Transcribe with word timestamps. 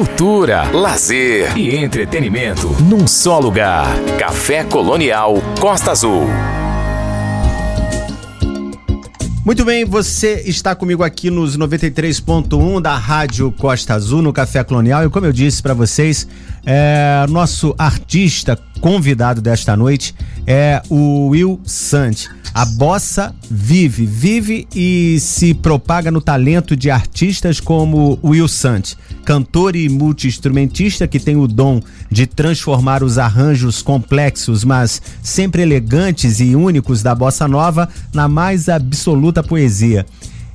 cultura, 0.00 0.62
lazer 0.72 1.54
e 1.58 1.76
entretenimento 1.76 2.68
num 2.84 3.06
só 3.06 3.38
lugar. 3.38 3.86
Café 4.18 4.64
Colonial 4.64 5.34
Costa 5.60 5.90
Azul. 5.90 6.26
Muito 9.44 9.62
bem, 9.62 9.84
você 9.84 10.42
está 10.46 10.74
comigo 10.74 11.02
aqui 11.02 11.30
nos 11.30 11.58
93.1 11.58 12.80
da 12.80 12.96
Rádio 12.96 13.52
Costa 13.52 13.92
Azul 13.92 14.22
no 14.22 14.32
Café 14.32 14.64
Colonial 14.64 15.04
e 15.04 15.10
como 15.10 15.26
eu 15.26 15.32
disse 15.34 15.62
para 15.62 15.74
vocês, 15.74 16.26
é, 16.64 17.26
nosso 17.28 17.74
artista 17.76 18.58
convidado 18.80 19.42
desta 19.42 19.76
noite 19.76 20.14
é 20.46 20.80
o 20.88 21.28
Will 21.28 21.60
Sant. 21.62 22.26
A 22.52 22.64
bossa 22.64 23.34
vive, 23.48 24.04
vive 24.06 24.66
e 24.74 25.18
se 25.20 25.54
propaga 25.54 26.10
no 26.10 26.20
talento 26.20 26.74
de 26.74 26.90
artistas 26.90 27.60
como 27.60 28.18
Will 28.24 28.48
Sant, 28.48 28.96
cantor 29.24 29.76
e 29.76 29.88
multiinstrumentista 29.88 31.06
que 31.06 31.18
tem 31.18 31.36
o 31.36 31.46
dom 31.46 31.80
de 32.10 32.26
transformar 32.26 33.02
os 33.02 33.18
arranjos 33.18 33.82
complexos, 33.82 34.64
mas 34.64 35.00
sempre 35.22 35.62
elegantes 35.62 36.40
e 36.40 36.54
únicos 36.56 37.02
da 37.02 37.14
bossa 37.14 37.46
nova 37.46 37.88
na 38.12 38.28
mais 38.28 38.68
absoluta 38.68 39.42
poesia. 39.42 40.06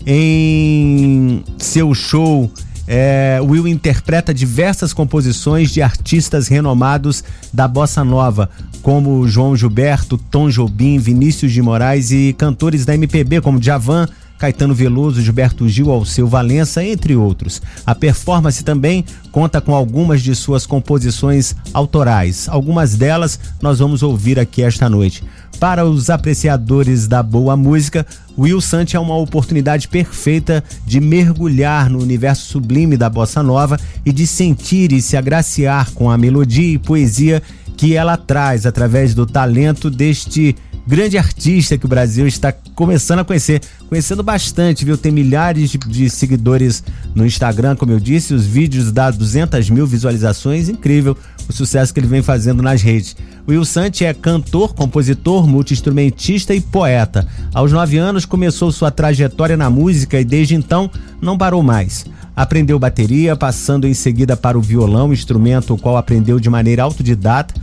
Em 0.06 1.44
seu 1.58 1.94
show 1.94 2.52
é, 2.88 3.40
Will 3.42 3.68
interpreta 3.68 4.34
diversas 4.34 4.94
composições 4.94 5.72
de 5.72 5.82
artistas 5.82 6.48
renomados 6.48 7.24
da 7.52 7.68
bossa 7.68 8.04
nova, 8.04 8.50
como 8.82 9.28
João 9.28 9.56
Gilberto, 9.56 10.18
Tom 10.18 10.50
Jobim, 10.50 11.00
Vinícius 11.00 11.52
de 11.52 11.62
Moraes 11.62 12.12
e 12.12 12.36
cantores 12.38 12.86
da 12.86 12.94
MPB 12.94 13.42
como 13.42 13.60
Djavan, 13.60 14.08
Caetano 14.38 14.74
Veloso, 14.74 15.22
Gilberto 15.22 15.68
Gil, 15.68 15.92
Alceu 15.92 16.28
Valença, 16.28 16.84
entre 16.84 17.16
outros. 17.16 17.62
A 17.86 17.96
performance 17.96 18.64
também 18.64 19.06
conta 19.32 19.62
com 19.62 19.74
algumas 19.74 20.22
de 20.22 20.36
suas 20.36 20.66
composições 20.66 21.56
autorais. 21.74 22.48
Algumas 22.50 22.96
delas 22.96 23.40
nós 23.62 23.80
vamos 23.80 24.04
ouvir 24.04 24.40
aqui 24.40 24.62
esta 24.62 24.90
noite. 24.90 25.24
Para 25.60 25.86
os 25.86 26.10
apreciadores 26.10 27.08
da 27.08 27.24
boa 27.24 27.56
música, 27.56 28.06
Will 28.38 28.60
Sant 28.60 28.94
é 28.94 29.00
uma 29.00 29.16
oportunidade 29.16 29.88
perfeita 29.88 30.64
de 30.86 31.00
mergulhar 31.00 31.90
no 31.90 32.02
universo 32.02 32.48
sublime 32.48 32.98
da 32.98 33.10
bossa 33.10 33.42
nova 33.42 33.80
e 34.06 34.12
de 34.12 34.28
sentir 34.28 34.92
e 34.92 35.02
se 35.02 35.16
agraciar 35.16 35.92
com 35.92 36.12
a 36.12 36.18
melodia 36.18 36.74
e 36.74 36.78
poesia 36.78 37.42
que 37.78 37.96
ela 37.96 38.18
traz 38.18 38.66
através 38.66 39.14
do 39.14 39.26
talento 39.26 39.90
deste 39.90 40.56
grande 40.88 41.18
artista 41.18 41.78
que 41.78 41.86
o 41.86 41.90
Brasil 41.90 42.28
está 42.28 42.54
começando 42.76 43.20
a 43.20 43.26
conhecer, 43.26 43.62
conhecendo 43.90 44.22
bastante, 44.22 44.86
viu? 44.86 44.98
Tem 44.98 45.12
milhares 45.12 45.72
de, 45.72 45.78
de, 45.78 46.10
seguidores 46.10 46.84
no 47.16 47.26
Instagram, 47.26 47.76
como 47.76 47.92
eu 47.92 48.00
disse, 48.00 48.34
os 48.34 48.46
vídeos 48.46 48.92
dá 48.92 49.10
200 49.10 49.70
mil 49.70 49.88
visualizações, 49.88 50.70
incrível 50.70 51.18
o 51.48 51.54
sucesso 51.54 51.94
que 51.94 52.00
ele 52.00 52.08
vem 52.08 52.22
fazendo 52.22 52.62
nas 52.62 52.82
redes. 52.82 53.16
Will 53.48 53.66
Sant 53.66 54.02
é 54.02 54.14
cantor, 54.14 54.74
compositor, 54.74 55.48
multiinstrumentista 55.48 56.54
e 56.54 56.62
poeta. 56.62 57.28
Aos 57.54 57.72
nove 57.72 57.98
anos 57.98 58.26
começou 58.26 58.72
sua 58.72 58.92
trajetória 58.92 59.56
na 59.56 59.70
música 59.70 60.20
e 60.20 60.26
desde 60.26 60.56
então 60.56 60.90
não 61.22 61.38
parou 61.38 61.62
mais. 61.62 62.06
Aprendeu 62.36 62.78
bateria, 62.78 63.36
passando 63.36 63.88
em 63.88 63.94
seguida 63.94 64.36
para 64.36 64.58
o 64.58 64.62
violão, 64.62 65.14
instrumento 65.14 65.74
o 65.74 65.78
qual 65.78 65.96
aprendeu 65.96 66.40
de 66.40 66.50
maneira 66.50 66.84
autodidata 66.84 67.54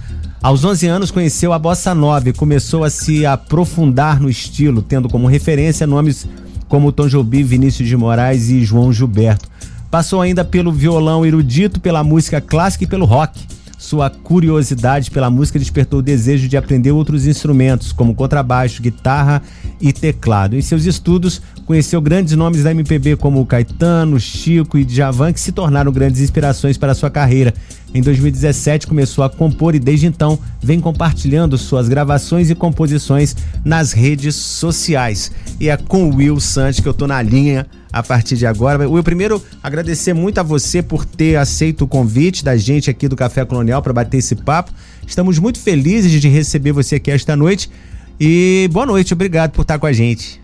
aos 0.42 0.64
11 0.64 0.88
anos 0.88 1.10
conheceu 1.12 1.52
a 1.52 1.58
bossa 1.58 1.94
nova 1.94 2.28
e 2.28 2.32
começou 2.32 2.82
a 2.82 2.90
se 2.90 3.24
aprofundar 3.24 4.20
no 4.20 4.28
estilo, 4.28 4.82
tendo 4.82 5.08
como 5.08 5.28
referência 5.28 5.86
nomes 5.86 6.26
como 6.68 6.90
Tom 6.90 7.06
Jobim, 7.06 7.44
Vinícius 7.44 7.88
de 7.88 7.96
Moraes 7.96 8.48
e 8.48 8.64
João 8.64 8.92
Gilberto. 8.92 9.48
Passou 9.90 10.20
ainda 10.20 10.44
pelo 10.44 10.72
violão 10.72 11.24
erudito, 11.24 11.78
pela 11.78 12.02
música 12.02 12.40
clássica 12.40 12.84
e 12.84 12.86
pelo 12.86 13.04
rock. 13.04 13.38
Sua 13.82 14.08
curiosidade 14.08 15.10
pela 15.10 15.28
música 15.28 15.58
despertou 15.58 15.98
o 15.98 16.02
desejo 16.02 16.48
de 16.48 16.56
aprender 16.56 16.92
outros 16.92 17.26
instrumentos, 17.26 17.90
como 17.90 18.14
contrabaixo, 18.14 18.80
guitarra 18.80 19.42
e 19.80 19.92
teclado. 19.92 20.54
Em 20.54 20.62
seus 20.62 20.84
estudos, 20.84 21.42
conheceu 21.66 22.00
grandes 22.00 22.36
nomes 22.36 22.62
da 22.62 22.70
MPB 22.70 23.16
como 23.16 23.44
Caetano, 23.44 24.20
Chico 24.20 24.78
e 24.78 24.84
Djavan, 24.84 25.32
que 25.32 25.40
se 25.40 25.50
tornaram 25.50 25.90
grandes 25.90 26.20
inspirações 26.20 26.78
para 26.78 26.94
sua 26.94 27.10
carreira. 27.10 27.52
Em 27.92 28.00
2017 28.00 28.86
começou 28.86 29.24
a 29.24 29.28
compor 29.28 29.74
e 29.74 29.80
desde 29.80 30.06
então 30.06 30.38
vem 30.62 30.78
compartilhando 30.78 31.58
suas 31.58 31.88
gravações 31.88 32.50
e 32.50 32.54
composições 32.54 33.34
nas 33.64 33.90
redes 33.90 34.36
sociais. 34.36 35.32
E 35.58 35.68
é 35.68 35.76
com 35.76 36.08
o 36.08 36.14
Will 36.14 36.38
Santos 36.38 36.78
que 36.78 36.88
eu 36.88 36.94
tô 36.94 37.08
na 37.08 37.20
linha 37.20 37.66
a 37.92 38.02
partir 38.02 38.36
de 38.36 38.46
agora. 38.46 38.88
Will, 38.88 39.04
primeiro 39.04 39.44
agradecer 39.62 40.14
muito 40.14 40.38
a 40.38 40.42
você 40.42 40.82
por 40.82 41.04
ter 41.04 41.36
aceito 41.36 41.84
o 41.84 41.88
convite 41.88 42.44
da 42.44 42.56
gente 42.56 42.88
aqui 42.88 43.06
do 43.06 43.14
Café 43.14 43.44
Colonial 43.44 43.82
para 43.82 43.92
bater 43.92 44.18
esse 44.18 44.34
papo. 44.34 44.72
Estamos 45.06 45.38
muito 45.38 45.60
felizes 45.60 46.20
de 46.20 46.28
receber 46.28 46.72
você 46.72 46.96
aqui 46.96 47.10
esta 47.10 47.36
noite. 47.36 47.70
E 48.18 48.68
boa 48.72 48.86
noite, 48.86 49.12
obrigado 49.12 49.50
por 49.50 49.62
estar 49.62 49.78
com 49.78 49.86
a 49.86 49.92
gente. 49.92 50.40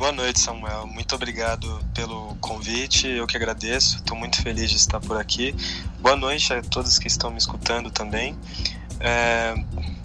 Boa 0.00 0.12
noite, 0.12 0.40
Samuel. 0.40 0.86
Muito 0.86 1.14
obrigado 1.14 1.78
pelo 1.94 2.34
convite. 2.40 3.06
Eu 3.06 3.26
que 3.26 3.36
agradeço. 3.36 3.96
Estou 3.96 4.16
muito 4.16 4.40
feliz 4.40 4.70
de 4.70 4.76
estar 4.76 4.98
por 4.98 5.18
aqui. 5.18 5.54
Boa 6.00 6.16
noite 6.16 6.54
a 6.54 6.62
todos 6.62 6.98
que 6.98 7.06
estão 7.06 7.30
me 7.30 7.36
escutando 7.36 7.90
também. 7.90 8.34
É, 8.98 9.54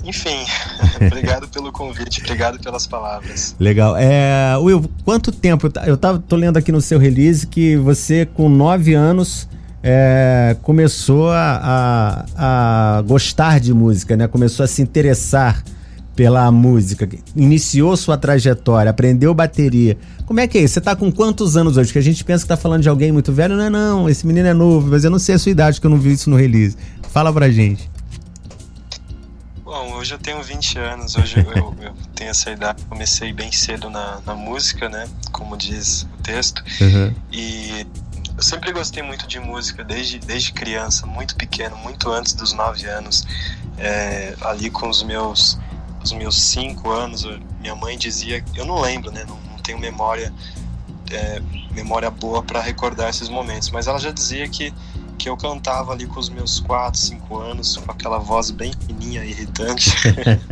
enfim, 0.05 0.45
obrigado 1.05 1.47
pelo 1.47 1.71
convite, 1.71 2.21
obrigado 2.21 2.59
pelas 2.59 2.85
palavras. 2.85 3.55
Legal. 3.59 3.95
É, 3.97 4.55
Will, 4.57 4.89
quanto 5.03 5.31
tempo? 5.31 5.71
Eu 5.85 5.97
tava, 5.97 6.19
tô 6.19 6.35
lendo 6.35 6.57
aqui 6.57 6.71
no 6.71 6.81
seu 6.81 6.99
release 6.99 7.47
que 7.47 7.75
você, 7.77 8.25
com 8.25 8.47
nove 8.47 8.93
anos, 8.93 9.47
é, 9.81 10.55
começou 10.61 11.29
a, 11.29 12.25
a, 12.35 12.97
a, 12.97 13.01
gostar 13.01 13.59
de 13.59 13.73
música, 13.73 14.15
né? 14.15 14.27
Começou 14.27 14.63
a 14.63 14.67
se 14.67 14.81
interessar 14.81 15.63
pela 16.15 16.49
música, 16.49 17.07
iniciou 17.35 17.95
sua 17.97 18.17
trajetória, 18.17 18.89
aprendeu 18.89 19.33
bateria. 19.33 19.97
Como 20.25 20.39
é 20.39 20.47
que 20.47 20.57
é 20.57 20.61
isso? 20.61 20.75
Você 20.75 20.81
tá 20.81 20.95
com 20.95 21.11
quantos 21.11 21.57
anos 21.57 21.77
hoje? 21.77 21.91
Que 21.91 21.99
a 21.99 22.01
gente 22.01 22.23
pensa 22.23 22.43
que 22.43 22.47
tá 22.47 22.55
falando 22.55 22.81
de 22.81 22.89
alguém 22.89 23.11
muito 23.11 23.33
velho. 23.33 23.55
Não 23.55 23.63
é 23.63 23.69
não, 23.69 24.09
esse 24.09 24.25
menino 24.25 24.47
é 24.47 24.53
novo, 24.53 24.87
mas 24.89 25.03
eu 25.03 25.11
não 25.11 25.19
sei 25.19 25.35
a 25.35 25.39
sua 25.39 25.51
idade 25.51 25.81
que 25.81 25.85
eu 25.85 25.91
não 25.91 25.97
vi 25.97 26.13
isso 26.13 26.29
no 26.29 26.37
release. 26.37 26.77
Fala 27.11 27.31
pra 27.33 27.49
gente. 27.49 27.89
Bom, 29.75 29.91
hoje 29.95 30.13
eu 30.13 30.17
tenho 30.17 30.41
20 30.41 30.79
anos, 30.79 31.17
hoje 31.17 31.35
eu, 31.37 31.83
eu, 31.83 31.93
tenho 32.15 32.29
essa 32.29 32.49
idade. 32.49 32.81
Comecei 32.85 33.33
bem 33.33 33.51
cedo 33.51 33.89
na, 33.89 34.21
na 34.25 34.33
música, 34.33 34.87
né? 34.87 35.05
Como 35.33 35.57
diz 35.57 36.03
o 36.17 36.21
texto. 36.23 36.63
Uhum. 36.79 37.13
E 37.29 37.85
eu 38.37 38.41
sempre 38.41 38.71
gostei 38.71 39.03
muito 39.03 39.27
de 39.27 39.37
música, 39.37 39.83
desde, 39.83 40.17
desde 40.17 40.53
criança, 40.53 41.05
muito 41.05 41.35
pequeno, 41.35 41.75
muito 41.75 42.09
antes 42.09 42.31
dos 42.31 42.53
9 42.53 42.85
anos. 42.85 43.27
É, 43.77 44.33
ali 44.43 44.69
com 44.69 44.87
os 44.87 45.03
meus 45.03 45.59
os 46.01 46.13
meus 46.13 46.41
cinco 46.41 46.89
anos, 46.89 47.27
minha 47.59 47.75
mãe 47.75 47.97
dizia, 47.97 48.41
eu 48.55 48.63
não 48.63 48.79
lembro, 48.79 49.11
né? 49.11 49.25
Não, 49.27 49.35
não 49.51 49.57
tenho 49.57 49.77
memória 49.77 50.31
é, 51.11 51.41
memória 51.71 52.09
boa 52.09 52.41
para 52.41 52.61
recordar 52.61 53.09
esses 53.09 53.27
momentos, 53.27 53.69
mas 53.71 53.87
ela 53.87 53.99
já 53.99 54.11
dizia 54.11 54.47
que 54.47 54.73
que 55.15 55.29
eu 55.29 55.37
cantava 55.37 55.91
ali 55.91 56.05
com 56.05 56.19
os 56.19 56.29
meus 56.29 56.59
quatro, 56.59 56.99
cinco 56.99 57.39
anos, 57.39 57.77
com 57.77 57.91
aquela 57.91 58.17
voz 58.17 58.51
bem 58.51 58.71
fininha 58.85 59.23
irritante. 59.23 59.91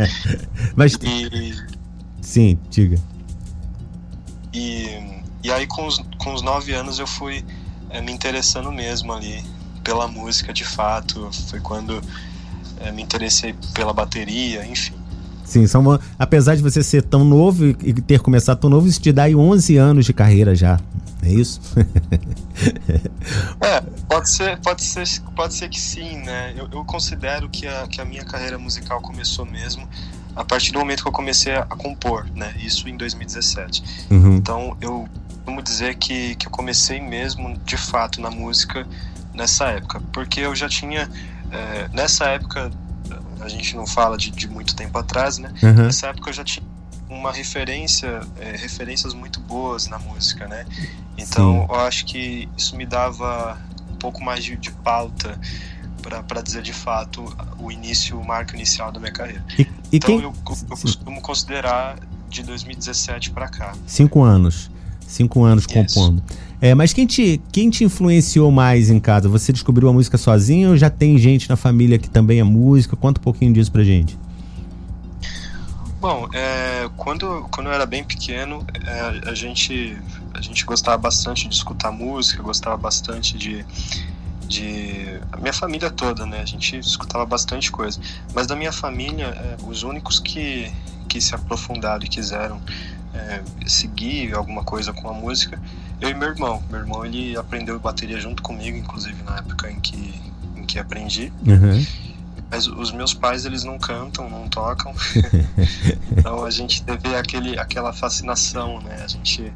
mas 0.76 0.98
e, 1.02 1.54
sim, 2.22 2.58
diga. 2.70 2.98
E, 4.54 5.22
e 5.44 5.52
aí 5.52 5.68
com 5.68 5.86
os, 5.88 6.02
com 6.18 6.34
os 6.34 6.42
nove 6.42 6.74
anos 6.74 7.00
eu 7.00 7.08
fui 7.08 7.44
é, 7.90 8.02
me 8.02 8.12
interessando 8.12 8.72
mesmo 8.72 9.14
ali 9.14 9.44
pela 9.84 10.08
música 10.08 10.54
de 10.54 10.64
fato. 10.64 11.30
Foi 11.50 11.60
quando 11.60 12.02
é, 12.80 12.92
me 12.92 13.02
interessei 13.02 13.56
pela 13.74 13.94
bateria, 13.94 14.66
enfim. 14.66 14.94
Sim, 15.44 15.68
são, 15.68 16.00
apesar 16.18 16.56
de 16.56 16.62
você 16.62 16.82
ser 16.82 17.04
tão 17.04 17.24
novo 17.24 17.66
e 17.66 17.94
ter 17.94 18.20
começado 18.20 18.60
tão 18.60 18.70
novo, 18.70 18.88
isso 18.88 19.00
te 19.00 19.12
dá 19.12 19.24
aí 19.24 19.36
11 19.36 19.78
anos 19.78 20.06
de 20.06 20.14
carreira 20.14 20.56
já. 20.56 20.80
É 21.24 21.30
isso? 21.30 21.62
é, 23.62 23.82
pode 24.08 24.30
ser, 24.30 24.60
pode 24.60 24.84
ser, 24.84 25.08
pode 25.36 25.54
ser 25.54 25.70
que 25.70 25.80
sim, 25.80 26.18
né? 26.18 26.54
Eu, 26.56 26.68
eu, 26.72 26.86
considero 26.86 27.48
que 27.50 27.66
a, 27.66 27.88
que 27.88 28.02
a 28.02 28.06
minha 28.06 28.26
carreira 28.26 28.58
musical 28.58 29.02
começou 29.02 29.46
mesmo 29.46 29.88
a 30.36 30.44
partir 30.44 30.72
do 30.74 30.80
momento 30.80 31.04
que 31.04 31.08
eu 31.08 31.14
comecei 31.14 31.54
a, 31.54 31.62
a 31.62 31.76
compor, 31.76 32.26
né? 32.36 32.54
Isso 32.60 32.90
em 32.90 32.98
2017. 32.98 34.08
Uhum. 34.12 34.36
Então, 34.36 34.78
eu 34.82 35.08
vamos 35.46 35.64
dizer 35.64 35.96
que, 35.96 36.36
que 36.36 36.48
eu 36.48 36.52
comecei 36.52 37.02
mesmo, 37.02 37.58
de 37.66 37.78
fato, 37.78 38.22
na 38.22 38.32
música 38.32 38.88
nessa 39.34 39.66
época, 39.66 40.02
porque 40.12 40.40
eu 40.42 40.56
já 40.56 40.70
tinha 40.70 41.10
é, 41.52 41.90
nessa 41.94 42.26
época 42.26 42.72
a 43.40 43.50
gente 43.50 43.76
não 43.76 43.86
fala 43.86 44.18
de, 44.18 44.32
de 44.32 44.48
muito 44.48 44.76
tempo 44.76 44.98
atrás, 44.98 45.38
né? 45.38 45.54
Uhum. 45.62 45.74
Nessa 45.74 46.08
época 46.08 46.30
eu 46.30 46.34
já 46.34 46.44
tinha 46.44 46.66
uma 47.14 47.32
referência, 47.32 48.22
é, 48.40 48.56
referências 48.56 49.14
muito 49.14 49.40
boas 49.40 49.88
na 49.88 50.00
música, 50.00 50.48
né? 50.48 50.66
Então 51.18 51.54
Sim. 51.54 51.68
eu 51.70 51.76
acho 51.76 52.06
que 52.06 52.50
isso 52.58 52.76
me 52.76 52.86
dava 52.86 53.58
um 53.92 53.96
pouco 53.96 54.24
mais 54.24 54.44
de, 54.44 54.56
de 54.58 54.72
pauta 54.72 55.40
para 56.28 56.42
dizer 56.42 56.62
de 56.62 56.74
fato 56.74 57.24
o 57.58 57.72
início, 57.72 58.20
o 58.20 58.26
marco 58.26 58.54
inicial 58.56 58.92
da 58.92 59.00
minha 59.00 59.12
carreira. 59.12 59.44
E, 59.58 59.62
e 59.62 59.68
então 59.94 60.10
quem... 60.10 60.22
eu, 60.22 60.34
eu 60.70 60.78
costumo 60.78 61.22
considerar 61.22 61.98
de 62.30 62.44
2017 62.44 63.32
para 63.32 63.48
cá. 63.48 63.74
Cinco 63.86 64.22
anos. 64.22 64.70
Cinco 65.08 65.44
anos 65.44 65.68
compondo. 65.68 66.24
É, 66.60 66.74
mas 66.74 66.94
quem 66.94 67.06
te, 67.06 67.40
quem 67.52 67.70
te 67.70 67.84
influenciou 67.84 68.50
mais 68.50 68.90
em 68.90 69.00
casa? 69.00 69.30
Você 69.30 69.54
descobriu 69.54 69.90
a 69.90 69.94
música 69.94 70.18
sozinho 70.18 70.72
ou 70.72 70.78
já 70.78 70.90
tem 70.90 71.18
gente 71.18 71.48
na 71.50 71.56
família 71.56 72.00
que 72.00 72.10
também 72.10 72.40
é 72.40 72.44
música? 72.44 72.96
Conta 72.96 73.20
um 73.20 73.24
pouquinho 73.24 73.54
disso 73.54 73.72
pra 73.72 73.84
gente. 73.84 74.18
Bom, 76.04 76.28
é, 76.34 76.90
quando, 76.98 77.48
quando 77.50 77.68
eu 77.68 77.74
era 77.74 77.86
bem 77.86 78.04
pequeno, 78.04 78.62
é, 78.86 79.30
a, 79.30 79.34
gente, 79.34 79.98
a 80.34 80.42
gente 80.42 80.66
gostava 80.66 80.98
bastante 80.98 81.48
de 81.48 81.56
escutar 81.56 81.94
música, 81.94 82.44
gostava 82.44 82.76
bastante 82.76 83.38
de, 83.38 83.66
de 84.46 85.18
a 85.32 85.38
minha 85.38 85.54
família 85.54 85.90
toda, 85.90 86.26
né? 86.26 86.42
A 86.42 86.46
gente 86.46 86.78
escutava 86.78 87.26
bastante 87.26 87.72
coisa. 87.72 88.02
Mas 88.34 88.46
da 88.48 88.54
minha 88.54 88.74
família, 88.74 89.28
é, 89.28 89.56
os 89.66 89.84
únicos 89.84 90.20
que, 90.20 90.70
que 91.08 91.22
se 91.22 91.34
aprofundaram 91.36 92.04
e 92.04 92.10
quiseram 92.10 92.62
é, 93.14 93.42
seguir 93.66 94.36
alguma 94.36 94.62
coisa 94.62 94.92
com 94.92 95.08
a 95.08 95.14
música, 95.14 95.58
eu 96.02 96.10
e 96.10 96.14
meu 96.14 96.28
irmão. 96.28 96.62
Meu 96.70 96.82
irmão 96.82 97.06
ele 97.06 97.38
aprendeu 97.38 97.80
bateria 97.80 98.20
junto 98.20 98.44
comigo, 98.44 98.78
inclusive 98.78 99.24
na 99.24 99.38
época 99.38 99.72
em 99.72 99.80
que, 99.80 100.22
em 100.58 100.66
que 100.66 100.78
aprendi. 100.78 101.32
Uhum. 101.48 101.86
Mas 102.54 102.68
os 102.68 102.92
meus 102.92 103.16
pais 103.16 103.46
eles 103.46 103.64
não 103.64 103.80
cantam, 103.80 104.30
não 104.30 104.48
tocam. 104.48 104.94
então 106.16 106.46
a 106.46 106.52
gente 106.52 106.84
teve 106.84 107.16
aquele, 107.16 107.58
aquela 107.58 107.92
fascinação, 107.92 108.80
né? 108.80 109.02
A 109.04 109.08
gente 109.08 109.52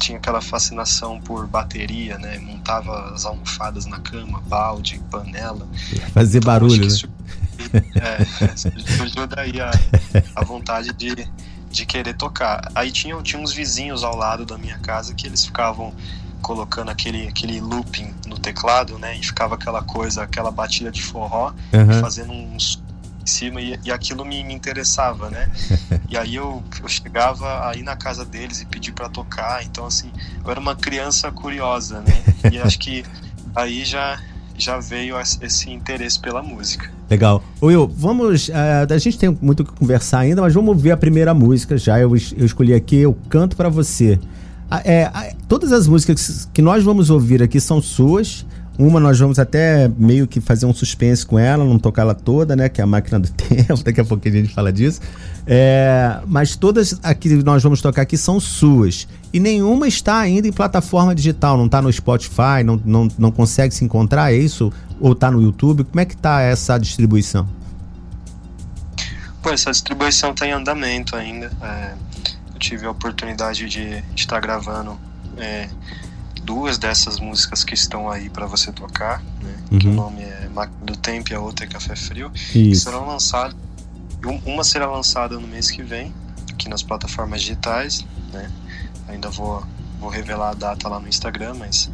tinha 0.00 0.18
aquela 0.18 0.40
fascinação 0.40 1.20
por 1.20 1.46
bateria, 1.46 2.18
né? 2.18 2.40
Montava 2.40 3.14
as 3.14 3.24
almofadas 3.24 3.86
na 3.86 4.00
cama, 4.00 4.40
balde, 4.48 5.00
panela. 5.12 5.68
Fazer 6.12 6.38
então, 6.38 6.52
barulho, 6.52 6.88
né? 6.88 6.96
É, 7.94 8.56
surgiu 8.96 9.28
daí 9.28 9.60
a, 9.60 9.70
a 10.34 10.44
vontade 10.44 10.92
de, 10.92 11.28
de 11.70 11.86
querer 11.86 12.14
tocar. 12.14 12.68
Aí 12.74 12.90
tinha, 12.90 13.16
tinha 13.22 13.40
uns 13.40 13.52
vizinhos 13.52 14.02
ao 14.02 14.16
lado 14.16 14.44
da 14.44 14.58
minha 14.58 14.78
casa 14.78 15.14
que 15.14 15.24
eles 15.24 15.44
ficavam 15.44 15.94
colocando 16.42 16.90
aquele, 16.90 17.26
aquele 17.28 17.60
looping 17.60 18.12
no 18.26 18.38
teclado, 18.38 18.98
né? 18.98 19.16
E 19.16 19.22
ficava 19.24 19.54
aquela 19.54 19.82
coisa, 19.82 20.22
aquela 20.22 20.50
batida 20.50 20.90
de 20.90 21.02
forró, 21.02 21.52
uhum. 21.72 22.00
fazendo 22.00 22.32
uns 22.32 22.82
em 23.22 23.26
cima 23.26 23.60
e, 23.60 23.78
e 23.84 23.92
aquilo 23.92 24.24
me, 24.24 24.42
me, 24.42 24.52
interessava, 24.52 25.30
né? 25.30 25.48
e 26.10 26.16
aí 26.16 26.34
eu, 26.34 26.62
eu 26.82 26.88
chegava 26.88 27.68
aí 27.68 27.82
na 27.82 27.94
casa 27.94 28.24
deles 28.24 28.60
e 28.60 28.66
pedi 28.66 28.90
para 28.90 29.08
tocar, 29.08 29.64
então 29.64 29.86
assim, 29.86 30.10
eu 30.44 30.50
era 30.50 30.58
uma 30.58 30.74
criança 30.74 31.30
curiosa, 31.30 32.00
né? 32.00 32.50
E 32.52 32.58
acho 32.58 32.78
que 32.78 33.04
aí 33.54 33.84
já 33.84 34.18
já 34.54 34.78
veio 34.78 35.16
esse 35.18 35.70
interesse 35.70 36.20
pela 36.20 36.42
música. 36.42 36.90
Legal. 37.10 37.42
Will, 37.60 37.86
vamos. 37.88 38.48
Uh, 38.48 38.52
a 38.90 38.98
gente 38.98 39.18
tem 39.18 39.36
muito 39.40 39.60
o 39.60 39.66
que 39.66 39.72
conversar 39.72 40.20
ainda, 40.20 40.40
mas 40.40 40.54
vamos 40.54 40.80
ver 40.80 40.92
a 40.92 40.96
primeira 40.96 41.34
música 41.34 41.76
já. 41.76 41.98
Eu, 41.98 42.10
eu 42.10 42.46
escolhi 42.46 42.72
aqui, 42.72 42.96
eu 42.96 43.16
canto 43.28 43.56
para 43.56 43.68
você. 43.68 44.18
É, 44.84 45.34
todas 45.48 45.72
as 45.72 45.86
músicas 45.86 46.48
que 46.52 46.62
nós 46.62 46.82
vamos 46.82 47.10
ouvir 47.10 47.42
aqui 47.42 47.60
são 47.60 47.80
suas. 47.82 48.46
Uma 48.78 48.98
nós 48.98 49.18
vamos 49.18 49.38
até 49.38 49.86
meio 49.98 50.26
que 50.26 50.40
fazer 50.40 50.64
um 50.64 50.72
suspense 50.72 51.26
com 51.26 51.38
ela, 51.38 51.62
não 51.62 51.78
tocar 51.78 52.02
ela 52.02 52.14
toda, 52.14 52.56
né? 52.56 52.70
Que 52.70 52.80
é 52.80 52.84
a 52.84 52.86
máquina 52.86 53.20
do 53.20 53.28
tempo, 53.32 53.82
daqui 53.84 54.00
a 54.00 54.04
pouco 54.04 54.26
a 54.26 54.30
gente 54.30 54.52
fala 54.54 54.72
disso. 54.72 55.00
É, 55.46 56.18
mas 56.26 56.56
todas 56.56 56.98
aqui 57.02 57.28
nós 57.42 57.62
vamos 57.62 57.82
tocar 57.82 58.02
aqui 58.02 58.16
são 58.16 58.40
suas. 58.40 59.06
E 59.32 59.38
nenhuma 59.38 59.86
está 59.86 60.18
ainda 60.18 60.48
em 60.48 60.52
plataforma 60.52 61.14
digital, 61.14 61.58
não 61.58 61.66
está 61.66 61.82
no 61.82 61.92
Spotify, 61.92 62.64
não, 62.64 62.80
não, 62.84 63.08
não 63.18 63.30
consegue 63.30 63.74
se 63.74 63.84
encontrar, 63.84 64.32
é 64.32 64.36
isso? 64.36 64.72
Ou 64.98 65.12
está 65.12 65.30
no 65.30 65.42
YouTube? 65.42 65.84
Como 65.84 66.00
é 66.00 66.06
que 66.06 66.14
está 66.14 66.40
essa 66.40 66.78
distribuição? 66.78 67.46
Pô, 69.42 69.50
essa 69.50 69.70
distribuição 69.70 70.30
está 70.30 70.46
em 70.46 70.52
andamento 70.52 71.14
ainda. 71.14 71.50
É, 71.60 71.92
tive 72.62 72.86
a 72.86 72.90
oportunidade 72.90 73.68
de 73.68 74.02
estar 74.14 74.40
gravando 74.40 74.98
é, 75.36 75.68
duas 76.42 76.78
dessas 76.78 77.18
músicas 77.18 77.64
que 77.64 77.74
estão 77.74 78.08
aí 78.08 78.30
para 78.30 78.46
você 78.46 78.70
tocar, 78.70 79.20
né? 79.42 79.54
Uhum. 79.70 79.78
Que 79.78 79.88
o 79.88 79.92
nome 79.92 80.22
é 80.22 80.48
Máquina 80.48 80.84
do 80.84 80.96
Tempo 80.96 81.32
e 81.32 81.34
a 81.34 81.40
outra 81.40 81.66
é 81.66 81.68
Café 81.68 81.96
Frio. 81.96 82.30
Isso. 82.34 82.52
Que 82.52 82.76
serão 82.76 83.06
lançadas. 83.06 83.56
Uma 84.46 84.62
será 84.62 84.86
lançada 84.86 85.38
no 85.38 85.48
mês 85.48 85.68
que 85.68 85.82
vem, 85.82 86.14
aqui 86.52 86.68
nas 86.68 86.82
plataformas 86.82 87.40
digitais, 87.40 88.04
né? 88.32 88.48
Ainda 89.08 89.28
vou, 89.28 89.64
vou 89.98 90.08
revelar 90.08 90.50
a 90.50 90.54
data 90.54 90.88
lá 90.88 91.00
no 91.00 91.08
Instagram, 91.08 91.54
mas 91.54 91.90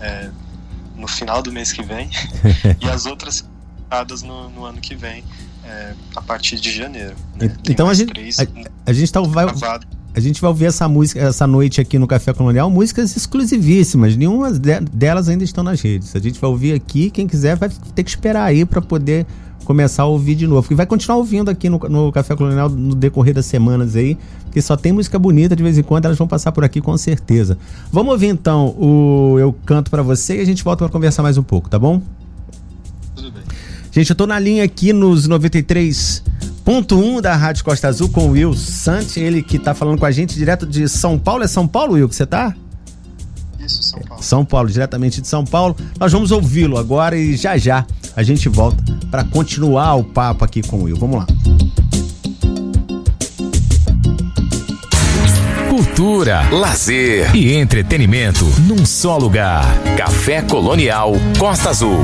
é, 0.00 0.30
no 0.96 1.06
final 1.06 1.42
do 1.42 1.52
mês 1.52 1.70
que 1.70 1.82
vem. 1.82 2.08
e 2.80 2.88
as 2.88 3.04
outras 3.04 3.44
lançadas 3.90 4.22
no, 4.22 4.48
no 4.48 4.64
ano 4.64 4.80
que 4.80 4.94
vem, 4.94 5.22
é, 5.70 5.94
a 6.16 6.20
partir 6.22 6.58
de 6.58 6.70
janeiro. 6.72 7.14
Né? 7.40 7.54
Então 7.68 7.88
a 7.88 7.94
gente, 7.94 8.12
três, 8.12 8.38
a, 8.38 8.46
a, 8.86 8.92
gente 8.92 9.12
tá, 9.12 9.20
vai, 9.20 9.46
gravado 9.46 9.86
a 10.12 10.18
gente 10.18 10.40
vai 10.40 10.48
ouvir 10.48 10.66
essa 10.66 10.88
música 10.88 11.20
essa 11.20 11.46
noite 11.46 11.80
aqui 11.80 11.98
no 11.98 12.06
Café 12.06 12.32
Colonial, 12.32 12.68
músicas 12.68 13.16
exclusivíssimas, 13.16 14.16
nenhuma 14.16 14.50
delas 14.50 15.28
ainda 15.28 15.44
estão 15.44 15.62
nas 15.62 15.80
redes. 15.80 16.14
A 16.16 16.18
gente 16.18 16.40
vai 16.40 16.50
ouvir 16.50 16.72
aqui, 16.72 17.10
quem 17.10 17.28
quiser 17.28 17.56
vai 17.56 17.68
ter 17.94 18.02
que 18.02 18.10
esperar 18.10 18.44
aí 18.44 18.64
para 18.64 18.82
poder 18.82 19.24
começar 19.64 20.02
a 20.02 20.06
ouvir 20.06 20.34
de 20.34 20.48
novo. 20.48 20.66
E 20.72 20.74
vai 20.74 20.84
continuar 20.84 21.18
ouvindo 21.18 21.48
aqui 21.48 21.68
no, 21.68 21.78
no 21.78 22.10
Café 22.10 22.34
Colonial 22.34 22.68
no 22.68 22.94
decorrer 22.94 23.32
das 23.32 23.46
semanas 23.46 23.94
aí, 23.94 24.18
porque 24.44 24.60
só 24.60 24.76
tem 24.76 24.90
música 24.90 25.16
bonita 25.16 25.54
de 25.54 25.62
vez 25.62 25.78
em 25.78 25.82
quando, 25.82 26.06
elas 26.06 26.18
vão 26.18 26.26
passar 26.26 26.50
por 26.50 26.64
aqui 26.64 26.80
com 26.80 26.96
certeza. 26.98 27.56
Vamos 27.92 28.12
ouvir 28.12 28.28
então 28.28 28.74
o 28.76 29.36
Eu 29.38 29.54
Canto 29.64 29.92
para 29.92 30.02
Você 30.02 30.38
e 30.38 30.40
a 30.40 30.44
gente 30.44 30.64
volta 30.64 30.84
para 30.84 30.92
conversar 30.92 31.22
mais 31.22 31.38
um 31.38 31.42
pouco, 31.42 31.68
tá 31.68 31.78
bom? 31.78 32.02
Gente, 33.92 34.10
eu 34.10 34.16
tô 34.16 34.26
na 34.26 34.38
linha 34.38 34.62
aqui 34.62 34.92
nos 34.92 35.26
93 35.26 36.22
Ponto 36.64 36.96
1 36.96 37.16
um 37.16 37.20
da 37.20 37.34
Rádio 37.34 37.64
Costa 37.64 37.88
Azul 37.88 38.08
com 38.08 38.26
o 38.26 38.30
Will 38.30 38.54
Sant, 38.54 39.16
ele 39.16 39.42
que 39.42 39.58
tá 39.58 39.74
falando 39.74 39.98
com 39.98 40.06
a 40.06 40.10
gente 40.12 40.36
direto 40.36 40.64
de 40.64 40.88
São 40.88 41.18
Paulo. 41.18 41.42
É 41.42 41.48
São 41.48 41.66
Paulo, 41.66 41.94
Will, 41.94 42.08
que 42.08 42.14
você 42.14 42.24
tá? 42.24 42.54
Isso, 43.58 43.82
São 43.82 44.00
Paulo. 44.00 44.22
São 44.22 44.44
Paulo, 44.44 44.68
diretamente 44.68 45.20
de 45.20 45.26
São 45.26 45.44
Paulo. 45.44 45.76
Nós 45.98 46.12
vamos 46.12 46.30
ouvi-lo 46.30 46.78
agora 46.78 47.16
e 47.16 47.36
já 47.36 47.56
já 47.56 47.84
a 48.14 48.22
gente 48.22 48.48
volta 48.48 48.84
para 49.10 49.24
continuar 49.24 49.96
o 49.96 50.04
papo 50.04 50.44
aqui 50.44 50.62
com 50.62 50.76
o 50.76 50.82
Will. 50.84 50.96
Vamos 50.96 51.18
lá. 51.18 51.26
Cultura, 55.68 56.48
lazer 56.50 57.34
e 57.34 57.54
entretenimento 57.54 58.44
num 58.60 58.86
só 58.86 59.16
lugar. 59.16 59.64
Café 59.96 60.42
Colonial 60.42 61.14
Costa 61.38 61.70
Azul. 61.70 61.98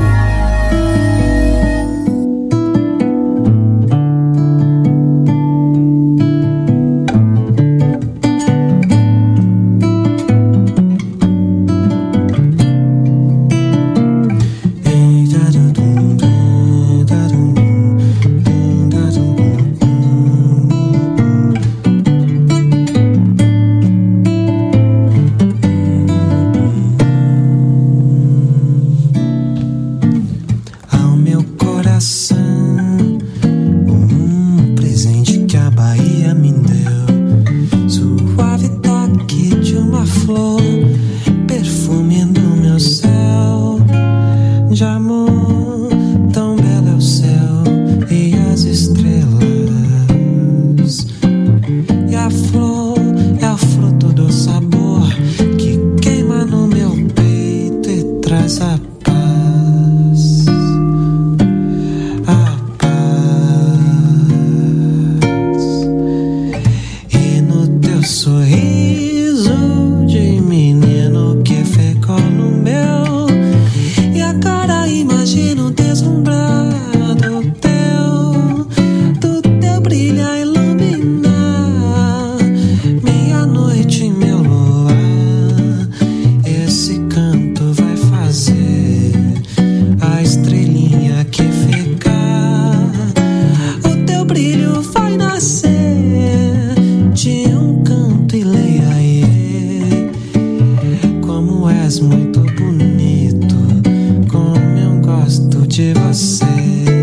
Você. 106.47 106.96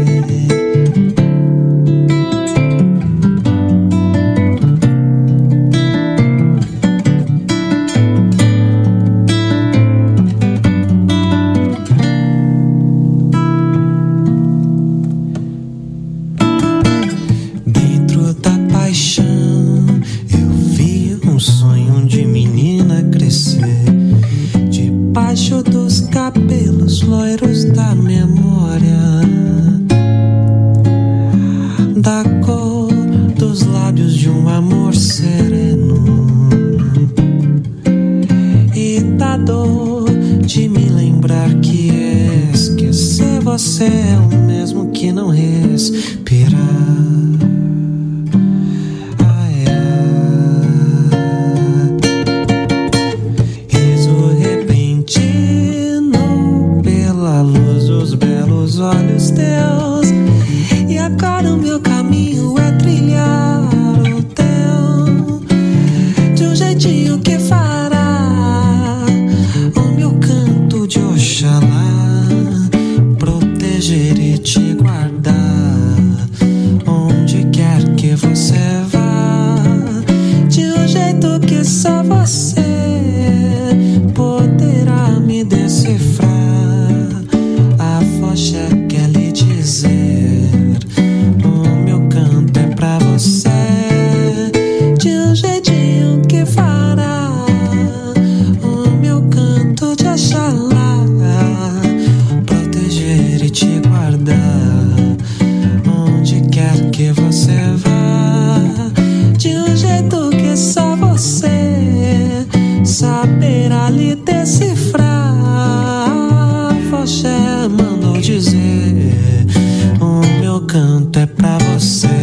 você. 121.75 122.13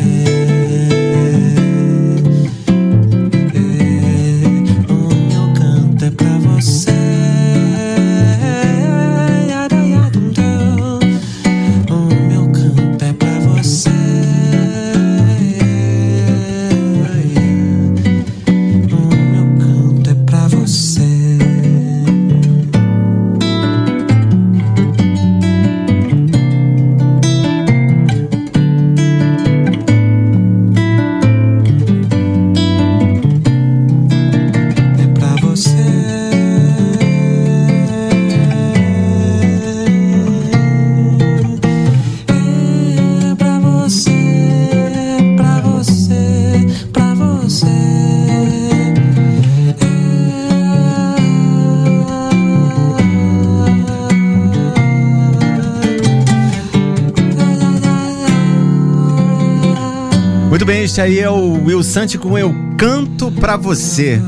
Aí 61.01 61.17
é 61.17 61.27
o 61.27 61.53
Will 61.63 61.81
Sante 61.81 62.15
com 62.15 62.37
Eu 62.37 62.53
Canto 62.77 63.31
Pra 63.31 63.57
Você. 63.57 64.21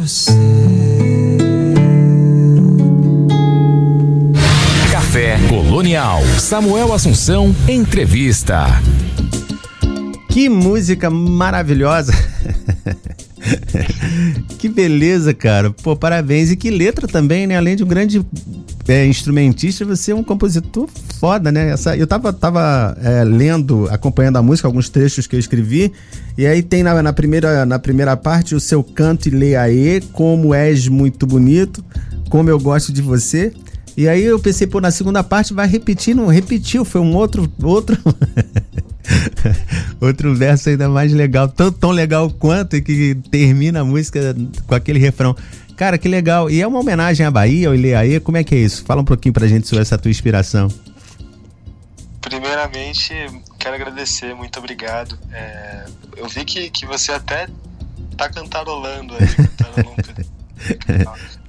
Café 4.91 5.37
Colonial. 5.47 6.19
Samuel 6.39 6.91
Assunção, 6.91 7.55
entrevista. 7.67 8.65
Que 10.31 10.49
música 10.49 11.11
maravilhosa. 11.11 12.11
que 14.57 14.67
beleza, 14.67 15.31
cara. 15.31 15.69
Pô, 15.69 15.95
parabéns. 15.95 16.49
E 16.49 16.55
que 16.55 16.71
letra 16.71 17.07
também, 17.07 17.45
né? 17.45 17.55
Além 17.55 17.75
de 17.75 17.83
um 17.83 17.87
grande 17.87 18.25
é, 18.87 19.05
instrumentista, 19.05 19.85
você 19.85 20.11
é 20.11 20.15
um 20.15 20.23
compositor 20.23 20.89
foda, 21.19 21.51
né? 21.51 21.69
Essa, 21.69 21.95
eu 21.95 22.07
tava, 22.07 22.33
tava 22.33 22.97
é, 23.01 23.23
lendo, 23.23 23.87
acompanhando 23.91 24.37
a 24.37 24.41
música, 24.41 24.67
alguns 24.67 24.89
trechos 24.89 25.27
que 25.27 25.35
eu 25.35 25.39
escrevi, 25.39 25.93
e 26.37 26.47
aí 26.47 26.63
tem 26.63 26.81
na, 26.81 27.01
na, 27.01 27.13
primeira, 27.13 27.65
na 27.65 27.77
primeira 27.77 28.17
parte 28.17 28.55
o 28.55 28.59
seu 28.59 28.83
canto 28.83 29.27
e 29.27 29.31
leaê, 29.31 30.01
como 30.11 30.53
és 30.53 30.87
muito 30.87 31.27
bonito, 31.27 31.83
como 32.29 32.49
eu 32.49 32.59
gosto 32.59 32.91
de 32.91 33.01
você. 33.01 33.53
E 33.95 34.07
aí 34.07 34.23
eu 34.23 34.39
pensei, 34.39 34.65
pô, 34.65 34.81
na 34.81 34.89
segunda 34.89 35.23
parte 35.23 35.53
vai 35.53 35.67
repetir, 35.67 36.15
não 36.15 36.25
repetiu, 36.25 36.83
foi 36.83 36.99
um 36.99 37.15
outro, 37.15 37.51
outro, 37.61 37.95
outro 40.01 40.33
verso 40.33 40.69
ainda 40.69 40.89
mais 40.89 41.13
legal, 41.13 41.47
tão, 41.47 41.71
tão 41.71 41.91
legal 41.91 42.31
quanto, 42.31 42.81
que 42.81 43.15
termina 43.29 43.81
a 43.81 43.85
música 43.85 44.35
com 44.65 44.73
aquele 44.73 44.97
refrão. 44.97 45.35
Cara, 45.75 45.99
que 45.99 46.07
legal. 46.07 46.49
E 46.49 46.61
é 46.61 46.67
uma 46.67 46.79
homenagem 46.79 47.25
à 47.25 47.29
Bahia, 47.29 47.67
ao 47.67 47.75
Ileaê, 47.75 48.19
como 48.19 48.37
é 48.37 48.43
que 48.43 48.55
é 48.55 48.59
isso? 48.59 48.83
Fala 48.83 49.01
um 49.01 49.05
pouquinho 49.05 49.33
pra 49.33 49.47
gente 49.47 49.67
sobre 49.67 49.83
essa 49.83 49.97
tua 49.97 50.09
inspiração. 50.09 50.67
Primeiramente, 52.21 53.13
quero 53.63 53.75
agradecer, 53.75 54.35
muito 54.35 54.59
obrigado. 54.59 55.17
É, 55.31 55.85
eu 56.17 56.27
vi 56.27 56.43
que, 56.43 56.69
que 56.69 56.85
você 56.85 57.13
até 57.13 57.47
tá 58.17 58.27
cantarolando 58.29 59.13
aí. 59.13 59.21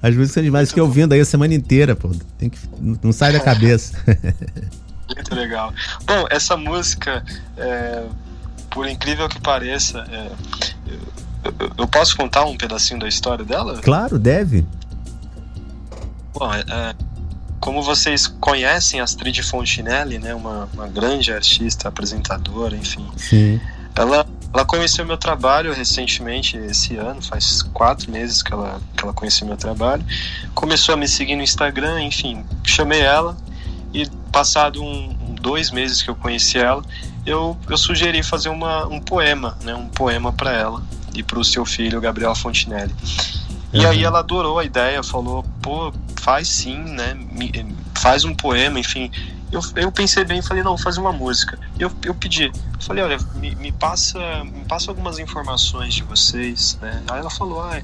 As 0.00 0.14
músicas 0.14 0.44
demais 0.44 0.70
que 0.70 0.78
eu 0.78 0.84
ouvindo 0.84 1.12
aí 1.12 1.18
a 1.20 1.24
semana 1.24 1.54
inteira, 1.54 1.96
pô. 1.96 2.10
Tem 2.38 2.48
que, 2.48 2.56
não 2.80 3.10
sai 3.12 3.32
da 3.32 3.40
cabeça. 3.40 4.00
muito 5.12 5.34
legal. 5.34 5.74
Bom, 6.06 6.24
essa 6.30 6.56
música, 6.56 7.24
é, 7.56 8.04
por 8.70 8.88
incrível 8.88 9.28
que 9.28 9.40
pareça, 9.40 10.06
é, 10.10 10.30
eu 11.76 11.88
posso 11.88 12.16
contar 12.16 12.44
um 12.44 12.56
pedacinho 12.56 13.00
da 13.00 13.08
história 13.08 13.44
dela? 13.44 13.80
Claro, 13.82 14.20
deve. 14.20 14.64
Bom, 16.32 16.52
é, 16.52 16.60
é, 16.60 16.94
como 17.64 17.82
vocês 17.82 18.26
conhecem 18.26 19.00
Astrid 19.00 19.42
Fontinelli, 19.42 20.18
né, 20.18 20.34
uma, 20.34 20.68
uma 20.74 20.86
grande 20.86 21.32
artista, 21.32 21.88
apresentadora, 21.88 22.76
enfim. 22.76 23.10
Sim. 23.16 23.58
Ela, 23.94 24.26
ela 24.52 24.66
conheceu 24.66 25.06
meu 25.06 25.16
trabalho 25.16 25.72
recentemente, 25.72 26.58
esse 26.58 26.94
ano, 26.96 27.22
faz 27.22 27.62
quatro 27.62 28.12
meses 28.12 28.42
que 28.42 28.52
ela, 28.52 28.82
que 28.94 29.02
ela 29.02 29.14
conheceu 29.14 29.46
meu 29.46 29.56
trabalho. 29.56 30.04
Começou 30.54 30.92
a 30.92 30.98
me 30.98 31.08
seguir 31.08 31.36
no 31.36 31.42
Instagram, 31.42 32.02
enfim, 32.02 32.44
chamei 32.62 33.00
ela 33.00 33.34
e 33.94 34.06
passado 34.30 34.84
um, 34.84 35.16
dois 35.40 35.70
meses 35.70 36.02
que 36.02 36.10
eu 36.10 36.14
conheci 36.14 36.58
ela, 36.58 36.84
eu, 37.24 37.56
eu 37.66 37.78
sugeri 37.78 38.22
fazer 38.22 38.50
uma, 38.50 38.86
um 38.88 39.00
poema, 39.00 39.56
né, 39.64 39.74
um 39.74 39.86
poema 39.86 40.30
para 40.34 40.52
ela 40.52 40.82
e 41.14 41.22
para 41.22 41.38
o 41.38 41.44
seu 41.44 41.64
filho 41.64 41.98
Gabriel 41.98 42.34
Fontinelli. 42.34 42.94
E 43.72 43.78
uhum. 43.78 43.90
aí 43.90 44.04
ela 44.04 44.18
adorou 44.18 44.58
a 44.58 44.64
ideia, 44.64 45.02
falou, 45.02 45.42
pô, 45.62 45.90
faz 46.24 46.48
sim, 46.48 46.78
né? 46.78 47.14
Faz 47.98 48.24
um 48.24 48.34
poema, 48.34 48.80
enfim. 48.80 49.10
eu, 49.52 49.60
eu 49.76 49.92
pensei 49.92 50.24
bem 50.24 50.38
e 50.38 50.42
falei, 50.42 50.62
não, 50.62 50.74
vou 50.74 50.82
fazer 50.82 50.98
uma 50.98 51.12
música. 51.12 51.58
Eu, 51.78 51.92
eu 52.02 52.14
pedi, 52.14 52.50
falei, 52.80 53.04
olha, 53.04 53.18
me, 53.34 53.54
me, 53.56 53.70
passa, 53.70 54.42
me 54.42 54.64
passa 54.64 54.90
algumas 54.90 55.18
informações 55.18 55.92
de 55.92 56.02
vocês, 56.02 56.78
né? 56.80 57.02
Aí 57.10 57.20
ela 57.20 57.28
falou, 57.28 57.62
ah, 57.62 57.80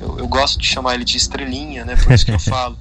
eu, 0.00 0.18
eu 0.18 0.26
gosto 0.26 0.58
de 0.58 0.66
chamar 0.66 0.94
ele 0.94 1.04
de 1.04 1.16
estrelinha, 1.16 1.84
né? 1.84 1.94
Por 1.94 2.12
isso 2.12 2.26
que 2.26 2.32
eu 2.32 2.38
falo. 2.40 2.76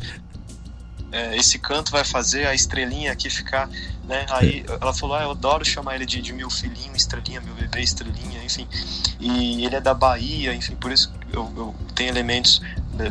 É, 1.13 1.37
esse 1.37 1.59
canto 1.59 1.91
vai 1.91 2.03
fazer 2.03 2.47
a 2.47 2.55
estrelinha 2.55 3.11
aqui 3.11 3.29
ficar, 3.29 3.69
né? 4.03 4.25
Aí 4.29 4.65
ela 4.81 4.91
falou, 4.91 5.15
ah, 5.15 5.21
eu 5.21 5.31
adoro 5.31 5.63
chamar 5.63 5.93
ele 5.93 6.07
de, 6.07 6.19
de 6.19 6.33
meu 6.33 6.49
filhinho, 6.49 6.95
estrelinha, 6.95 7.39
meu 7.39 7.53
bebê, 7.53 7.81
estrelinha, 7.81 8.43
enfim. 8.43 8.67
E 9.19 9.63
ele 9.63 9.75
é 9.75 9.79
da 9.79 9.93
Bahia, 9.93 10.55
enfim, 10.55 10.75
por 10.75 10.91
isso 10.91 11.13
eu, 11.31 11.51
eu 11.55 11.75
tenho 11.93 12.09
elementos 12.09 12.61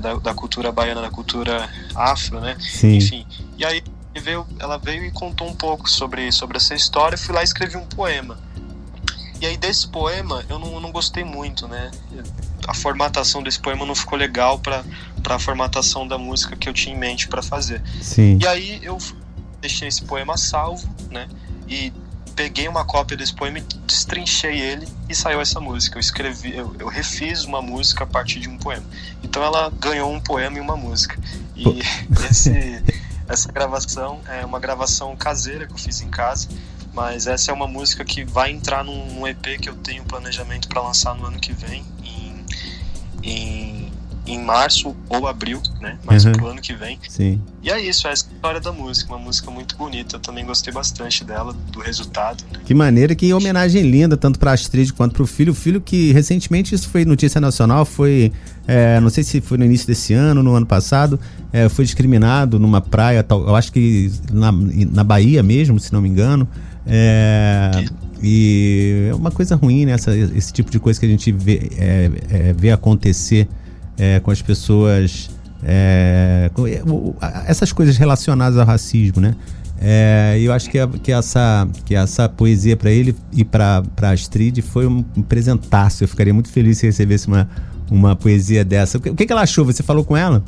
da, 0.01 0.15
da, 0.15 0.35
cultura 0.35 0.73
baiana, 0.73 1.01
da 1.01 1.11
cultura 1.11 1.71
afro, 1.95 2.41
né? 2.41 2.57
Sim. 2.59 2.97
Enfim. 2.97 3.27
E 3.57 3.65
aí 3.65 3.83
veio, 4.21 4.47
ela 4.59 4.79
veio 4.79 5.05
e 5.05 5.11
contou 5.11 5.49
um 5.49 5.55
pouco 5.55 5.89
sobre, 5.89 6.31
sobre 6.33 6.57
essa 6.57 6.75
história. 6.75 7.15
Eu 7.15 7.19
fui 7.19 7.33
lá 7.35 7.41
e 7.41 7.45
escrevi 7.45 7.77
um 7.77 7.87
poema. 7.87 8.39
E 9.41 9.47
aí 9.47 9.57
desse 9.57 9.89
poema 9.89 10.45
eu 10.49 10.59
não, 10.59 10.81
não 10.81 10.93
gostei 10.93 11.25
muito, 11.25 11.67
né? 11.67 11.91
A 12.67 12.75
formatação 12.75 13.43
desse 13.43 13.59
poema 13.59 13.85
não 13.85 13.95
ficou 13.95 14.17
legal 14.17 14.59
para 14.59 14.85
a 15.29 15.39
formatação 15.39 16.07
da 16.07 16.19
música 16.19 16.57
que 16.57 16.69
eu 16.69 16.73
tinha 16.73 16.95
em 16.95 16.99
mente 16.99 17.29
para 17.29 17.43
fazer. 17.43 17.83
Sim. 18.01 18.39
E 18.41 18.47
aí 18.47 18.81
eu 18.83 18.99
deixei 19.61 19.89
esse 19.89 20.03
poema 20.03 20.37
salvo, 20.37 20.89
né? 21.11 21.29
E 21.69 21.93
peguei 22.35 22.67
uma 22.67 22.85
cópia 22.85 23.17
desse 23.17 23.35
poema 23.35 23.59
e 23.59 23.63
destrinchei 23.87 24.59
ele 24.59 24.89
e 25.09 25.15
saiu 25.15 25.41
essa 25.41 25.61
música. 25.61 25.97
Eu 25.97 26.01
escrevi, 26.01 26.57
eu, 26.57 26.75
eu 26.79 26.89
refiz 26.89 27.45
uma 27.45 27.63
música 27.63 28.05
a 28.05 28.07
partir 28.07 28.41
de 28.41 28.49
um 28.49 28.59
poema. 28.59 28.85
Então 29.23 29.43
ela 29.43 29.71
ganhou 29.79 30.13
um 30.13 30.21
poema 30.21 30.59
e 30.59 30.61
uma 30.61 30.77
música. 30.77 31.19
E 31.55 31.65
esse 32.29 32.83
essa 33.29 33.51
gravação 33.51 34.21
é 34.29 34.45
uma 34.45 34.59
gravação 34.59 35.17
caseira 35.17 35.67
que 35.67 35.73
eu 35.73 35.79
fiz 35.79 36.01
em 36.01 36.09
casa, 36.09 36.49
mas 36.93 37.27
essa 37.27 37.51
é 37.51 37.55
uma 37.55 37.67
música 37.67 38.05
que 38.05 38.25
vai 38.25 38.51
entrar 38.51 38.85
num, 38.85 39.07
num 39.15 39.27
EP 39.27 39.59
que 39.61 39.69
eu 39.69 39.75
tenho 39.77 40.05
planejamento 40.05 40.69
para 40.69 40.83
lançar 40.83 41.15
no 41.15 41.27
ano 41.27 41.39
que 41.39 41.53
vem, 41.53 41.85
em, 42.05 42.45
em, 43.23 43.82
em 44.33 44.43
março 44.43 44.97
ou 45.09 45.27
abril, 45.27 45.61
né? 45.81 45.99
Mas 46.05 46.25
uhum. 46.25 46.33
pro 46.33 46.47
ano 46.49 46.61
que 46.61 46.75
vem. 46.75 46.99
Sim. 47.09 47.41
E 47.63 47.71
é 47.71 47.81
isso, 47.81 48.07
é 48.07 48.11
a 48.11 48.13
história 48.13 48.61
da 48.61 48.73
música, 48.73 49.13
uma 49.13 49.19
música 49.19 49.51
muito 49.51 49.77
bonita. 49.77 50.17
Eu 50.17 50.21
também 50.21 50.45
gostei 50.45 50.73
bastante 50.73 51.25
dela, 51.25 51.55
do 51.71 51.81
resultado. 51.81 52.43
Né? 52.53 52.61
Que 52.65 52.75
maneira, 52.75 53.15
que 53.15 53.33
homenagem 53.33 53.83
linda, 53.83 54.17
tanto 54.17 54.39
para 54.39 54.53
Astrid 54.53 54.93
quanto 54.93 55.13
para 55.13 55.23
o 55.23 55.27
filho. 55.27 55.53
O 55.53 55.55
filho 55.55 55.81
que 55.81 56.13
recentemente, 56.13 56.75
isso 56.75 56.89
foi 56.89 57.05
notícia 57.05 57.41
nacional, 57.41 57.85
foi, 57.85 58.33
é, 58.67 58.99
não 59.01 59.11
sei 59.11 59.23
se 59.23 59.41
foi 59.41 59.59
no 59.59 59.65
início 59.65 59.87
desse 59.87 60.15
ano, 60.15 60.43
no 60.43 60.55
ano 60.55 60.67
passado, 60.67 61.21
é, 61.53 61.69
foi 61.69 61.85
discriminado 61.85 62.59
numa 62.59 62.81
praia, 62.81 63.25
eu 63.31 63.55
acho 63.55 63.73
que 63.73 64.11
na, 64.33 64.51
na 64.53 65.05
Bahia 65.05 65.43
mesmo, 65.43 65.79
se 65.79 65.93
não 65.93 66.01
me 66.01 66.09
engano. 66.09 66.49
É, 66.87 67.85
e 68.23 69.09
é 69.11 69.15
uma 69.15 69.31
coisa 69.31 69.57
ruim, 69.57 69.85
né? 69.85 69.93
Essa, 69.93 70.17
esse 70.17 70.53
tipo 70.53 70.71
de 70.71 70.79
coisa 70.79 70.99
que 71.01 71.07
a 71.07 71.09
gente 71.09 71.33
vê, 71.33 71.71
é, 71.77 72.11
é, 72.31 72.53
vê 72.53 72.71
acontecer 72.71 73.49
é, 73.99 74.21
com 74.21 74.31
as 74.31 74.43
pessoas. 74.43 75.31
É, 75.65 76.51
com, 76.55 76.67
é, 76.67 76.83
essas 77.47 77.73
coisas 77.73 77.97
relacionadas 77.97 78.59
ao 78.59 78.67
racismo, 78.67 79.21
né? 79.21 79.37
É, 79.85 80.39
eu 80.41 80.53
acho 80.53 80.71
que, 80.71 80.79
que, 80.99 81.11
essa, 81.11 81.69
que 81.85 81.97
essa 81.97 82.29
poesia 82.29 82.77
para 82.77 82.91
ele 82.91 83.17
e 83.33 83.45
para 83.45 83.83
Astrid 84.13 84.63
foi 84.63 84.87
um, 84.87 85.05
um 85.17 85.23
presentaço. 85.23 86.05
Eu 86.05 86.09
ficaria 86.09 86.33
muito 86.33 86.51
feliz 86.51 86.79
se 86.79 86.87
recebesse 86.87 87.27
uma, 87.27 87.49
uma 87.91 88.15
poesia 88.15 88.65
dessa. 88.65 88.99
O 88.99 89.01
que, 89.01 89.11
o 89.11 89.17
que 89.17 89.33
ela 89.33 89.43
achou? 89.43 89.65
Você 89.65 89.83
falou 89.83 90.05
com 90.05 90.17
ela? 90.17 90.45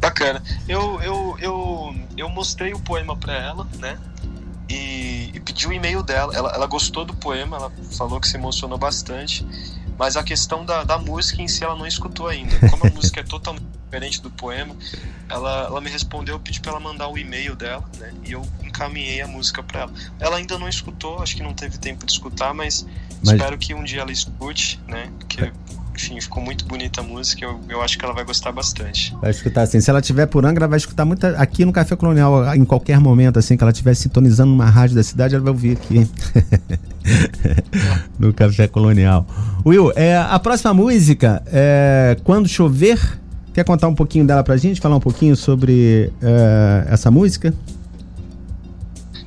Bacana. 0.00 0.40
Eu, 0.68 1.00
eu, 1.02 1.36
eu, 1.40 1.94
eu 2.16 2.28
mostrei 2.28 2.72
o 2.72 2.78
poema 2.78 3.16
para 3.16 3.34
ela, 3.34 3.66
né? 3.80 3.98
E, 4.68 5.32
e 5.34 5.40
pedi 5.40 5.66
o 5.66 5.72
e-mail 5.72 6.02
dela. 6.02 6.32
Ela, 6.34 6.52
ela 6.54 6.66
gostou 6.66 7.04
do 7.04 7.14
poema, 7.14 7.56
ela 7.56 7.72
falou 7.96 8.20
que 8.20 8.28
se 8.28 8.36
emocionou 8.36 8.78
bastante. 8.78 9.44
Mas 9.98 10.16
a 10.16 10.22
questão 10.22 10.64
da, 10.64 10.84
da 10.84 10.96
música 10.96 11.42
em 11.42 11.48
si 11.48 11.64
ela 11.64 11.74
não 11.74 11.86
escutou 11.86 12.28
ainda. 12.28 12.56
Como 12.70 12.86
a 12.86 12.90
música 12.90 13.20
é 13.20 13.24
totalmente 13.24 13.66
diferente 13.84 14.22
do 14.22 14.30
poema, 14.30 14.76
ela, 15.28 15.64
ela 15.64 15.80
me 15.80 15.90
respondeu, 15.90 16.36
eu 16.36 16.40
pedi 16.40 16.60
para 16.60 16.72
ela 16.72 16.80
mandar 16.80 17.08
o 17.08 17.18
e-mail 17.18 17.56
dela, 17.56 17.84
né? 17.98 18.12
E 18.24 18.32
eu 18.32 18.46
encaminhei 18.62 19.20
a 19.22 19.26
música 19.26 19.62
para 19.62 19.80
ela. 19.80 19.92
Ela 20.20 20.36
ainda 20.36 20.58
não 20.58 20.68
escutou, 20.68 21.20
acho 21.22 21.34
que 21.34 21.42
não 21.42 21.54
teve 21.54 21.78
tempo 21.78 22.04
de 22.06 22.12
escutar, 22.12 22.54
mas, 22.54 22.86
mas... 23.24 23.34
espero 23.34 23.58
que 23.58 23.74
um 23.74 23.82
dia 23.82 24.02
ela 24.02 24.12
escute, 24.12 24.78
né? 24.86 25.10
Que 25.28 25.50
enfim, 25.98 26.20
ficou 26.20 26.40
muito 26.40 26.64
bonita 26.64 27.00
a 27.00 27.04
música. 27.04 27.44
Eu, 27.44 27.60
eu 27.68 27.82
acho 27.82 27.98
que 27.98 28.04
ela 28.04 28.14
vai 28.14 28.24
gostar 28.24 28.52
bastante. 28.52 29.14
Vai 29.20 29.32
escutar 29.32 29.62
assim. 29.62 29.80
Se 29.80 29.90
ela 29.90 30.00
tiver 30.00 30.26
por 30.26 30.46
Angra, 30.46 30.64
ela 30.64 30.70
vai 30.70 30.78
escutar 30.78 31.04
muito 31.04 31.26
aqui 31.26 31.64
no 31.64 31.72
Café 31.72 31.96
Colonial, 31.96 32.54
em 32.54 32.64
qualquer 32.64 33.00
momento, 33.00 33.38
assim, 33.38 33.56
que 33.56 33.64
ela 33.64 33.72
estiver 33.72 33.94
sintonizando 33.94 34.52
uma 34.52 34.66
rádio 34.66 34.94
da 34.94 35.02
cidade, 35.02 35.34
ela 35.34 35.42
vai 35.42 35.52
ouvir 35.52 35.72
aqui. 35.72 36.08
no 38.16 38.32
Café 38.32 38.68
Colonial. 38.68 39.26
Will, 39.66 39.92
é, 39.96 40.16
a 40.16 40.38
próxima 40.38 40.72
música 40.72 41.42
é 41.46 42.16
Quando 42.22 42.48
Chover. 42.48 43.18
Quer 43.52 43.64
contar 43.64 43.88
um 43.88 43.94
pouquinho 43.94 44.24
dela 44.24 44.44
pra 44.44 44.56
gente? 44.56 44.80
Falar 44.80 44.94
um 44.94 45.00
pouquinho 45.00 45.34
sobre 45.34 46.12
é, 46.22 46.86
essa 46.90 47.10
música? 47.10 47.52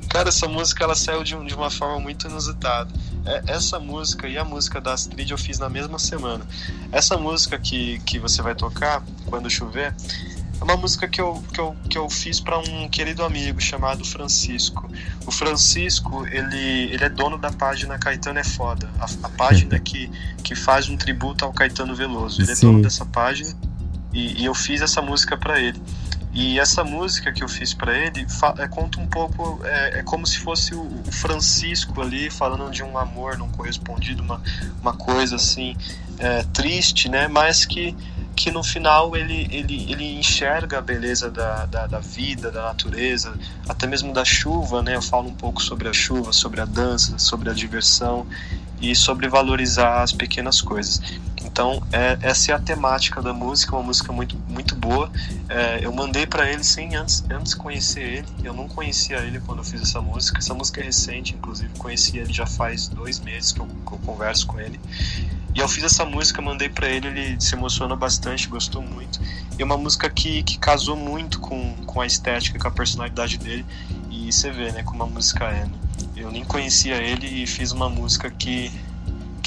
Cara, 0.08 0.30
essa 0.30 0.48
música 0.48 0.84
ela 0.84 0.94
saiu 0.94 1.22
de, 1.22 1.36
de 1.44 1.54
uma 1.54 1.70
forma 1.70 2.00
muito 2.00 2.26
inusitada. 2.26 2.90
É, 3.24 3.42
essa 3.46 3.78
música 3.78 4.28
e 4.28 4.36
a 4.36 4.44
música 4.44 4.80
da 4.80 4.92
Astrid 4.92 5.30
eu 5.30 5.38
fiz 5.38 5.58
na 5.58 5.68
mesma 5.68 5.98
semana. 5.98 6.44
Essa 6.90 7.16
música 7.16 7.58
que, 7.58 8.00
que 8.00 8.18
você 8.18 8.42
vai 8.42 8.54
tocar, 8.54 9.02
Quando 9.26 9.48
Chover, 9.48 9.94
é 10.60 10.64
uma 10.64 10.76
música 10.76 11.08
que 11.08 11.20
eu, 11.20 11.42
que 11.52 11.60
eu, 11.60 11.76
que 11.90 11.98
eu 11.98 12.08
fiz 12.08 12.38
para 12.38 12.56
um 12.58 12.88
querido 12.88 13.24
amigo 13.24 13.60
chamado 13.60 14.04
Francisco. 14.04 14.88
O 15.26 15.32
Francisco, 15.32 16.24
ele, 16.26 16.92
ele 16.92 17.04
é 17.04 17.08
dono 17.08 17.36
da 17.36 17.50
página 17.50 17.98
Caetano 17.98 18.38
é 18.38 18.44
Foda, 18.44 18.88
a, 19.00 19.26
a 19.26 19.28
página 19.30 19.78
que, 19.80 20.08
que 20.44 20.54
faz 20.54 20.88
um 20.88 20.96
tributo 20.96 21.44
ao 21.44 21.52
Caetano 21.52 21.96
Veloso. 21.96 22.40
Ele 22.40 22.52
é 22.52 22.54
dono 22.54 22.80
dessa 22.80 23.04
página 23.04 23.52
e, 24.12 24.42
e 24.42 24.44
eu 24.44 24.54
fiz 24.54 24.80
essa 24.82 25.02
música 25.02 25.36
para 25.36 25.60
ele. 25.60 25.80
E 26.32 26.58
essa 26.58 26.82
música 26.82 27.30
que 27.30 27.44
eu 27.44 27.48
fiz 27.48 27.74
para 27.74 27.96
ele 27.96 28.26
é, 28.58 28.66
conta 28.66 28.98
um 28.98 29.06
pouco, 29.06 29.60
é, 29.64 29.98
é 29.98 30.02
como 30.02 30.26
se 30.26 30.38
fosse 30.38 30.74
o, 30.74 31.02
Francisco 31.10 32.00
ali 32.00 32.30
falando 32.30 32.70
de 32.70 32.82
um 32.82 32.96
amor 32.96 33.36
não 33.36 33.50
correspondido, 33.50 34.22
uma, 34.22 34.40
uma 34.80 34.94
coisa 34.94 35.36
assim 35.36 35.76
é, 36.18 36.42
triste, 36.44 37.08
né? 37.10 37.28
Mas 37.28 37.66
que, 37.66 37.94
que 38.34 38.50
no 38.50 38.64
final 38.64 39.14
ele, 39.14 39.46
ele, 39.50 39.92
ele 39.92 40.18
enxerga 40.18 40.78
a 40.78 40.80
beleza 40.80 41.30
da, 41.30 41.66
da, 41.66 41.86
da, 41.86 41.98
vida, 41.98 42.50
da 42.50 42.62
natureza, 42.62 43.34
até 43.68 43.86
mesmo 43.86 44.12
da 44.12 44.24
chuva, 44.24 44.82
né? 44.82 44.96
Eu 44.96 45.02
falo 45.02 45.28
um 45.28 45.34
pouco 45.34 45.62
sobre 45.62 45.86
a 45.86 45.92
chuva, 45.92 46.32
sobre 46.32 46.62
a 46.62 46.64
dança, 46.64 47.18
sobre 47.18 47.50
a 47.50 47.52
diversão 47.52 48.26
e 48.80 48.96
sobre 48.96 49.28
valorizar 49.28 50.02
as 50.02 50.12
pequenas 50.12 50.62
coisas. 50.62 51.00
Então, 51.52 51.82
é, 51.92 52.16
essa 52.22 52.50
é 52.50 52.54
a 52.54 52.58
temática 52.58 53.20
da 53.20 53.34
música, 53.34 53.76
uma 53.76 53.82
música 53.82 54.10
muito, 54.10 54.38
muito 54.48 54.74
boa. 54.74 55.12
É, 55.50 55.84
eu 55.84 55.92
mandei 55.92 56.26
para 56.26 56.50
ele 56.50 56.64
sem 56.64 56.96
antes, 56.96 57.22
antes 57.30 57.52
conhecer 57.52 58.00
ele. 58.00 58.26
Eu 58.42 58.54
não 58.54 58.66
conhecia 58.66 59.18
ele 59.18 59.38
quando 59.38 59.58
eu 59.58 59.64
fiz 59.64 59.82
essa 59.82 60.00
música. 60.00 60.38
Essa 60.38 60.54
música 60.54 60.80
é 60.80 60.84
recente, 60.84 61.34
inclusive 61.34 61.68
conheci 61.76 62.16
ele 62.16 62.32
já 62.32 62.46
faz 62.46 62.88
dois 62.88 63.20
meses 63.20 63.52
que 63.52 63.60
eu, 63.60 63.66
que 63.66 63.92
eu 63.92 63.98
converso 63.98 64.46
com 64.46 64.58
ele. 64.58 64.80
E 65.54 65.58
eu 65.58 65.68
fiz 65.68 65.84
essa 65.84 66.06
música, 66.06 66.40
mandei 66.40 66.70
para 66.70 66.88
ele, 66.88 67.08
ele 67.08 67.38
se 67.38 67.54
emocionou 67.54 67.98
bastante, 67.98 68.48
gostou 68.48 68.80
muito. 68.80 69.20
E 69.58 69.60
é 69.60 69.64
uma 69.64 69.76
música 69.76 70.08
que, 70.08 70.42
que 70.42 70.56
casou 70.56 70.96
muito 70.96 71.38
com, 71.38 71.76
com 71.84 72.00
a 72.00 72.06
estética, 72.06 72.58
com 72.58 72.68
a 72.68 72.70
personalidade 72.70 73.36
dele. 73.36 73.66
E 74.10 74.32
você 74.32 74.50
vê, 74.50 74.72
né, 74.72 74.82
como 74.82 75.02
a 75.02 75.06
música 75.06 75.44
é. 75.44 75.66
Né? 75.66 75.72
Eu 76.16 76.30
nem 76.32 76.46
conhecia 76.46 76.96
ele 76.96 77.42
e 77.42 77.46
fiz 77.46 77.72
uma 77.72 77.90
música 77.90 78.30
que, 78.30 78.72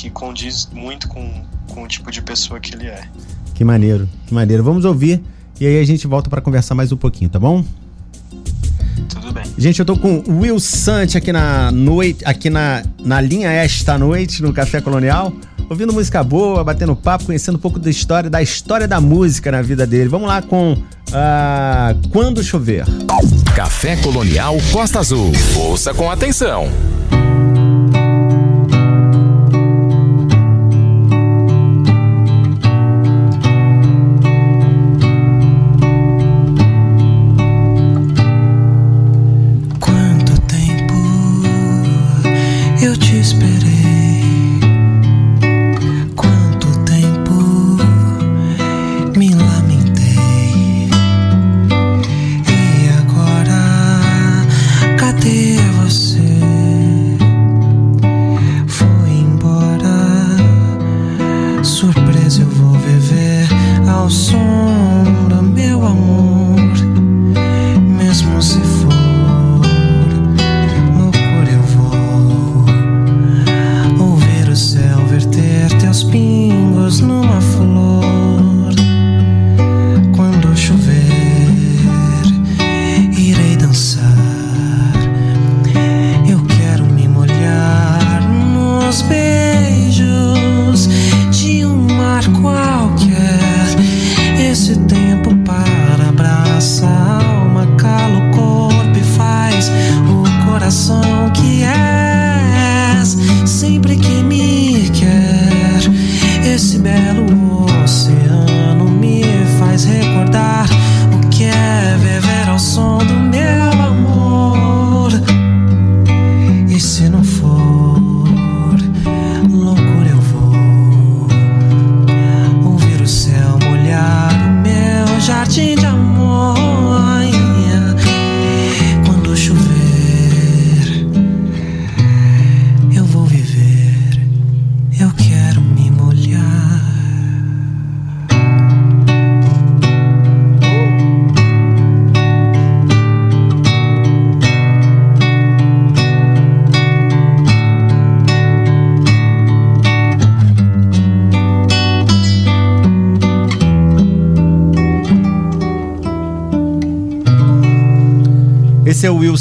que 0.06 0.10
condiz 0.12 0.70
muito 0.72 1.08
com, 1.08 1.28
com 1.68 1.84
o 1.84 1.88
tipo 1.88 2.12
de 2.12 2.22
pessoa 2.22 2.60
que 2.60 2.76
ele 2.76 2.86
é. 2.86 3.08
Que 3.56 3.64
maneiro, 3.64 4.08
que 4.28 4.34
maneiro. 4.34 4.64
Vamos 4.64 4.86
ouvir 4.86 5.24
e 5.60 5.66
aí 5.66 5.80
a 5.80 5.86
gente 5.86 6.06
volta 6.06 6.30
para 6.30 6.42
conversar 6.42 6.76
mais 6.76 6.92
um 6.92 6.98
pouquinho, 6.98 7.30
tá 7.30 7.40
bom? 7.40 7.66
Tudo 9.10 9.34
bem. 9.34 9.44
Gente, 9.58 9.80
eu 9.80 9.86
tô 9.86 9.98
com 9.98 10.24
o 10.28 10.42
Will 10.42 10.60
Sant 10.60 11.16
aqui 11.16 11.32
na 11.32 11.72
noite, 11.72 12.24
aqui 12.24 12.52
na, 12.52 12.84
na 13.04 13.20
linha 13.20 13.50
esta 13.50 13.98
noite 13.98 14.44
no 14.44 14.54
Café 14.54 14.80
Colonial, 14.80 15.34
ouvindo 15.70 15.92
música 15.92 16.24
boa, 16.24 16.64
batendo 16.64 16.96
papo, 16.96 17.26
conhecendo 17.26 17.56
um 17.56 17.62
pouco 17.62 17.80
da 17.80 17.90
história, 17.90 18.30
da 18.30 18.44
história 18.44 18.88
da 18.88 19.02
música 19.02 19.52
na 19.52 19.64
vida 19.64 19.88
dele. 19.88 20.08
Vamos 20.08 20.28
lá 20.28 20.42
com 20.42 20.74
uh, 20.74 22.10
Quando 22.12 22.44
Chover. 22.44 22.86
Café 23.56 23.96
Colonial 23.98 24.56
Costa 24.72 25.00
Azul. 25.00 25.32
Ouça 25.56 25.96
com 25.96 26.12
atenção. 26.12 26.70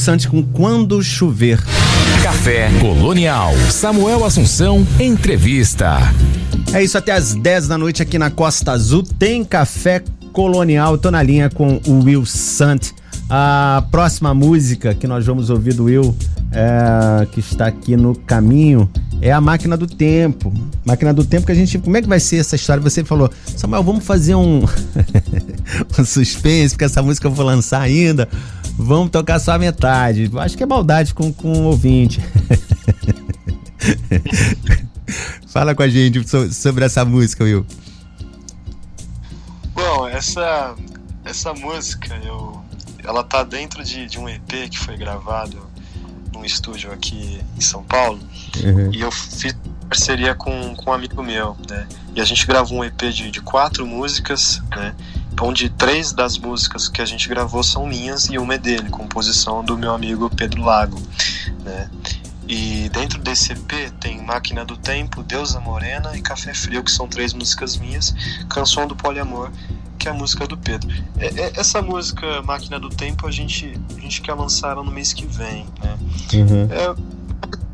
Santos 0.05 0.27
com 0.27 0.43
Quando 0.43 1.03
Chover. 1.03 1.59
Café 2.23 2.69
Colonial. 2.79 3.55
Samuel 3.71 4.23
Assunção, 4.23 4.87
entrevista. 5.01 5.97
É 6.75 6.85
isso, 6.85 6.99
até 6.99 7.12
às 7.12 7.33
10 7.33 7.69
da 7.69 7.79
noite 7.79 8.03
aqui 8.03 8.19
na 8.19 8.29
Costa 8.29 8.73
Azul 8.73 9.03
tem 9.03 9.43
Café 9.43 10.05
Colonial. 10.31 10.99
Tô 10.99 11.11
na 11.11 11.23
linha 11.23 11.49
com 11.49 11.81
o 11.87 12.05
Will 12.05 12.27
Sant. 12.27 12.93
A 13.31 13.83
próxima 13.90 14.35
música 14.35 14.95
que 14.95 15.07
nós 15.07 15.25
vamos 15.25 15.49
ouvir 15.49 15.73
do 15.73 15.85
Will, 15.85 16.14
é, 16.53 17.25
que 17.33 17.40
está 17.40 17.69
aqui 17.69 17.97
no 17.97 18.14
caminho, 18.14 18.90
é 19.23 19.33
a 19.33 19.40
Máquina 19.40 19.75
do 19.75 19.87
Tempo. 19.87 20.53
Máquina 20.85 21.14
do 21.14 21.25
Tempo 21.25 21.47
que 21.47 21.53
a 21.53 21.55
gente. 21.55 21.79
Como 21.79 21.97
é 21.97 22.03
que 22.03 22.09
vai 22.09 22.21
ser 22.21 22.37
essa 22.37 22.57
história? 22.57 22.83
Você 22.83 23.03
falou, 23.03 23.31
Samuel, 23.57 23.83
vamos 23.83 24.05
fazer 24.05 24.35
um, 24.35 24.64
um 25.99 26.05
suspense, 26.05 26.75
porque 26.75 26.85
essa 26.85 27.03
música 27.03 27.27
eu 27.27 27.33
vou 27.33 27.47
lançar 27.47 27.81
ainda. 27.81 28.29
Vamos 28.77 29.11
tocar 29.11 29.39
só 29.39 29.53
a 29.53 29.59
metade. 29.59 30.31
Acho 30.37 30.57
que 30.57 30.63
é 30.63 30.67
maldade 30.67 31.15
com, 31.15 31.33
com 31.33 31.53
o 31.53 31.65
ouvinte. 31.65 32.21
Fala 35.47 35.75
com 35.75 35.83
a 35.83 35.89
gente 35.89 36.25
sobre 36.53 36.85
essa 36.85 37.05
música, 37.05 37.45
Will. 37.45 37.65
Bom, 39.73 40.09
essa, 40.09 40.75
essa 41.25 41.55
música, 41.55 42.21
eu, 42.25 42.61
ela 43.05 43.23
tá 43.23 43.45
dentro 43.45 43.85
de, 43.85 44.07
de 44.07 44.19
um 44.19 44.29
EP 44.29 44.69
que 44.71 44.79
foi 44.79 44.97
gravado 44.97 45.59
num 46.33 46.45
estúdio 46.45 46.91
aqui 46.93 47.41
em 47.57 47.61
São 47.61 47.85
Paulo. 47.85 48.19
Uhum. 48.65 48.93
E 48.93 49.01
eu 49.01 49.13
fiz 49.13 49.55
parceria 49.89 50.35
com, 50.35 50.75
com 50.75 50.91
um 50.91 50.93
amigo 50.93 51.23
meu, 51.23 51.57
né? 51.69 51.87
E 52.15 52.21
a 52.21 52.25
gente 52.25 52.47
gravou 52.47 52.79
um 52.79 52.85
EP 52.85 53.01
de, 53.13 53.31
de 53.31 53.41
quatro 53.41 53.87
músicas, 53.87 54.63
né? 54.71 54.95
Onde 55.40 55.68
três 55.68 56.12
das 56.12 56.38
músicas 56.38 56.88
que 56.88 57.03
a 57.03 57.05
gente 57.05 57.29
gravou 57.29 57.62
são 57.62 57.87
minhas 57.87 58.27
e 58.27 58.38
uma 58.38 58.55
é 58.55 58.59
dele, 58.59 58.88
composição 58.90 59.64
do 59.64 59.77
meu 59.77 59.92
amigo 59.92 60.31
Pedro 60.31 60.62
Lago, 60.62 61.01
né? 61.64 61.90
E 62.47 62.90
dentro 62.90 63.18
desse 63.20 63.53
EP 63.53 63.90
tem 63.99 64.23
Máquina 64.23 64.64
do 64.64 64.77
Tempo, 64.77 65.23
Deusa 65.23 65.59
Morena 65.61 66.14
e 66.14 66.20
Café 66.20 66.53
Frio, 66.53 66.85
que 66.85 66.90
são 66.90 67.09
três 67.09 67.33
músicas 67.33 67.77
minhas, 67.77 68.14
Canção 68.51 68.87
do 68.87 68.94
Poliamor, 68.94 69.51
que 69.99 70.09
é 70.09 70.11
a 70.11 70.14
música 70.14 70.47
do 70.47 70.57
Pedro. 70.57 70.90
É, 71.18 71.27
é, 71.27 71.53
essa 71.57 71.81
música 71.81 72.42
Máquina 72.42 72.79
do 72.79 72.90
Tempo 72.90 73.27
a 73.27 73.31
gente, 73.31 73.81
a 73.97 74.01
gente 74.01 74.20
quer 74.20 74.35
lançar 74.35 74.73
ela 74.73 74.83
no 74.83 74.90
mês 74.90 75.14
que 75.14 75.27
vem, 75.27 75.66
né? 75.83 75.99
Uhum. 76.35 76.68
É, 76.70 76.94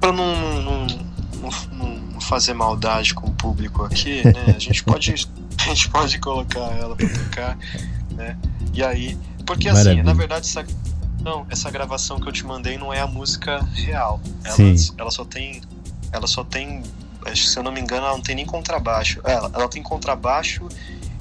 pra 0.00 0.12
não, 0.12 0.62
não, 0.62 0.86
não, 1.42 1.50
não, 2.12 2.20
fazer 2.20 2.54
maldade 2.54 3.12
com 3.12 3.26
o 3.26 3.32
público 3.32 3.82
aqui, 3.82 4.22
né? 4.24 4.54
A 4.54 4.58
gente 4.58 4.84
pode 4.84 5.28
a 5.66 5.68
gente 5.68 5.88
pode 5.90 6.18
colocar 6.18 6.60
ela 6.76 6.96
para 6.96 7.08
tocar, 7.08 7.58
né? 8.12 8.36
E 8.72 8.82
aí, 8.82 9.18
porque 9.46 9.68
assim, 9.68 9.78
Maravilha. 9.78 10.04
na 10.04 10.12
verdade 10.12 10.48
essa, 10.48 10.64
não, 11.20 11.46
essa 11.50 11.70
gravação 11.70 12.18
que 12.18 12.28
eu 12.28 12.32
te 12.32 12.44
mandei 12.44 12.78
não 12.78 12.92
é 12.92 13.00
a 13.00 13.06
música 13.06 13.60
real. 13.74 14.20
Ela, 14.44 14.56
Sim. 14.56 14.94
ela 14.96 15.10
só 15.10 15.24
tem, 15.24 15.60
ela 16.12 16.26
só 16.26 16.42
tem, 16.44 16.82
se 17.34 17.58
eu 17.58 17.62
não 17.62 17.72
me 17.72 17.80
engano, 17.80 18.06
ela 18.06 18.14
não 18.14 18.22
tem 18.22 18.34
nem 18.34 18.46
contrabaixo. 18.46 19.20
Ela, 19.24 19.50
ela 19.52 19.68
tem 19.68 19.82
contrabaixo, 19.82 20.66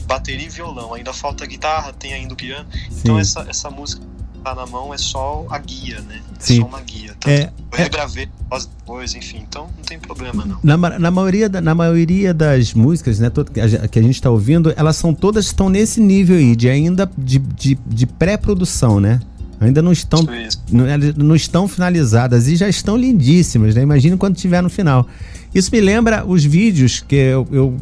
bateria 0.05 0.45
e 0.45 0.49
violão. 0.49 0.93
Ainda 0.93 1.13
falta 1.13 1.45
guitarra, 1.45 1.91
tem 1.91 2.13
ainda 2.13 2.33
o 2.33 2.37
piano. 2.37 2.67
Então 2.71 2.89
Sim. 2.89 2.99
Então 2.99 3.19
essa, 3.19 3.45
essa 3.49 3.69
música 3.69 4.08
tá 4.39 4.55
na 4.55 4.65
mão 4.65 4.93
é 4.93 4.97
só 4.97 5.45
a 5.49 5.57
guia, 5.57 6.01
né? 6.01 6.21
É 6.39 6.39
Sim. 6.39 6.61
só 6.61 6.67
uma 6.67 6.81
guia. 6.81 7.15
Tá? 7.19 7.29
É, 7.29 7.51
eu 7.71 7.77
regravei 7.77 8.23
é... 8.23 8.59
depois, 8.59 9.13
enfim, 9.15 9.45
então 9.47 9.69
não 9.77 9.83
tem 9.83 9.99
problema 9.99 10.45
não. 10.45 10.59
Na, 10.63 10.77
na, 10.99 11.11
maioria, 11.11 11.49
da, 11.49 11.61
na 11.61 11.75
maioria 11.75 12.33
das 12.33 12.73
músicas, 12.73 13.19
né, 13.19 13.31
que, 13.53 13.59
a, 13.99 14.01
gente 14.01 14.15
está 14.15 14.29
ouvindo, 14.29 14.73
elas 14.75 14.95
são 14.95 15.13
todas 15.13 15.45
estão 15.45 15.69
nesse 15.69 15.99
nível 15.99 16.37
aí, 16.37 16.55
de 16.55 16.69
ainda 16.69 17.09
de, 17.17 17.39
de, 17.39 17.77
de 17.85 18.05
pré-produção, 18.05 18.99
né? 18.99 19.19
Ainda 19.61 19.81
não 19.81 19.91
estão, 19.91 20.25
não, 20.71 20.85
não, 21.17 21.35
estão 21.35 21.67
finalizadas 21.67 22.47
e 22.47 22.55
já 22.55 22.69
estão 22.69 22.95
lindíssimas, 22.95 23.75
né? 23.75 23.81
Imagina 23.81 24.15
quando 24.15 24.37
tiver 24.37 24.63
no 24.63 24.69
final. 24.69 25.05
Isso 25.53 25.69
me 25.71 25.81
lembra 25.81 26.25
os 26.25 26.45
vídeos 26.45 27.03
que 27.05 27.15
eu, 27.15 27.45
eu 27.51 27.77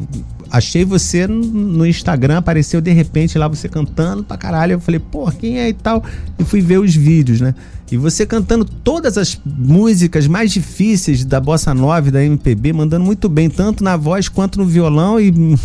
achei 0.50 0.84
você 0.84 1.26
no 1.26 1.86
Instagram, 1.86 2.38
apareceu 2.38 2.80
de 2.80 2.92
repente 2.92 3.38
lá 3.38 3.48
você 3.48 3.68
cantando 3.68 4.22
pra 4.22 4.36
caralho. 4.36 4.72
Eu 4.72 4.80
falei, 4.80 5.00
pô, 5.00 5.30
quem 5.30 5.58
é 5.58 5.68
e 5.68 5.72
tal? 5.72 6.02
E 6.38 6.44
fui 6.44 6.60
ver 6.60 6.78
os 6.78 6.94
vídeos, 6.94 7.40
né? 7.40 7.54
E 7.90 7.96
você 7.96 8.26
cantando 8.26 8.64
todas 8.64 9.16
as 9.16 9.40
músicas 9.44 10.26
mais 10.26 10.52
difíceis 10.52 11.24
da 11.24 11.40
bossa 11.40 11.72
nova 11.72 12.10
da 12.10 12.22
MPB, 12.22 12.72
mandando 12.72 13.04
muito 13.04 13.28
bem, 13.28 13.48
tanto 13.48 13.82
na 13.82 13.96
voz 13.96 14.28
quanto 14.28 14.58
no 14.58 14.66
violão, 14.66 15.18
e 15.18 15.30
não 15.32 15.56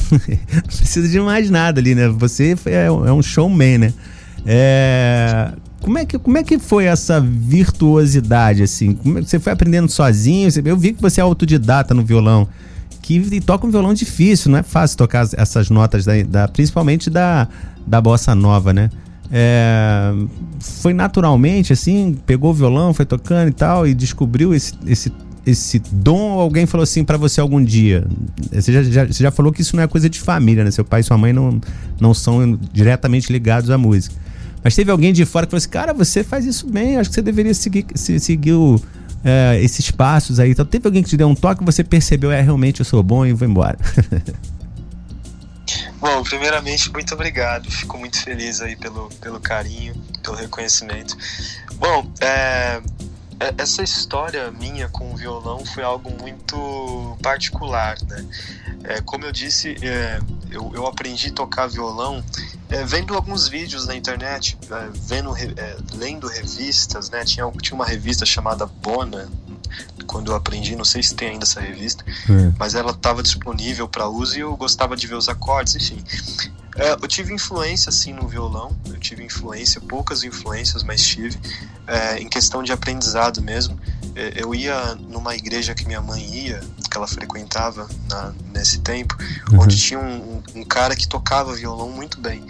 precisa 0.66 1.08
de 1.08 1.20
mais 1.20 1.50
nada 1.50 1.82
ali, 1.82 1.94
né? 1.94 2.08
Você 2.08 2.56
é, 2.66 2.86
é 2.86 3.12
um 3.12 3.22
showman, 3.22 3.78
né? 3.78 3.94
É... 4.46 5.52
Como 5.82 5.98
é, 5.98 6.06
que, 6.06 6.18
como 6.18 6.38
é 6.38 6.44
que 6.44 6.58
foi 6.60 6.86
essa 6.86 7.20
virtuosidade, 7.20 8.64
assim? 8.64 8.98
É 9.18 9.22
você 9.22 9.38
foi 9.38 9.52
aprendendo 9.52 9.90
sozinho? 9.92 10.50
Eu 10.64 10.78
vi 10.78 10.94
que 10.94 11.02
você 11.02 11.20
é 11.20 11.24
autodidata 11.24 11.94
no 11.94 12.06
violão 12.06 12.48
que 13.04 13.42
toca 13.42 13.68
um 13.68 13.70
violão 13.70 13.94
difícil, 13.94 14.50
não 14.50 14.58
é 14.58 14.64
fácil 14.64 14.98
tocar 14.98 15.28
essas 15.34 15.70
notas, 15.70 16.06
da, 16.06 16.24
da 16.24 16.48
principalmente 16.48 17.10
da, 17.10 17.50
da 17.86 18.00
bossa 18.00 18.34
nova, 18.34 18.72
né? 18.72 18.90
É, 19.30 20.14
foi 20.60 20.94
naturalmente 20.94 21.74
assim, 21.74 22.16
pegou 22.26 22.52
o 22.52 22.54
violão, 22.54 22.94
foi 22.94 23.06
tocando 23.06 23.50
e 23.50 23.52
tal, 23.52 23.86
e 23.86 23.94
descobriu 23.94 24.54
esse, 24.54 24.74
esse, 24.88 25.12
esse 25.46 25.80
dom. 25.92 26.32
Ou 26.32 26.42
alguém 26.42 26.66
falou 26.66 26.84
assim 26.84 27.04
para 27.04 27.18
você 27.18 27.42
algum 27.42 27.62
dia? 27.62 28.08
Você 28.52 28.72
já, 28.72 28.84
já, 28.84 29.06
você 29.06 29.24
já 29.24 29.32
falou 29.32 29.52
que 29.52 29.62
isso 29.62 29.76
não 29.76 29.84
é 29.84 29.88
coisa 29.88 30.10
de 30.10 30.20
família, 30.20 30.64
né? 30.64 30.72
Seu 30.72 30.86
pai 30.86 31.02
e 31.02 31.04
sua 31.04 31.18
mãe 31.18 31.34
não, 31.34 31.60
não 32.00 32.14
são 32.14 32.58
diretamente 32.72 33.32
ligados 33.34 33.70
à 33.70 33.78
música. 33.78 34.16
Mas 34.64 34.76
teve 34.76 34.90
alguém 34.92 35.12
de 35.12 35.26
fora 35.26 35.46
que 35.46 35.52
falou 35.52 35.60
assim: 35.60 35.70
Cara, 35.70 35.94
você 35.94 36.24
faz 36.24 36.46
isso 36.46 36.68
bem, 36.68 36.96
acho 36.96 37.10
que 37.10 37.16
você 37.16 37.22
deveria 37.22 37.54
seguir, 37.54 37.86
seguir 37.96 38.54
o 38.54 38.80
é, 39.24 39.60
esses 39.62 39.90
passos 39.92 40.40
aí. 40.40 40.52
Então, 40.52 40.66
teve 40.66 40.88
alguém 40.88 41.04
que 41.04 41.10
te 41.10 41.18
deu 41.18 41.28
um 41.28 41.36
toque 41.36 41.64
você 41.64 41.84
percebeu, 41.84 42.32
é, 42.32 42.42
realmente 42.42 42.80
eu 42.80 42.86
sou 42.86 43.02
bom 43.02 43.26
e 43.26 43.34
vou 43.34 43.48
embora. 43.48 43.78
Bom, 46.00 46.22
primeiramente, 46.22 46.92
muito 46.92 47.14
obrigado. 47.14 47.72
Fico 47.72 47.98
muito 47.98 48.22
feliz 48.22 48.60
aí 48.60 48.76
pelo, 48.76 49.08
pelo 49.22 49.40
carinho, 49.40 49.96
pelo 50.22 50.36
reconhecimento. 50.36 51.16
Bom, 51.76 52.12
é, 52.20 52.82
essa 53.58 53.84
história 53.84 54.52
minha 54.52 54.88
com 54.90 55.12
o 55.12 55.16
violão 55.16 55.66
foi 55.66 55.84
algo 55.84 56.12
muito 56.22 57.18
particular, 57.22 57.98
né? 58.08 58.26
É, 58.84 59.02
como 59.02 59.26
eu 59.26 59.32
disse, 59.32 59.76
é, 59.82 60.20
eu, 60.52 60.72
eu, 60.74 60.86
aprendi 60.86 61.30
a 61.30 61.32
tocar 61.32 61.68
violão 61.68 62.24
é, 62.70 62.84
vendo 62.84 63.14
alguns 63.14 63.48
vídeos 63.48 63.88
na 63.88 63.96
internet, 63.96 64.58
é, 64.70 64.90
vendo, 64.94 65.36
é, 65.38 65.78
lendo 65.94 66.28
revistas, 66.28 67.10
né? 67.10 67.24
Tinha, 67.24 67.50
tinha 67.62 67.76
uma 67.76 67.86
revista 67.86 68.26
chamada 68.26 68.66
Bona, 68.66 69.30
quando 70.06 70.32
eu 70.32 70.36
aprendi, 70.36 70.76
não 70.76 70.86
sei 70.86 71.02
se 71.02 71.16
tem 71.16 71.30
ainda 71.30 71.46
essa 71.46 71.60
revista, 71.60 72.04
é. 72.08 72.54
mas 72.58 72.76
ela 72.76 72.92
estava 72.92 73.24
disponível 73.24 73.88
para 73.88 74.08
uso 74.08 74.38
e 74.38 74.42
eu 74.42 74.56
gostava 74.56 74.96
de 74.96 75.08
ver 75.08 75.16
os 75.16 75.30
acordes, 75.30 75.76
enfim. 75.76 76.04
É, 76.76 76.92
eu 76.92 77.08
tive 77.08 77.34
influência 77.34 77.90
assim 77.90 78.14
no 78.14 78.28
violão, 78.28 78.76
eu 78.88 78.98
tive 79.00 79.24
influência, 79.24 79.80
poucas 79.80 80.24
influências, 80.24 80.84
mas 80.84 81.06
tive, 81.06 81.40
é, 81.86 82.20
em 82.20 82.28
questão 82.28 82.64
de 82.64 82.72
aprendizado 82.72 83.42
mesmo. 83.42 83.80
É, 84.16 84.34
eu 84.36 84.54
ia 84.54 84.96
numa 84.96 85.36
igreja 85.36 85.74
que 85.74 85.86
minha 85.86 86.02
mãe 86.02 86.24
ia, 86.24 86.62
que 86.90 86.98
ela 86.98 87.08
frequentava 87.08 87.88
na, 88.10 88.34
nesse 88.54 88.80
tempo, 88.80 89.16
uhum. 89.52 89.62
onde 89.62 89.78
tinha 89.78 90.00
um, 90.00 90.42
um, 90.56 90.64
cara 90.64 90.96
que 90.96 91.08
tocava 91.08 91.54
violão 91.54 91.90
muito 91.90 92.20
bem. 92.20 92.44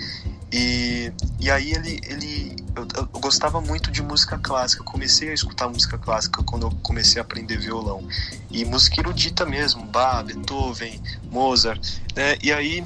E, 0.52 1.12
e 1.40 1.50
aí 1.50 1.72
ele, 1.72 2.00
ele 2.06 2.56
eu, 2.76 2.88
eu, 2.96 3.20
gostava 3.20 3.60
muito 3.60 3.92
de 3.92 4.04
música 4.04 4.38
clássica. 4.38 4.82
Eu 4.82 4.86
comecei 4.86 5.30
a 5.30 5.34
escutar 5.34 5.68
música 5.68 5.98
clássica 5.98 6.44
quando 6.44 6.68
eu 6.68 6.72
comecei 6.84 7.20
a 7.20 7.24
aprender 7.24 7.58
violão. 7.58 8.08
E 8.52 8.64
música 8.64 9.02
erudita 9.02 9.46
mesmo, 9.46 9.84
Bach, 9.86 10.24
Beethoven, 10.24 11.02
Mozart, 11.32 12.00
né? 12.16 12.38
E 12.42 12.52
aí 12.52 12.86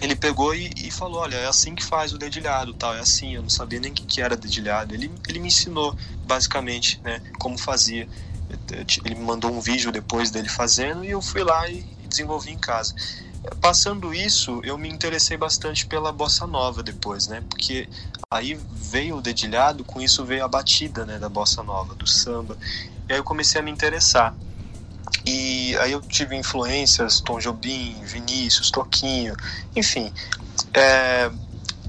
ele 0.00 0.14
pegou 0.14 0.54
e, 0.54 0.70
e, 0.76 0.90
falou, 0.90 1.20
olha, 1.20 1.36
é 1.36 1.46
assim 1.46 1.74
que 1.74 1.82
faz 1.82 2.12
o 2.12 2.18
dedilhado, 2.18 2.74
tal, 2.74 2.94
é 2.94 3.00
assim, 3.00 3.34
eu 3.34 3.42
não 3.42 3.48
sabia 3.48 3.80
nem 3.80 3.92
o 3.92 3.94
que, 3.94 4.04
que 4.06 4.20
era 4.20 4.36
dedilhado. 4.36 4.94
Ele, 4.94 5.10
ele 5.28 5.38
me 5.38 5.48
ensinou, 5.48 5.96
basicamente, 6.22 7.00
né, 7.02 7.22
como 7.38 7.56
fazia. 7.56 8.08
Ele 9.04 9.14
me 9.14 9.24
mandou 9.24 9.50
um 9.50 9.60
vídeo 9.60 9.90
depois 9.90 10.30
dele 10.30 10.48
fazendo 10.48 11.04
e 11.04 11.10
eu 11.10 11.20
fui 11.20 11.42
lá 11.42 11.68
e, 11.68 11.84
desenvolvi 12.04 12.52
em 12.52 12.58
casa. 12.58 12.94
Passando 13.60 14.12
isso, 14.14 14.60
eu 14.64 14.76
me 14.76 14.88
interessei 14.88 15.36
bastante 15.36 15.86
pela 15.86 16.12
bossa 16.12 16.46
nova 16.46 16.82
depois, 16.82 17.26
né, 17.26 17.42
porque 17.48 17.88
aí 18.30 18.60
veio 18.70 19.16
o 19.16 19.22
dedilhado, 19.22 19.84
com 19.84 20.00
isso 20.00 20.24
veio 20.24 20.44
a 20.44 20.48
batida, 20.48 21.06
né, 21.06 21.18
da 21.18 21.28
bossa 21.28 21.62
nova, 21.62 21.94
do 21.94 22.06
samba. 22.06 22.58
E 23.08 23.12
aí 23.12 23.18
eu 23.18 23.24
comecei 23.24 23.60
a 23.60 23.64
me 23.64 23.70
interessar. 23.70 24.36
E 25.24 25.76
aí 25.78 25.92
eu 25.92 26.00
tive 26.00 26.36
influências, 26.36 27.20
Tom 27.20 27.38
Jobim, 27.38 28.00
Vinícius, 28.04 28.70
Toquinho, 28.70 29.36
enfim. 29.74 30.12
É, 30.72 31.30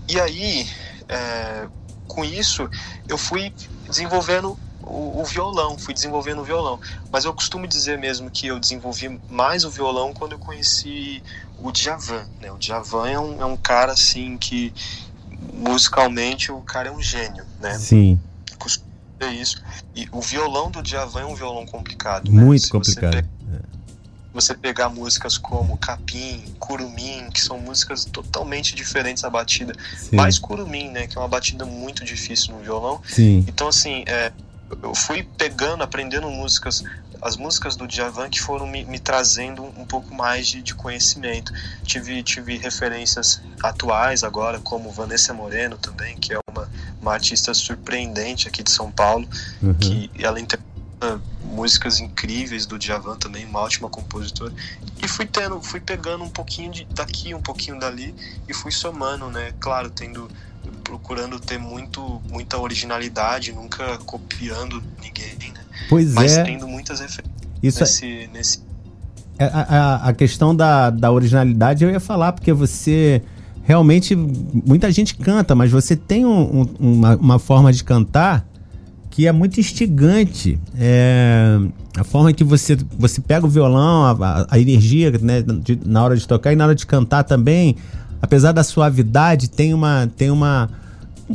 e 0.07 0.19
aí, 0.19 0.67
é, 1.07 1.67
com 2.07 2.23
isso, 2.25 2.69
eu 3.07 3.17
fui 3.17 3.53
desenvolvendo 3.85 4.57
o, 4.81 5.21
o, 5.21 5.25
violão, 5.25 5.77
fui 5.77 5.93
desenvolvendo 5.93 6.41
o 6.41 6.43
violão. 6.43 6.79
Mas 7.11 7.25
eu 7.25 7.33
costumo 7.33 7.67
dizer 7.67 7.97
mesmo 7.97 8.29
que 8.29 8.47
eu 8.47 8.59
desenvolvi 8.59 9.19
mais 9.29 9.65
o 9.65 9.69
violão 9.69 10.13
quando 10.13 10.31
eu 10.31 10.39
conheci 10.39 11.21
o 11.59 11.71
Djavan. 11.71 12.25
Né? 12.41 12.51
O 12.51 12.57
Djavan 12.57 13.09
é 13.09 13.19
um, 13.19 13.41
é 13.41 13.45
um 13.45 13.57
cara 13.57 13.91
assim 13.91 14.37
que 14.37 14.73
musicalmente 15.53 16.51
o 16.51 16.61
cara 16.61 16.89
é 16.89 16.91
um 16.91 17.01
gênio, 17.01 17.45
né? 17.59 17.77
Sim. 17.77 18.19
É 19.19 19.27
isso. 19.27 19.61
E 19.95 20.07
o 20.11 20.21
violão 20.21 20.69
do 20.69 20.81
Djavan 20.81 21.21
é 21.21 21.25
um 21.25 21.35
violão 21.35 21.65
complicado. 21.65 22.31
Né? 22.31 22.43
Muito 22.43 22.69
complicado. 22.69 23.15
Você, 23.15 23.21
pe... 23.21 23.27
você, 24.33 24.53
pegar 24.53 24.89
músicas 24.89 25.37
como 25.37 25.77
Capim, 25.77 26.43
Curumim, 26.59 27.29
que 27.31 27.41
são 27.41 27.59
músicas 27.59 28.05
totalmente 28.05 28.75
diferentes 28.75 29.23
da 29.23 29.29
batida. 29.29 29.73
Sim. 29.97 30.15
Mais 30.15 30.37
Curumim, 30.37 30.89
né? 30.89 31.07
Que 31.07 31.17
é 31.17 31.21
uma 31.21 31.27
batida 31.27 31.65
muito 31.65 32.05
difícil 32.05 32.53
no 32.53 32.61
violão. 32.61 33.01
Sim. 33.07 33.43
Então, 33.47 33.67
assim, 33.67 34.03
é, 34.05 34.31
eu 34.83 34.95
fui 34.95 35.23
pegando, 35.37 35.83
aprendendo 35.83 36.29
músicas 36.29 36.83
as 37.21 37.35
músicas 37.35 37.75
do 37.75 37.87
Djavan 37.87 38.29
que 38.29 38.39
foram 38.39 38.67
me, 38.67 38.85
me 38.85 38.99
trazendo 38.99 39.63
um 39.63 39.85
pouco 39.85 40.13
mais 40.13 40.47
de, 40.47 40.61
de, 40.61 40.75
conhecimento. 40.75 41.51
Tive, 41.83 42.21
tive 42.23 42.57
referências 42.57 43.41
atuais 43.61 44.23
agora, 44.23 44.59
como 44.59 44.91
Vanessa 44.91 45.33
Moreno 45.33 45.77
também, 45.77 46.15
que 46.17 46.33
é 46.33 46.39
uma, 46.49 46.69
uma 47.01 47.13
artista 47.13 47.53
surpreendente 47.53 48.47
aqui 48.47 48.63
de 48.63 48.71
São 48.71 48.91
Paulo, 48.91 49.27
uhum. 49.61 49.73
que 49.73 50.11
ela 50.19 50.39
interpreta 50.39 50.67
músicas 51.43 51.99
incríveis 51.99 52.65
do 52.65 52.77
Djavan 52.77 53.17
também, 53.17 53.45
uma 53.45 53.59
ótima 53.59 53.89
compositora. 53.89 54.53
E 55.01 55.07
fui 55.07 55.25
tendo, 55.25 55.61
fui 55.61 55.79
pegando 55.79 56.23
um 56.23 56.29
pouquinho 56.29 56.71
de, 56.71 56.85
daqui, 56.85 57.33
um 57.33 57.41
pouquinho 57.41 57.79
dali 57.79 58.13
e 58.47 58.53
fui 58.53 58.71
somando, 58.71 59.29
né? 59.29 59.53
Claro, 59.59 59.89
tendo 59.89 60.29
procurando 60.83 61.39
ter 61.39 61.57
muito 61.57 62.21
muita 62.29 62.57
originalidade, 62.57 63.51
nunca 63.51 63.97
copiando 63.99 64.83
ninguém, 65.01 65.51
né? 65.53 65.61
Pois 65.89 66.13
Mas 66.13 66.37
é. 66.37 66.43
tendo 66.43 66.67
muitas 66.67 66.99
referências 66.99 67.35
Isso 67.61 67.79
nesse, 67.79 68.05
é... 68.05 68.27
nesse... 68.27 68.67
A, 69.39 69.45
a, 69.45 70.09
a, 70.09 70.13
questão 70.13 70.55
da, 70.55 70.89
da 70.89 71.11
originalidade 71.11 71.83
eu 71.83 71.91
ia 71.91 71.99
falar, 71.99 72.33
porque 72.33 72.51
você 72.51 73.21
realmente. 73.67 74.15
Muita 74.15 74.89
gente 74.91 75.15
canta, 75.15 75.53
mas 75.53 75.69
você 75.69 75.95
tem 75.95 76.25
um, 76.25 76.61
um, 76.61 76.67
uma, 76.79 77.15
uma, 77.17 77.39
forma 77.39 77.71
de 77.71 77.83
cantar 77.83 78.47
que 79.11 79.27
é 79.27 79.31
muito 79.31 79.59
instigante. 79.59 80.57
É, 80.79 81.59
a 81.97 82.03
forma 82.03 82.31
que 82.31 82.43
você, 82.43 82.77
você 82.97 83.19
pega 83.19 83.45
o 83.45 83.49
violão, 83.49 84.05
a, 84.05 84.47
a 84.49 84.57
energia 84.59 85.11
né, 85.21 85.41
de, 85.41 85.77
na 85.85 86.03
hora 86.03 86.15
de 86.15 86.25
tocar 86.25 86.53
e 86.53 86.55
na 86.55 86.65
hora 86.65 86.75
de 86.75 86.85
cantar 86.85 87.23
também, 87.23 87.75
apesar 88.27 88.51
da 88.51 88.63
suavidade, 88.63 89.49
tem 89.49 89.73
uma. 89.73 90.09
Tem 90.15 90.29
uma 90.29 90.69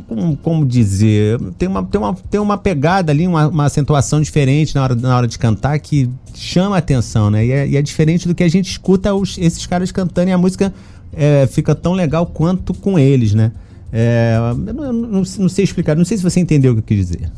como, 0.08 0.36
como, 0.38 0.64
dizer, 0.64 1.38
tem 1.58 1.68
uma, 1.68 1.84
tem 1.84 2.00
uma, 2.00 2.14
tem 2.14 2.40
uma 2.40 2.56
pegada 2.56 3.12
ali, 3.12 3.26
uma, 3.26 3.48
uma 3.48 3.64
acentuação 3.66 4.22
diferente 4.22 4.74
na 4.74 4.82
hora, 4.82 4.94
na 4.94 5.14
hora 5.14 5.28
de 5.28 5.38
cantar 5.38 5.78
que 5.80 6.08
chama 6.34 6.76
a 6.76 6.78
atenção, 6.78 7.30
né? 7.30 7.44
E 7.44 7.52
é, 7.52 7.68
e 7.68 7.76
é 7.76 7.82
diferente 7.82 8.26
do 8.26 8.34
que 8.34 8.42
a 8.42 8.48
gente 8.48 8.70
escuta 8.70 9.12
os, 9.12 9.36
esses 9.36 9.66
caras 9.66 9.92
cantando 9.92 10.30
e 10.30 10.32
a 10.32 10.38
música 10.38 10.72
é, 11.12 11.46
fica 11.46 11.74
tão 11.74 11.92
legal 11.92 12.24
quanto 12.24 12.72
com 12.72 12.98
eles, 12.98 13.34
né? 13.34 13.52
É, 13.92 14.36
eu 14.38 14.72
não, 14.72 14.92
não, 14.92 15.22
não, 15.38 15.48
sei 15.50 15.64
explicar, 15.64 15.94
não 15.94 16.06
sei 16.06 16.16
se 16.16 16.22
você 16.22 16.40
entendeu 16.40 16.72
o 16.72 16.76
que 16.76 16.80
eu 16.80 16.84
quis 16.84 17.08
dizer. 17.08 17.30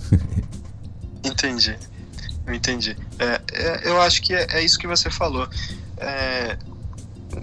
Entendi, 1.25 1.75
eu 2.47 2.55
entendi. 2.55 2.97
É, 3.19 3.40
é, 3.53 3.88
eu 3.88 4.01
acho 4.03 4.21
que 4.23 4.35
é, 4.35 4.47
é, 4.51 4.62
isso 4.62 4.79
que 4.79 4.87
você 4.87 5.11
falou. 5.11 5.49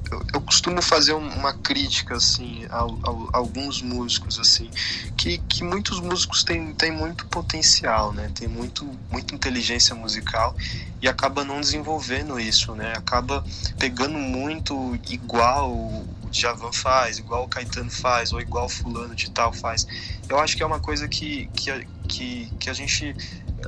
Eu, 0.09 0.23
eu, 0.33 0.41
costumo 0.41 0.81
fazer 0.81 1.13
uma 1.13 1.53
crítica 1.53 2.15
assim 2.15 2.65
a, 2.69 2.79
a, 2.79 2.81
a, 2.83 3.37
alguns 3.37 3.81
músicos 3.81 4.39
assim 4.39 4.69
que, 5.17 5.37
que 5.39 5.63
muitos 5.63 5.99
músicos 5.99 6.43
têm, 6.43 6.73
têm 6.73 6.91
muito 6.91 7.25
potencial 7.27 8.13
né? 8.13 8.31
Tem 8.33 8.47
muito 8.47 8.85
muita 9.09 9.35
inteligência 9.35 9.93
musical 9.93 10.55
e 11.01 11.07
acaba 11.09 11.43
não 11.43 11.59
desenvolvendo 11.59 12.39
isso 12.39 12.73
né? 12.73 12.93
Acaba 12.95 13.43
pegando 13.77 14.17
muito 14.17 14.97
igual 15.09 15.71
o 15.71 16.07
Djavan 16.31 16.71
faz 16.71 17.17
igual 17.17 17.43
o 17.43 17.47
Caetano 17.47 17.91
faz 17.91 18.31
ou 18.31 18.39
igual 18.39 18.69
fulano 18.69 19.13
de 19.13 19.29
tal 19.29 19.51
faz. 19.51 19.85
Eu 20.29 20.39
acho 20.39 20.55
que 20.55 20.63
é 20.63 20.65
uma 20.65 20.79
coisa 20.79 21.07
que 21.07 21.49
que, 21.53 21.87
que, 22.07 22.53
que 22.57 22.69
a 22.69 22.73
gente 22.73 23.15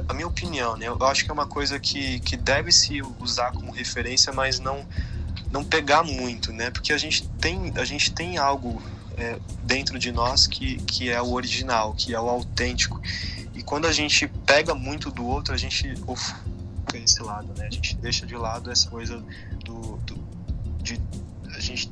a 0.07 0.13
minha 0.13 0.27
opinião 0.27 0.77
né? 0.77 0.87
Eu 0.87 1.05
acho 1.05 1.25
que 1.25 1.31
é 1.31 1.33
uma 1.33 1.47
coisa 1.47 1.79
que, 1.79 2.19
que 2.21 2.37
deve 2.37 2.71
se 2.71 3.01
usar 3.19 3.51
como 3.51 3.71
referência 3.71 4.31
mas 4.31 4.59
não 4.59 4.87
não 5.53 5.63
pegar 5.63 6.03
muito, 6.03 6.51
né? 6.51 6.71
Porque 6.71 6.91
a 6.91 6.97
gente 6.97 7.29
tem, 7.39 7.71
a 7.75 7.85
gente 7.85 8.11
tem 8.11 8.37
algo 8.39 8.81
é, 9.15 9.37
dentro 9.63 9.99
de 9.99 10.11
nós 10.11 10.47
que, 10.47 10.77
que 10.77 11.09
é 11.09 11.21
o 11.21 11.31
original, 11.31 11.93
que 11.93 12.11
é 12.13 12.19
o 12.19 12.27
autêntico. 12.27 12.99
E 13.53 13.61
quando 13.61 13.85
a 13.85 13.91
gente 13.91 14.27
pega 14.47 14.73
muito 14.73 15.11
do 15.11 15.23
outro, 15.23 15.53
a 15.53 15.57
gente 15.57 15.93
ofusca 16.07 16.41
esse 16.95 17.21
lado, 17.21 17.47
né? 17.55 17.67
A 17.67 17.69
gente 17.69 17.95
deixa 17.97 18.25
de 18.25 18.35
lado 18.35 18.71
essa 18.71 18.89
coisa 18.89 19.23
do, 19.63 19.97
do 19.97 20.17
de 20.81 20.99
a 21.55 21.59
gente 21.59 21.91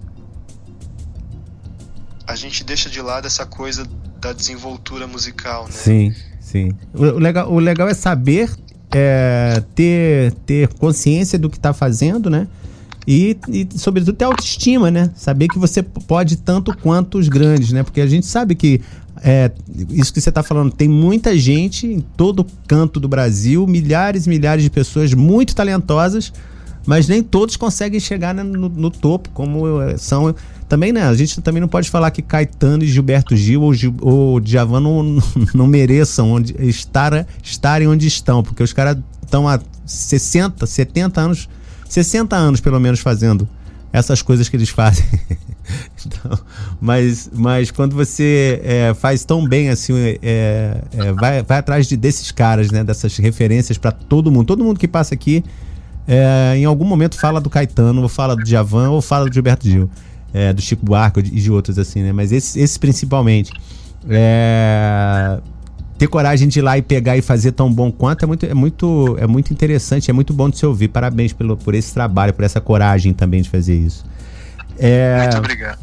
a 2.26 2.36
gente 2.36 2.63
deixa 2.63 2.89
de 2.89 3.02
lado 3.02 3.28
essa 3.28 3.45
coisa 3.45 3.88
da 4.19 4.34
desenvoltura 4.34 5.06
musical, 5.06 5.65
né? 5.65 5.71
Sim, 5.71 6.15
sim. 6.39 6.71
O, 6.93 7.04
legal, 7.19 7.52
o 7.52 7.60
legal 7.60 7.88
é 7.88 7.93
saber 7.93 8.50
é, 8.91 9.62
ter, 9.76 10.32
ter 10.45 10.67
consciência 10.76 11.38
do 11.38 11.50
que 11.50 11.58
está 11.58 11.74
fazendo, 11.74 12.30
né? 12.30 12.47
E, 13.08 13.36
e, 13.50 13.68
sobretudo, 13.76 14.14
ter 14.16 14.26
autoestima, 14.26 14.92
né? 14.92 15.10
Saber 15.16 15.48
que 15.48 15.58
você 15.58 15.82
pode 15.82 16.38
tanto 16.38 16.76
quanto 16.78 17.18
os 17.18 17.28
grandes, 17.28 17.72
né? 17.72 17.84
Porque 17.84 18.02
a 18.02 18.08
gente 18.08 18.26
sabe 18.26 18.54
que 18.54 18.82
é, 19.24 19.52
isso 19.90 20.14
que 20.14 20.22
você 20.22 20.30
está 20.30 20.42
falando, 20.42 20.72
tem 20.72 20.88
muita 20.88 21.38
gente 21.38 21.86
em 21.86 22.00
todo 22.00 22.46
canto 22.68 23.00
do 23.00 23.08
Brasil, 23.08 23.66
milhares 23.68 24.26
e 24.26 24.30
milhares 24.30 24.64
de 24.64 24.70
pessoas 24.70 25.14
muito 25.14 25.56
talentosas, 25.56 26.32
mas 26.86 27.08
nem 27.08 27.22
todos 27.22 27.56
conseguem 27.56 28.00
chegar 28.00 28.34
né, 28.34 28.44
no, 28.44 28.70
no, 28.70 28.90
topo, 28.90 29.30
como 29.30 29.82
é, 29.82 29.98
são. 29.98 30.34
Também, 30.68 30.92
né? 30.92 31.04
A 31.04 31.14
gente 31.14 31.40
também 31.42 31.60
não 31.60 31.68
pode 31.68 31.90
falar 31.90 32.10
que 32.12 32.22
Caetano 32.22 32.84
e 32.84 32.88
Gilberto 32.88 33.36
Gil 33.36 33.62
ou, 33.62 33.74
Gil, 33.74 33.94
ou 34.00 34.40
Djavan 34.40 34.80
não, 34.80 35.18
não 35.54 35.68
mereçam 35.68 36.32
onde, 36.32 36.56
estar, 36.60 37.28
estarem 37.44 37.88
onde 37.88 38.08
estão, 38.08 38.42
porque 38.42 38.64
os 38.64 38.72
caras 38.72 38.98
estão 39.24 39.48
há 39.48 39.60
60, 39.86 40.66
70 40.66 41.22
anos 41.22 41.50
60 41.91 42.36
anos, 42.38 42.62
pelo 42.62 42.80
menos, 42.80 43.01
fazendo 43.01 43.47
essas 43.91 44.21
coisas 44.21 44.47
que 44.47 44.56
eles 44.56 44.69
fazem. 44.69 45.04
então, 46.06 46.39
mas, 46.80 47.30
mas 47.34 47.69
quando 47.69 47.93
você 47.93 48.62
é, 48.63 48.93
faz 48.93 49.25
tão 49.25 49.45
bem 49.45 49.69
assim, 49.69 49.93
é, 50.21 50.82
é, 50.93 51.12
vai, 51.12 51.43
vai 51.43 51.58
atrás 51.58 51.88
de, 51.88 51.97
desses 51.97 52.32
caras, 52.32 52.71
né? 52.71 52.82
Dessas 52.82 53.17
referências 53.17 53.77
para 53.77 53.91
todo 53.91 54.32
mundo. 54.32 54.45
Todo 54.45 54.63
mundo 54.63 54.80
que 54.80 54.88
passa 54.88 55.13
aqui, 55.13 55.43
é, 56.08 56.54
em 56.56 56.63
algum 56.63 56.86
momento 56.86 57.19
fala 57.19 57.41
do 57.41 57.49
Caetano, 57.49 58.01
ou 58.01 58.08
fala 58.08 58.38
do 58.38 58.45
Javan, 58.47 58.91
ou 58.91 59.01
fala 59.01 59.25
do 59.25 59.34
Gilberto 59.34 59.67
Gil, 59.67 59.89
é, 60.34 60.54
do 60.54 60.62
Chico 60.62 60.86
Buarque 60.86 61.19
e 61.19 61.41
de 61.41 61.51
outros 61.51 61.77
assim, 61.77 62.01
né? 62.01 62.13
Mas 62.13 62.32
esse, 62.32 62.58
esse 62.58 62.80
principalmente. 62.80 63.51
É, 64.10 65.39
ter 66.02 66.08
coragem 66.08 66.48
de 66.48 66.58
ir 66.58 66.64
lá 66.64 66.80
e 66.80 66.82
pegar 66.82 67.16
e 67.16 67.22
fazer 67.22 67.52
tão 67.52 67.72
bom 67.72 67.92
quanto 67.92 68.24
é 68.24 68.26
muito, 68.26 68.44
é 68.44 68.56
muito, 68.56 69.18
é 69.20 69.28
muito 69.28 69.54
interessante, 69.54 70.10
é 70.10 70.14
muito 70.14 70.34
bom 70.34 70.50
de 70.50 70.58
se 70.58 70.66
ouvir. 70.66 70.88
Parabéns 70.88 71.32
pelo, 71.32 71.56
por 71.56 71.76
esse 71.76 71.94
trabalho, 71.94 72.34
por 72.34 72.44
essa 72.44 72.60
coragem 72.60 73.14
também 73.14 73.44
de 73.44 73.50
fazer 73.52 73.76
isso. 73.76 74.04
É, 74.80 75.20
muito 75.22 75.38
obrigado. 75.38 75.78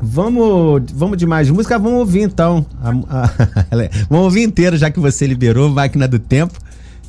Vamos, 0.00 0.84
vamos 0.94 1.18
de 1.18 1.26
mais 1.26 1.50
música, 1.50 1.80
vamos 1.80 1.98
ouvir 1.98 2.22
então. 2.22 2.64
A, 2.80 2.90
a, 2.90 3.30
vamos 4.08 4.26
ouvir 4.26 4.44
inteiro, 4.44 4.76
já 4.76 4.88
que 4.88 5.00
você 5.00 5.26
liberou 5.26 5.68
Máquina 5.68 6.06
do 6.06 6.20
Tempo. 6.20 6.56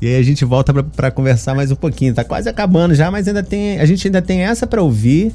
E 0.01 0.07
aí 0.07 0.15
a 0.15 0.23
gente 0.23 0.43
volta 0.43 0.73
para 0.73 1.11
conversar 1.11 1.53
mais 1.53 1.69
um 1.69 1.75
pouquinho. 1.75 2.15
Tá 2.15 2.23
quase 2.23 2.49
acabando 2.49 2.95
já, 2.95 3.11
mas 3.11 3.27
ainda 3.27 3.43
tem, 3.43 3.79
a 3.79 3.85
gente 3.85 4.07
ainda 4.07 4.19
tem 4.19 4.41
essa 4.41 4.65
para 4.65 4.81
ouvir. 4.81 5.31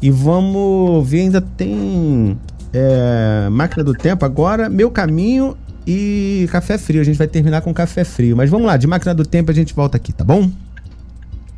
E 0.00 0.10
vamos 0.10 1.06
ver, 1.06 1.20
ainda 1.20 1.42
tem 1.42 2.38
é, 2.72 3.50
Máquina 3.50 3.84
do 3.84 3.92
Tempo 3.92 4.24
agora, 4.24 4.70
Meu 4.70 4.90
Caminho 4.90 5.58
e 5.86 6.48
café 6.50 6.78
frio. 6.78 7.00
A 7.00 7.04
gente 7.04 7.16
vai 7.16 7.26
terminar 7.26 7.60
com 7.60 7.72
café 7.72 8.04
frio. 8.04 8.36
Mas 8.36 8.50
vamos 8.50 8.66
lá, 8.66 8.76
de 8.76 8.86
máquina 8.86 9.14
do 9.14 9.24
tempo 9.24 9.50
a 9.50 9.54
gente 9.54 9.74
volta 9.74 9.96
aqui, 9.96 10.12
tá 10.12 10.24
bom? 10.24 10.50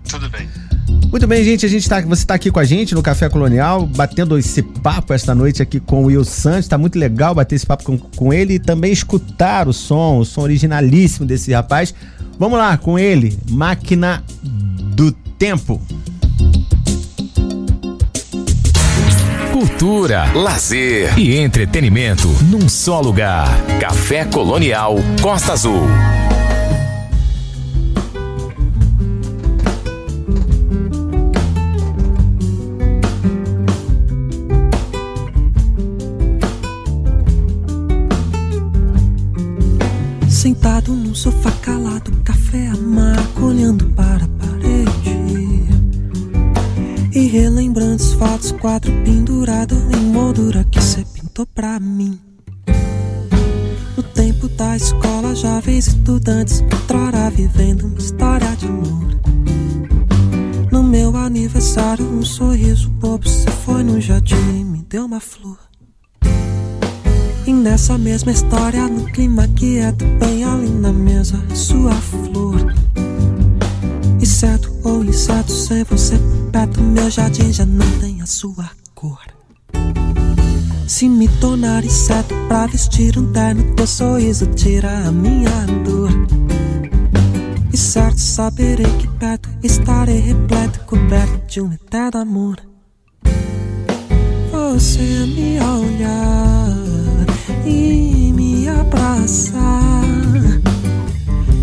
Tudo 0.09 0.29
bem. 0.29 0.49
Muito 1.11 1.27
bem, 1.27 1.45
gente. 1.45 1.65
A 1.65 1.69
gente 1.69 1.89
tá, 1.89 2.01
você 2.01 2.23
está 2.23 2.35
aqui 2.35 2.51
com 2.51 2.59
a 2.59 2.65
gente 2.65 2.95
no 2.95 3.03
Café 3.03 3.29
Colonial, 3.29 3.87
batendo 3.87 4.37
esse 4.37 4.63
papo 4.63 5.13
esta 5.13 5.35
noite 5.35 5.63
aqui 5.63 5.79
com 5.81 6.03
o 6.03 6.07
Will 6.07 6.25
Santos. 6.25 6.69
Tá 6.69 6.77
muito 6.77 6.99
legal 6.99 7.35
bater 7.35 7.55
esse 7.55 7.67
papo 7.67 7.85
com, 7.85 7.97
com 7.97 8.33
ele 8.33 8.55
e 8.55 8.59
também 8.59 8.93
escutar 8.93 9.69
o 9.69 9.73
som, 9.73 10.19
o 10.19 10.25
som 10.25 10.43
originalíssimo 10.43 11.27
desse 11.27 11.53
rapaz. 11.53 11.95
Vamos 12.39 12.59
lá 12.59 12.77
com 12.77 12.99
ele, 12.99 13.39
Máquina 13.49 14.25
do 14.43 15.13
Tempo. 15.39 15.81
Cultura, 19.66 20.31
lazer 20.35 21.18
e 21.18 21.38
entretenimento 21.38 22.29
num 22.50 22.68
só 22.68 23.00
lugar. 23.00 23.48
Café 23.81 24.27
Colonial 24.27 24.96
Costa 25.22 25.55
Azul. 25.55 25.81
Sentado 40.29 40.92
num 40.92 41.14
sofá 41.14 41.50
calado, 41.62 42.12
café 42.22 42.66
amargo, 42.66 43.46
olhando 43.46 43.87
para 43.96 44.29
relembrando 47.35 47.97
os 47.97 48.12
fatos, 48.12 48.53
quadro 48.53 48.92
pendurado 49.05 49.75
em 49.92 50.05
moldura 50.12 50.62
que 50.70 50.81
cê 50.81 51.05
pintou 51.05 51.44
pra 51.44 51.81
mim. 51.81 52.16
No 53.97 54.05
tempo 54.05 54.47
da 54.51 54.77
escola, 54.77 55.35
jovens 55.35 55.88
estudantes, 55.88 56.62
outrora 56.73 57.29
vivendo 57.31 57.87
uma 57.87 57.99
história 57.99 58.55
de 58.55 58.66
amor. 58.66 59.18
No 60.70 60.85
meu 60.85 61.16
aniversário, 61.16 62.07
um 62.07 62.23
sorriso 62.23 62.88
bobo 62.88 63.29
se 63.29 63.51
foi 63.64 63.83
no 63.83 64.01
jardim 64.01 64.61
e 64.61 64.64
me 64.64 64.87
deu 64.88 65.05
uma 65.07 65.18
flor. 65.18 65.59
E 67.44 67.53
nessa 67.53 67.99
mesma 67.99 68.31
história, 68.31 68.87
no 68.87 69.07
clima 69.07 69.49
quieto, 69.49 70.05
bem 70.20 70.44
ali 70.44 70.70
na 70.70 70.92
mesa, 70.92 71.42
sua 71.53 71.94
flor. 71.94 72.73
Inseto 74.45 74.77
ou 74.85 75.03
inseto, 75.03 75.51
sem 75.51 75.85
você 75.85 76.19
por 76.19 76.51
perto, 76.51 76.83
meu 76.83 77.11
jardim 77.11 77.51
já 77.51 77.65
não 77.65 77.91
tem 77.99 78.21
a 78.21 78.27
sua 78.27 78.71
cor. 78.95 79.23
Se 80.87 81.09
me 81.09 81.29
tornar 81.41 81.83
inseto 81.83 82.35
pra 82.47 82.67
vestir 82.67 83.19
um 83.19 83.33
terno, 83.33 83.75
teu 83.75 83.87
sorriso 83.87 84.45
tira 84.49 85.09
a 85.09 85.11
minha 85.11 85.65
dor. 85.83 86.11
E 87.73 87.77
certo 87.77 88.19
saberei 88.19 88.93
que 88.99 89.09
perto 89.09 89.49
estarei 89.63 90.21
repleto, 90.21 90.81
coberto 90.81 91.47
de 91.47 91.63
um 91.63 91.73
eterno 91.73 92.21
amor. 92.21 92.59
Você 94.53 95.25
me 95.25 95.59
olhar 95.59 96.77
e 97.65 98.31
me 98.31 98.69
abraçar. 98.69 100.05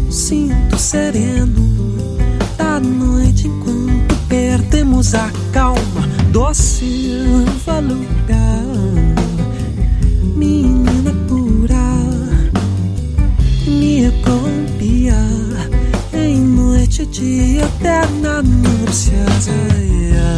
Sinto 0.10 0.80
sereno 0.80 1.71
noite 2.82 3.48
enquanto 3.48 4.16
perdemos 4.28 5.14
a 5.14 5.32
calma. 5.52 6.08
Doce 6.32 6.86
lugar 7.82 8.64
menina 10.36 11.12
pura 11.28 11.98
me 13.68 14.12
confia 14.24 15.18
em 16.14 16.40
noite 16.40 17.06
de 17.06 17.60
eterna 17.60 18.42
núpcia. 18.42 19.26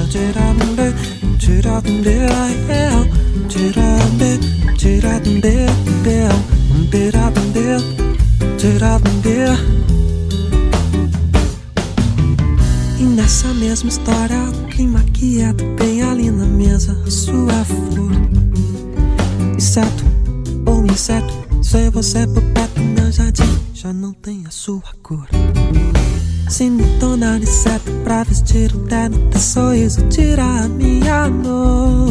Tirande, 0.09 0.93
tirande, 1.39 2.19
tirande, 3.47 4.39
tirande, 4.77 5.69
tirande, 6.89 7.77
tirande. 8.57 9.92
E 13.03 13.05
nessa 13.05 13.53
mesma 13.53 13.89
história, 13.89 14.37
o 14.43 14.67
clima 14.69 15.03
quieto, 15.11 15.61
bem 15.77 16.01
ali 16.01 16.31
na 16.31 16.45
mesa, 16.45 16.97
sua 17.11 17.65
flor 17.65 18.13
inseto 19.57 20.05
ou 20.65 20.85
inseto. 20.85 21.33
Sem 21.61 21.89
você 21.89 22.25
por 22.25 22.41
perto, 22.53 22.79
meu 22.79 23.11
jardim 23.11 23.59
já 23.73 23.91
não 23.91 24.13
tem 24.13 24.45
a 24.47 24.51
sua 24.51 24.81
cor. 25.01 25.27
Se 26.47 26.69
me 26.69 26.97
tornar 26.97 27.41
inseto 27.41 27.91
pra 28.05 28.23
vestir 28.23 28.73
o 28.73 28.79
terno, 28.87 29.17
teu 29.29 29.41
sorriso 29.41 30.07
tira 30.07 30.45
a 30.45 30.69
minha 30.69 31.27
dor. 31.27 32.07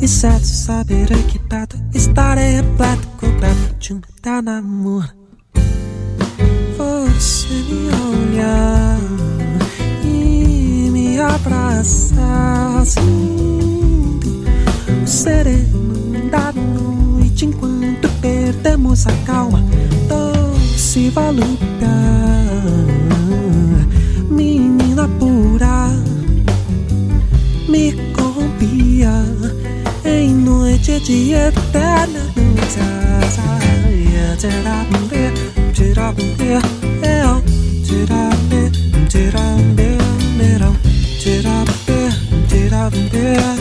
Inseto, 0.00 0.46
saberei 0.46 1.22
que 1.24 1.38
perto 1.38 1.76
estarei 1.92 2.62
repleto, 2.62 3.06
coberto 3.18 3.74
de 3.78 3.92
um 3.92 4.00
eterno 4.16 4.50
amor. 4.52 5.14
Você 6.78 7.48
me 7.48 7.90
olhar 7.90 8.85
me 11.16 11.22
abraçar, 11.22 12.84
sinto 12.84 14.28
o 15.02 15.06
sereno 15.06 16.28
da 16.30 16.52
noite 16.52 17.46
enquanto 17.46 18.08
perdemos 18.20 19.06
a 19.06 19.12
calma. 19.24 19.64
Doce 20.08 21.08
valuta, 21.08 21.94
menina 24.28 25.08
pura, 25.18 25.88
me 27.66 27.92
confia 28.12 29.24
em 30.04 30.34
noite 30.34 31.00
de 31.00 31.32
eterna 31.32 32.20
noite. 32.36 32.76
Tirabe, 34.38 35.14
tirabe, 35.72 36.34
tirabe, 37.82 38.70
tirabe, 39.08 40.05
travel 42.76 43.08
there. 43.08 43.56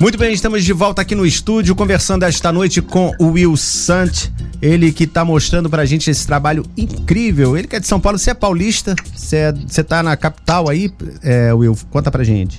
Muito 0.00 0.16
bem, 0.16 0.32
estamos 0.32 0.64
de 0.64 0.72
volta 0.72 1.02
aqui 1.02 1.14
no 1.14 1.26
estúdio 1.26 1.76
conversando 1.76 2.22
esta 2.22 2.50
noite 2.50 2.80
com 2.80 3.14
o 3.18 3.32
Will 3.32 3.54
Sant. 3.54 4.32
Ele 4.62 4.92
que 4.92 5.04
está 5.04 5.26
mostrando 5.26 5.68
pra 5.68 5.84
gente 5.84 6.10
esse 6.10 6.26
trabalho 6.26 6.64
incrível. 6.74 7.54
Ele 7.54 7.68
que 7.68 7.76
é 7.76 7.80
de 7.80 7.86
São 7.86 8.00
Paulo, 8.00 8.18
você 8.18 8.30
é 8.30 8.34
paulista, 8.34 8.96
você, 9.14 9.36
é, 9.36 9.52
você 9.52 9.84
tá 9.84 10.02
na 10.02 10.16
capital 10.16 10.70
aí, 10.70 10.90
é, 11.22 11.52
Will? 11.52 11.76
Conta 11.90 12.10
pra 12.10 12.24
gente. 12.24 12.58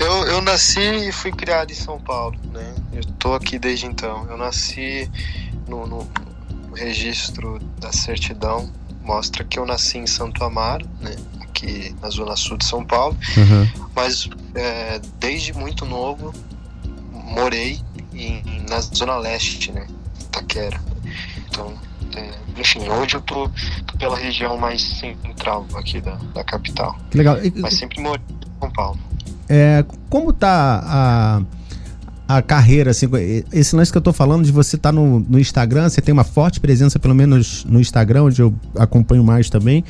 Eu, 0.00 0.26
eu 0.26 0.42
nasci 0.42 0.80
e 0.80 1.12
fui 1.12 1.30
criado 1.30 1.70
em 1.70 1.76
São 1.76 2.00
Paulo, 2.00 2.36
né? 2.52 2.74
Eu 2.92 3.04
tô 3.20 3.32
aqui 3.32 3.56
desde 3.56 3.86
então. 3.86 4.26
Eu 4.28 4.36
nasci 4.36 5.08
no, 5.68 5.86
no 5.86 6.08
registro 6.74 7.60
da 7.78 7.92
certidão, 7.92 8.68
mostra 9.04 9.44
que 9.44 9.60
eu 9.60 9.64
nasci 9.64 9.98
em 9.98 10.08
Santo 10.08 10.42
Amaro, 10.42 10.88
né? 11.00 11.14
Aqui 11.52 11.94
na 12.00 12.08
zona 12.08 12.34
sul 12.34 12.56
de 12.56 12.64
São 12.64 12.84
Paulo, 12.84 13.16
uhum. 13.36 13.68
mas 13.94 14.28
é, 14.54 15.00
desde 15.20 15.52
muito 15.52 15.84
novo 15.84 16.34
morei 17.12 17.80
em, 18.12 18.42
na 18.68 18.80
zona 18.80 19.16
leste, 19.18 19.70
né, 19.70 19.86
Taquera. 20.30 20.80
Então, 21.48 21.74
é, 22.16 22.30
enfim, 22.58 22.88
hoje 22.88 23.14
eu 23.14 23.20
tô, 23.20 23.48
tô, 23.86 23.98
pela 23.98 24.16
região 24.16 24.56
mais 24.56 24.82
central 24.82 25.66
aqui 25.74 26.00
da, 26.00 26.16
da 26.34 26.42
capital. 26.42 26.96
Que 27.10 27.18
legal. 27.18 27.38
Mas 27.56 27.74
sempre 27.74 28.00
morei 28.00 28.24
em 28.28 28.60
São 28.60 28.70
Paulo. 28.70 28.98
É, 29.48 29.84
como 30.08 30.32
tá 30.32 30.82
a 30.84 31.42
a 32.28 32.40
carreira, 32.40 32.92
assim, 32.92 33.06
esse 33.52 33.76
lance 33.76 33.92
que 33.92 33.98
eu 33.98 34.02
tô 34.02 34.12
falando 34.12 34.44
de 34.44 34.52
você 34.52 34.76
estar 34.76 34.88
tá 34.88 34.92
no, 34.92 35.20
no 35.20 35.38
Instagram, 35.38 35.90
você 35.90 36.00
tem 36.00 36.14
uma 36.14 36.24
forte 36.24 36.60
presença, 36.60 36.98
pelo 36.98 37.14
menos 37.14 37.62
no 37.66 37.78
Instagram, 37.78 38.24
onde 38.24 38.40
eu 38.40 38.54
acompanho 38.78 39.22
mais 39.22 39.50
também. 39.50 39.84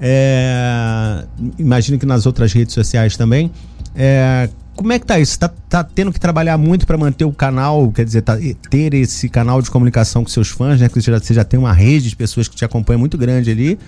É, 0.00 1.24
imagino 1.58 1.98
que 1.98 2.06
nas 2.06 2.26
outras 2.26 2.52
redes 2.52 2.74
sociais 2.74 3.16
também. 3.16 3.50
É, 3.94 4.48
como 4.76 4.92
é 4.92 4.98
que 4.98 5.06
tá 5.06 5.18
isso? 5.18 5.36
Tá, 5.38 5.50
tá 5.68 5.82
tendo 5.82 6.12
que 6.12 6.20
trabalhar 6.20 6.56
muito 6.56 6.86
para 6.86 6.96
manter 6.96 7.24
o 7.24 7.32
canal, 7.32 7.90
quer 7.90 8.04
dizer, 8.04 8.22
tá, 8.22 8.38
ter 8.70 8.94
esse 8.94 9.28
canal 9.28 9.60
de 9.60 9.70
comunicação 9.70 10.22
com 10.22 10.30
seus 10.30 10.48
fãs, 10.48 10.80
né? 10.80 10.88
Que 10.88 11.00
você 11.00 11.10
já, 11.10 11.18
você 11.18 11.34
já 11.34 11.44
tem 11.44 11.58
uma 11.58 11.72
rede 11.72 12.10
de 12.10 12.16
pessoas 12.16 12.46
que 12.46 12.54
te 12.54 12.64
acompanham 12.64 13.00
muito 13.00 13.18
grande 13.18 13.50
ali. 13.50 13.78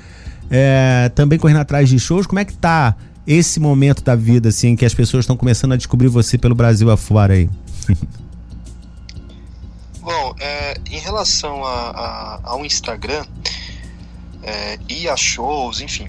É, 0.50 1.08
também 1.14 1.38
correndo 1.38 1.60
atrás 1.60 1.88
de 1.88 1.96
shows. 1.98 2.26
Como 2.26 2.40
é 2.40 2.44
que 2.44 2.54
tá 2.54 2.96
esse 3.24 3.60
momento 3.60 4.02
da 4.02 4.16
vida, 4.16 4.48
assim, 4.48 4.74
que 4.74 4.84
as 4.84 4.92
pessoas 4.92 5.22
estão 5.22 5.36
começando 5.36 5.72
a 5.72 5.76
descobrir 5.76 6.08
você 6.08 6.36
pelo 6.36 6.56
Brasil 6.56 6.90
afora 6.90 7.34
aí? 7.34 7.48
Bom, 10.02 10.34
é, 10.40 10.74
em 10.90 10.98
relação 10.98 11.64
a, 11.64 11.90
a, 11.90 12.40
ao 12.42 12.64
Instagram, 12.64 13.24
é, 14.50 14.78
ir 14.88 15.08
a 15.08 15.16
shows, 15.16 15.80
enfim. 15.80 16.08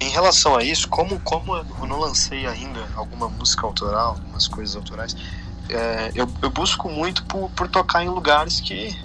Em 0.00 0.08
relação 0.08 0.56
a 0.56 0.62
isso, 0.62 0.88
como, 0.88 1.18
como 1.20 1.56
eu 1.56 1.86
não 1.86 1.98
lancei 1.98 2.46
ainda 2.46 2.80
alguma 2.94 3.28
música 3.28 3.66
autoral, 3.66 4.10
algumas 4.10 4.46
coisas 4.46 4.76
autorais, 4.76 5.16
é, 5.68 6.12
eu, 6.14 6.28
eu, 6.40 6.50
busco 6.50 6.88
muito 6.88 7.24
por, 7.24 7.50
por 7.50 7.68
tocar 7.68 8.04
em 8.04 8.08
lugares 8.08 8.60
que, 8.60 8.96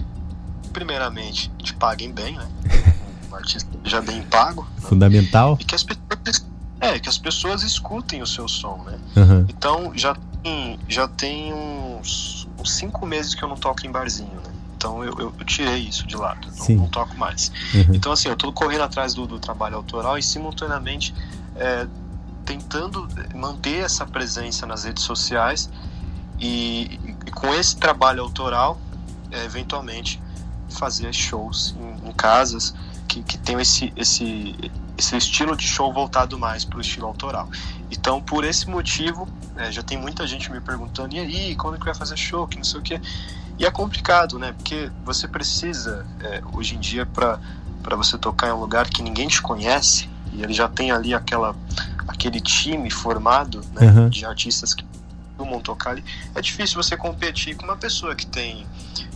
primeiramente, 0.72 1.50
te 1.58 1.74
paguem 1.74 2.12
bem, 2.12 2.36
né? 2.36 2.48
Um 3.30 3.34
artista 3.34 3.68
já 3.84 4.00
bem 4.00 4.22
pago. 4.22 4.66
Né? 4.76 4.88
Fundamental. 4.88 5.58
E 5.60 5.64
que 5.64 5.74
as 5.74 5.84
pessoas, 5.84 6.46
é, 6.80 6.98
que 6.98 7.10
as 7.10 7.18
pessoas 7.18 7.62
escutem 7.62 8.22
o 8.22 8.26
seu 8.26 8.48
som, 8.48 8.82
né? 8.86 8.98
Uhum. 9.16 9.46
Então, 9.50 9.92
já 9.94 10.16
tem, 10.42 10.80
já 10.88 11.06
tem 11.06 11.52
uns, 11.52 12.48
uns 12.58 12.74
cinco 12.74 13.04
meses 13.04 13.34
que 13.34 13.44
eu 13.44 13.48
não 13.48 13.56
toco 13.56 13.86
em 13.86 13.90
barzinho, 13.90 14.34
né? 14.36 14.50
Então 14.78 15.02
eu, 15.02 15.12
eu, 15.18 15.34
eu 15.36 15.44
tirei 15.44 15.80
isso 15.80 16.06
de 16.06 16.16
lado, 16.16 16.48
não, 16.56 16.76
não 16.76 16.88
toco 16.88 17.16
mais. 17.16 17.50
Uhum. 17.74 17.94
Então 17.94 18.12
assim, 18.12 18.28
eu 18.28 18.34
estou 18.34 18.52
correndo 18.52 18.84
atrás 18.84 19.12
do, 19.12 19.26
do, 19.26 19.40
trabalho 19.40 19.74
autoral 19.74 20.16
e 20.16 20.22
simultaneamente 20.22 21.12
é, 21.56 21.84
tentando 22.44 23.08
manter 23.34 23.80
essa 23.80 24.06
presença 24.06 24.64
nas 24.66 24.84
redes 24.84 25.02
sociais 25.02 25.68
e, 26.38 27.00
e 27.26 27.30
com 27.32 27.52
esse 27.52 27.76
trabalho 27.76 28.22
autoral, 28.22 28.78
é, 29.32 29.44
eventualmente 29.44 30.22
fazer 30.70 31.12
shows 31.12 31.74
em, 31.76 32.08
em 32.08 32.12
casas 32.12 32.72
que, 33.08 33.20
que 33.24 33.36
tenham 33.36 33.60
esse, 33.60 33.92
esse, 33.96 34.54
esse 34.96 35.16
estilo 35.16 35.56
de 35.56 35.66
show 35.66 35.92
voltado 35.92 36.38
mais 36.38 36.64
para 36.64 36.78
o 36.78 36.80
estilo 36.80 37.06
autoral. 37.08 37.48
Então, 37.90 38.22
por 38.22 38.44
esse 38.44 38.70
motivo, 38.70 39.26
é, 39.56 39.72
já 39.72 39.82
tem 39.82 39.98
muita 39.98 40.24
gente 40.24 40.52
me 40.52 40.60
perguntando: 40.60 41.16
e 41.16 41.18
aí, 41.18 41.56
quando 41.56 41.78
que 41.78 41.84
vai 41.84 41.94
fazer 41.94 42.16
show? 42.16 42.46
Que 42.46 42.56
não 42.56 42.64
sei 42.64 42.78
o 42.78 42.82
quê. 42.82 43.00
E 43.58 43.66
é 43.66 43.70
complicado, 43.70 44.38
né? 44.38 44.52
Porque 44.52 44.90
você 45.04 45.26
precisa, 45.26 46.06
é, 46.20 46.42
hoje 46.52 46.76
em 46.76 46.78
dia, 46.78 47.04
para 47.06 47.96
você 47.96 48.16
tocar 48.16 48.48
em 48.48 48.52
um 48.52 48.60
lugar 48.60 48.88
que 48.88 49.02
ninguém 49.02 49.26
te 49.26 49.42
conhece, 49.42 50.08
e 50.32 50.42
ele 50.42 50.52
já 50.52 50.68
tem 50.68 50.92
ali 50.92 51.12
aquela, 51.12 51.56
aquele 52.06 52.40
time 52.40 52.90
formado 52.90 53.60
né, 53.72 53.90
uhum. 53.90 54.08
de 54.08 54.24
artistas 54.24 54.74
que 54.74 54.84
vão 55.36 55.60
tocar 55.60 55.90
ali, 55.90 56.04
é 56.34 56.40
difícil 56.40 56.82
você 56.82 56.96
competir 56.96 57.56
com 57.56 57.64
uma 57.64 57.76
pessoa 57.76 58.14
que 58.14 58.26
tem 58.26 58.66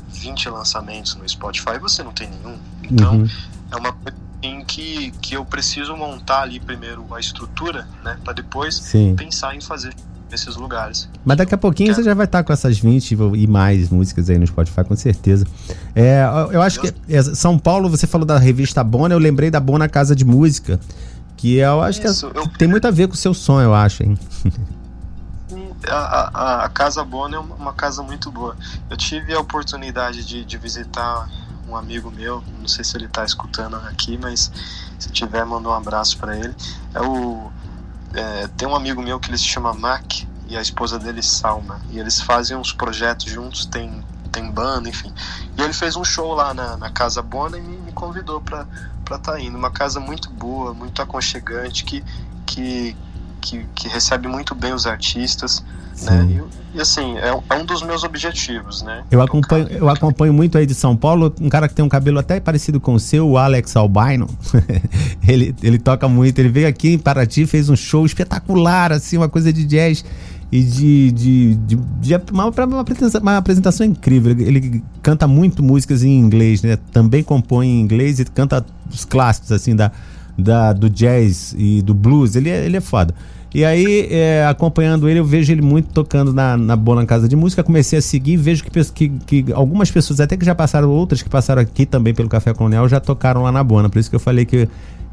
20 0.09 0.49
lançamentos 0.51 1.15
no 1.15 1.29
Spotify 1.29 1.73
e 1.75 1.79
você 1.79 2.03
não 2.03 2.13
tem 2.13 2.29
nenhum. 2.29 2.59
Então, 2.83 3.17
uhum. 3.17 3.29
é 3.71 3.77
uma 3.77 3.93
coisa 3.93 4.17
em 4.43 4.65
que, 4.65 5.13
que 5.21 5.37
eu 5.37 5.45
preciso 5.45 5.97
montar 5.97 6.43
ali 6.43 6.59
primeiro 6.59 7.07
a 7.15 7.21
estrutura, 7.21 7.87
né, 8.03 8.19
para 8.25 8.33
depois 8.33 8.75
Sim. 8.75 9.15
pensar 9.15 9.55
em 9.55 9.61
fazer 9.61 9.95
nesses 10.33 10.57
lugares. 10.57 11.09
Mas 11.25 11.37
daqui 11.37 11.55
a 11.55 11.59
pouquinho 11.59 11.93
é. 11.93 11.95
você 11.95 12.03
já 12.03 12.15
vai 12.15 12.25
estar 12.25 12.43
com 12.43 12.53
essas 12.53 12.79
20 12.79 13.13
e 13.13 13.47
mais 13.47 13.91
músicas 13.91 14.29
aí 14.29 14.39
no 14.39 14.47
Spotify, 14.47 14.83
com 14.83 14.97
certeza. 14.97 15.47
É, 15.95 16.25
eu 16.51 16.61
acho 16.61 16.81
que 16.81 16.93
é, 17.09 17.23
São 17.23 17.59
Paulo, 17.59 17.89
você 17.89 18.07
falou 18.07 18.27
da 18.27 18.39
revista 18.39 18.83
Bona, 18.83 19.15
eu 19.15 19.19
lembrei 19.19 19.51
da 19.51 19.61
Bona 19.61 19.89
Casa 19.89 20.17
de 20.17 20.25
Música, 20.25 20.81
que 21.37 21.57
eu 21.57 21.83
acho 21.83 22.03
Isso, 22.03 22.31
que 22.31 22.39
é, 22.39 22.41
eu... 22.41 22.49
tem 22.59 22.67
muito 22.67 22.89
a 22.89 22.91
ver 22.91 23.07
com 23.07 23.15
o 23.15 23.17
seu 23.17 23.35
som, 23.35 23.61
eu 23.61 23.75
acho, 23.75 24.03
hein? 24.03 24.19
A, 25.89 25.97
a, 25.97 26.65
a, 26.65 26.69
Casa 26.69 27.05
Bona 27.05 27.37
é 27.37 27.39
uma 27.39 27.73
casa 27.73 28.03
muito 28.03 28.31
boa. 28.31 28.57
Eu 28.89 28.97
tive 28.97 29.35
a 29.35 29.41
oportunidade 29.41 30.25
de, 30.25 30.45
de 30.45 30.57
visitar 30.57 31.29
um 31.69 31.77
amigo 31.77 32.11
meu, 32.11 32.43
não 32.61 32.69
sei 32.69 32.85
se 32.85 32.97
ele 32.97 33.07
está 33.07 33.25
escutando 33.25 33.77
aqui, 33.77 34.17
mas 34.17 34.53
se 34.99 35.11
tiver, 35.11 35.45
manda 35.45 35.69
um 35.69 35.73
abraço 35.73 36.17
para 36.19 36.37
ele. 36.37 36.55
É 36.95 37.01
o 37.01 37.51
é, 38.15 38.49
tem 38.57 38.69
um 38.69 38.75
amigo 38.75 39.03
meu 39.03 39.19
que 39.19 39.31
ele 39.31 39.39
se 39.39 39.45
chama 39.45 39.73
Mac 39.73 40.23
e 40.49 40.57
a 40.57 40.61
esposa 40.61 40.99
dele 40.99 41.23
Salma 41.23 41.81
e 41.91 41.99
eles 41.99 42.21
fazem 42.21 42.57
uns 42.57 42.73
projetos 42.73 43.27
juntos, 43.27 43.67
tem 43.67 44.03
tem 44.33 44.51
banda, 44.51 44.89
enfim. 44.89 45.13
E 45.57 45.63
ele 45.63 45.75
fez 45.75 45.95
um 45.95 46.03
show 46.03 46.33
lá 46.35 46.55
na, 46.55 46.77
na 46.79 46.91
Casa 46.91 47.21
Bona 47.21 47.59
e 47.59 47.61
me, 47.61 47.77
me 47.77 47.93
convidou 47.93 48.41
para 48.41 48.67
estar 49.03 49.19
tá 49.19 49.39
indo. 49.39 49.57
Uma 49.59 49.71
casa 49.71 50.01
muito 50.01 50.31
boa, 50.31 50.73
muito 50.73 51.03
aconchegante, 51.03 51.85
que, 51.85 52.03
que, 52.47 52.97
que, 53.41 53.65
que 53.75 53.89
recebe 53.89 54.27
muito 54.27 54.55
bem 54.55 54.73
os 54.73 54.87
artistas. 54.87 55.63
Né? 56.01 56.25
E, 56.31 56.62
e, 56.75 56.81
assim, 56.81 57.17
é, 57.19 57.29
é, 57.29 57.55
um 57.55 57.65
dos 57.65 57.83
meus 57.83 58.03
objetivos, 58.03 58.83
né? 58.83 59.03
Eu 59.11 59.21
acompanho, 59.21 59.69
eu 59.69 59.89
acompanho 59.89 60.33
muito 60.33 60.57
aí 60.57 60.65
de 60.65 60.75
São 60.75 60.97
Paulo, 60.97 61.35
um 61.41 61.49
cara 61.49 61.69
que 61.69 61.75
tem 61.75 61.85
um 61.85 61.89
cabelo 61.89 62.19
até 62.19 62.41
parecido 62.41 62.81
com 62.81 62.95
o 62.95 63.01
seu, 63.01 63.29
o 63.29 63.37
Alex 63.37 63.77
Albino. 63.77 64.29
ele, 65.27 65.55
ele 65.63 65.79
toca 65.79 66.09
muito, 66.09 66.39
ele 66.39 66.49
veio 66.49 66.67
aqui 66.67 66.95
em 66.95 66.99
Paraty, 66.99 67.47
fez 67.47 67.69
um 67.69 67.77
show 67.77 68.07
espetacular, 68.07 68.93
assim, 68.93 69.19
uma 69.19 69.29
coisa 69.29 69.53
de 69.53 69.65
jazz 69.65 70.05
e 70.53 70.63
de, 70.63 71.13
de, 71.13 71.55
de, 71.55 71.77
de 71.77 72.15
uma, 72.31 72.47
uma, 72.47 72.81
apresentação, 72.81 73.21
uma, 73.23 73.37
apresentação, 73.39 73.87
incrível. 73.87 74.33
Ele, 74.33 74.45
ele, 74.45 74.85
canta 75.03 75.27
muito 75.27 75.63
músicas 75.63 76.03
em 76.03 76.19
inglês, 76.19 76.63
né? 76.63 76.77
Também 76.91 77.23
compõe 77.23 77.67
em 77.67 77.81
inglês 77.81 78.19
e 78.21 78.25
canta 78.27 78.65
os 78.91 79.05
clássicos, 79.07 79.51
assim, 79.51 79.75
da, 79.75 79.91
da, 80.37 80.75
do 80.75 80.91
jazz 80.91 81.55
e 81.57 81.81
do 81.81 81.95
blues. 81.95 82.37
Ele 82.37 82.51
é, 82.51 82.67
ele 82.67 82.77
é 82.77 82.81
foda. 82.83 83.15
E 83.55 83.65
aí, 83.67 84.09
é, 84.11 84.47
acompanhando 84.47 85.09
ele, 85.09 85.19
eu 85.21 85.25
vejo 85.25 85.53
ele 85.53 85.61
muito 85.61 85.91
tocando 85.93 86.33
na, 86.33 86.57
na 86.57 86.75
Bona 86.75 87.05
Casa 87.05 87.29
de 87.29 87.37
Música. 87.37 87.63
Comecei 87.63 87.99
a 87.99 88.03
seguir, 88.03 88.39
vejo 88.39 88.65
que, 88.65 88.85
que, 88.85 89.09
que, 89.09 89.53
algumas 89.53 89.91
pessoas, 89.91 90.21
até 90.21 90.37
que 90.37 90.45
já 90.45 90.55
passaram, 90.55 90.89
outras 90.89 91.21
que 91.21 91.29
passaram 91.29 91.61
aqui 91.61 91.85
também 91.85 92.15
pelo 92.15 92.31
Café 92.31 92.55
Colonial, 92.55 92.89
já 92.89 92.99
tocaram 92.99 93.43
lá 93.43 93.53
na 93.53 93.63
Bona. 93.63 93.91
Por 93.91 93.99
isso 93.99 94.09
que 94.09 94.17
eu 94.17 94.21
falei 94.21 94.47
que, 94.47 94.67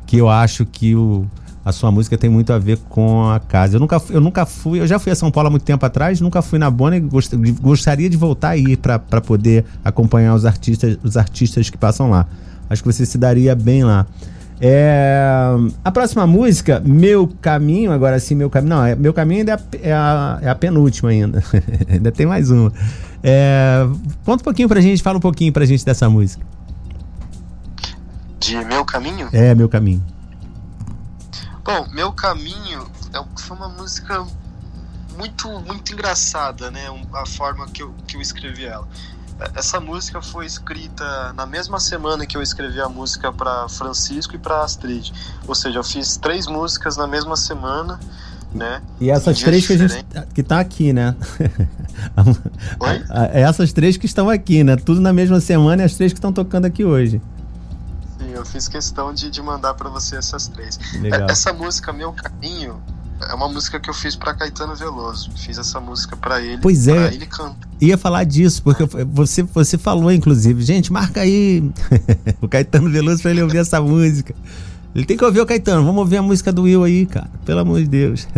que 0.06 0.18
eu 0.18 0.30
acho 0.30 0.66
que 0.66 0.96
o, 0.96 1.26
a 1.66 1.74
sua 1.74 1.92
música 1.92 2.18
tem 2.18 2.30
muito 2.30 2.54
a 2.54 2.58
ver 2.58 2.78
com 2.90 3.30
a 3.30 3.40
casa. 3.42 3.76
Eu 3.76 3.80
nunca, 3.82 4.02
eu 4.10 4.22
nunca 4.22 4.46
fui, 4.46 4.80
eu 4.80 4.88
já 4.88 4.98
fui 4.98 5.12
a 5.12 5.16
São 5.16 5.30
Paulo 5.30 5.48
há 5.48 5.52
muito 5.52 5.64
tempo 5.64 5.86
atrás, 5.86 6.22
nunca 6.22 6.42
fui 6.42 6.58
na 6.58 6.70
Bona 6.70 6.96
e 6.96 7.00
gost, 7.02 7.36
gostaria 7.62 8.10
de 8.10 8.16
voltar 8.16 8.50
aí 8.50 8.78
para 8.78 9.00
poder 9.22 9.66
acompanhar 9.84 10.34
os 10.34 10.46
artistas, 10.46 10.98
os 11.04 11.18
artistas 11.18 11.70
que 11.70 11.78
passam 11.78 12.10
lá. 12.10 12.26
Acho 12.70 12.84
que 12.84 12.92
você 12.92 13.06
se 13.06 13.18
daria 13.18 13.54
bem 13.54 13.84
lá. 13.84 14.06
É, 14.62 15.56
a 15.84 15.92
próxima 15.92 16.28
música, 16.28 16.82
Meu 16.86 17.28
Caminho, 17.42 17.92
agora 17.92 18.20
sim, 18.20 18.36
Meu 18.36 18.50
Caminho. 18.50 18.76
Não, 18.76 18.86
é, 18.86 18.96
Meu 18.96 19.14
Caminho 19.14 19.40
ainda 19.40 19.60
é 19.82 19.94
a, 19.94 20.40
é 20.42 20.50
a 20.50 20.56
penúltima 20.56 21.10
ainda. 21.10 21.44
ainda 21.90 22.12
tem 22.12 22.26
mais 22.26 22.52
uma. 22.52 22.72
É, 23.24 23.86
conta 24.26 24.42
um 24.42 24.44
pouquinho 24.44 24.68
pra 24.68 24.82
gente, 24.82 25.02
fala 25.02 25.18
um 25.18 25.22
pouquinho 25.22 25.54
pra 25.54 25.66
gente 25.66 25.86
dessa 25.86 26.10
música. 26.10 26.46
De 28.40 28.56
Meu 28.66 28.84
Caminho? 28.84 29.30
É, 29.32 29.56
Meu 29.56 29.70
Caminho. 29.70 30.04
Bom, 31.64 31.88
Meu 31.94 32.12
Caminho 32.12 32.86
é, 33.14 33.24
foi 33.40 33.56
uma 33.56 33.70
música 33.70 34.26
muito, 35.18 35.48
muito 35.62 35.94
engraçada, 35.94 36.70
né? 36.70 36.86
A 37.14 37.26
forma 37.26 37.68
que 37.68 37.84
eu, 37.84 37.94
que 38.08 38.18
eu 38.18 38.22
escrevi 38.22 38.66
ela. 38.66 38.88
Essa 39.56 39.80
música 39.80 40.22
foi 40.22 40.46
escrita 40.46 41.34
na 41.34 41.46
mesma 41.46 41.80
semana 41.80 42.26
que 42.26 42.36
eu 42.36 42.42
escrevi 42.42 42.82
a 42.82 42.90
música 42.90 43.32
para 43.32 43.70
Francisco 43.70 44.36
e 44.36 44.38
para 44.38 44.64
Astrid. 44.64 45.14
Ou 45.48 45.56
seja, 45.56 45.80
eu 45.80 45.84
fiz 45.84 46.18
três 46.18 46.46
músicas 46.46 46.98
na 46.98 47.08
mesma 47.08 47.38
semana, 47.38 48.00
né? 48.54 48.82
E 49.00 49.10
essas 49.10 49.40
três 49.40 49.66
que 49.66 49.74
a 49.74 49.78
gente 49.78 50.06
que 50.34 50.44
tá 50.44 50.60
aqui, 50.60 50.92
né? 50.92 51.16
Oi? 52.80 53.04
Essas 53.32 53.72
três 53.72 53.96
que 53.96 54.06
estão 54.06 54.30
aqui, 54.30 54.64
né? 54.64 54.76
Tudo 54.76 55.00
na 55.00 55.14
mesma 55.14 55.40
semana 55.40 55.84
e 55.84 55.86
as 55.86 55.96
três 55.96 56.12
que 56.12 56.18
estão 56.18 56.34
tocando 56.34 56.66
aqui 56.66 56.84
hoje. 56.84 57.22
Sim, 58.18 58.32
eu 58.34 58.46
fiz 58.46 58.68
questão 58.68 59.14
de, 59.14 59.30
de 59.30 59.42
mandar 59.42 59.74
para 59.74 59.90
você 59.90 60.18
essas 60.18 60.48
três. 60.50 60.78
Legal. 60.96 61.30
Essa 61.30 61.54
música 61.54 61.94
Meu 61.94 62.12
Caminho 62.12 62.82
é 63.28 63.34
uma 63.34 63.50
música 63.50 63.80
que 63.80 63.90
eu 63.90 63.94
fiz 63.94 64.16
para 64.16 64.34
Caetano 64.34 64.76
Veloso. 64.76 65.32
Fiz 65.36 65.58
essa 65.58 65.80
música 65.80 66.16
para 66.16 66.42
ele. 66.42 66.62
Pois 66.62 66.88
é. 66.88 67.14
ele 67.14 67.26
canta. 67.26 67.68
Ia 67.82 67.98
falar 67.98 68.24
disso, 68.24 68.64
porque 68.64 68.86
você, 69.06 69.44
você 69.44 69.78
falou, 69.78 70.12
inclusive, 70.12 70.62
gente, 70.64 70.92
marca 70.92 71.22
aí 71.22 71.70
o 72.42 72.48
Caetano 72.48 72.90
Veloso 72.90 73.22
para 73.22 73.32
ele 73.32 73.44
ouvir 73.44 73.58
essa 73.58 73.82
música. 73.82 74.34
Ele 74.96 75.06
tem 75.06 75.18
que 75.18 75.24
ouvir 75.24 75.42
o 75.42 75.46
Caetano. 75.46 75.84
Vamos 75.84 76.00
ouvir 76.00 76.18
a 76.18 76.22
música 76.22 76.52
do 76.52 76.64
Will 76.64 76.84
aí, 76.84 77.06
cara. 77.06 77.30
Pelo 77.46 77.60
amor 77.60 77.80
de 77.82 77.88
Deus. 77.88 78.28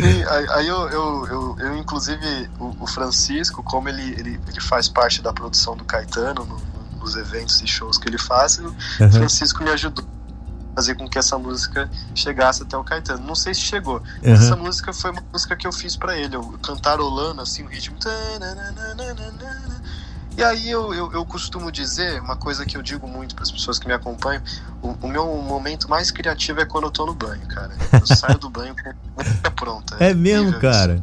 E, 0.00 0.24
aí 0.52 0.68
eu, 0.68 0.88
eu, 0.90 1.26
eu, 1.26 1.56
eu 1.58 1.76
inclusive, 1.76 2.48
o, 2.60 2.84
o, 2.84 2.86
Francisco, 2.86 3.64
como 3.64 3.88
ele, 3.88 4.12
ele, 4.12 4.40
ele 4.46 4.60
faz 4.60 4.88
parte 4.88 5.20
da 5.20 5.32
produção 5.32 5.76
do 5.76 5.84
Caetano, 5.84 6.44
no, 6.44 6.56
nos 7.00 7.16
eventos 7.16 7.60
e 7.62 7.66
shows 7.66 7.98
que 7.98 8.08
ele 8.08 8.16
faz, 8.16 8.58
o 8.58 8.66
uhum. 9.00 9.10
Francisco 9.10 9.64
me 9.64 9.70
ajudou 9.70 10.04
fazer 10.78 10.94
com 10.94 11.08
que 11.08 11.18
essa 11.18 11.36
música 11.36 11.90
chegasse 12.14 12.62
até 12.62 12.76
o 12.76 12.84
Caetano. 12.84 13.26
Não 13.26 13.34
sei 13.34 13.52
se 13.52 13.62
chegou. 13.62 14.00
Uhum. 14.22 14.32
Essa 14.32 14.54
música 14.54 14.92
foi 14.92 15.10
uma 15.10 15.24
música 15.32 15.56
que 15.56 15.66
eu 15.66 15.72
fiz 15.72 15.96
para 15.96 16.16
ele, 16.16 16.36
eu 16.36 16.56
cantarolando 16.62 17.42
assim 17.42 17.64
o 17.64 17.66
ritmo. 17.66 17.96
E 20.36 20.44
aí 20.44 20.70
eu, 20.70 20.94
eu, 20.94 21.12
eu, 21.12 21.24
costumo 21.24 21.72
dizer, 21.72 22.22
uma 22.22 22.36
coisa 22.36 22.64
que 22.64 22.76
eu 22.76 22.82
digo 22.82 23.08
muito 23.08 23.34
para 23.34 23.42
as 23.42 23.50
pessoas 23.50 23.76
que 23.76 23.88
me 23.88 23.92
acompanham, 23.92 24.40
o, 24.80 24.94
o, 25.02 25.08
meu 25.08 25.26
momento 25.42 25.90
mais 25.90 26.12
criativo 26.12 26.60
é 26.60 26.64
quando 26.64 26.84
eu 26.84 26.92
tô 26.92 27.04
no 27.04 27.12
banho, 27.12 27.44
cara. 27.48 27.72
Eu 27.92 28.06
saio 28.06 28.38
do 28.38 28.48
banho 28.48 28.72
com 28.80 28.88
a 28.88 29.24
música 29.24 29.50
pronta. 29.50 29.96
É, 29.98 30.10
é 30.10 30.14
mesmo, 30.14 30.60
cara. 30.60 31.02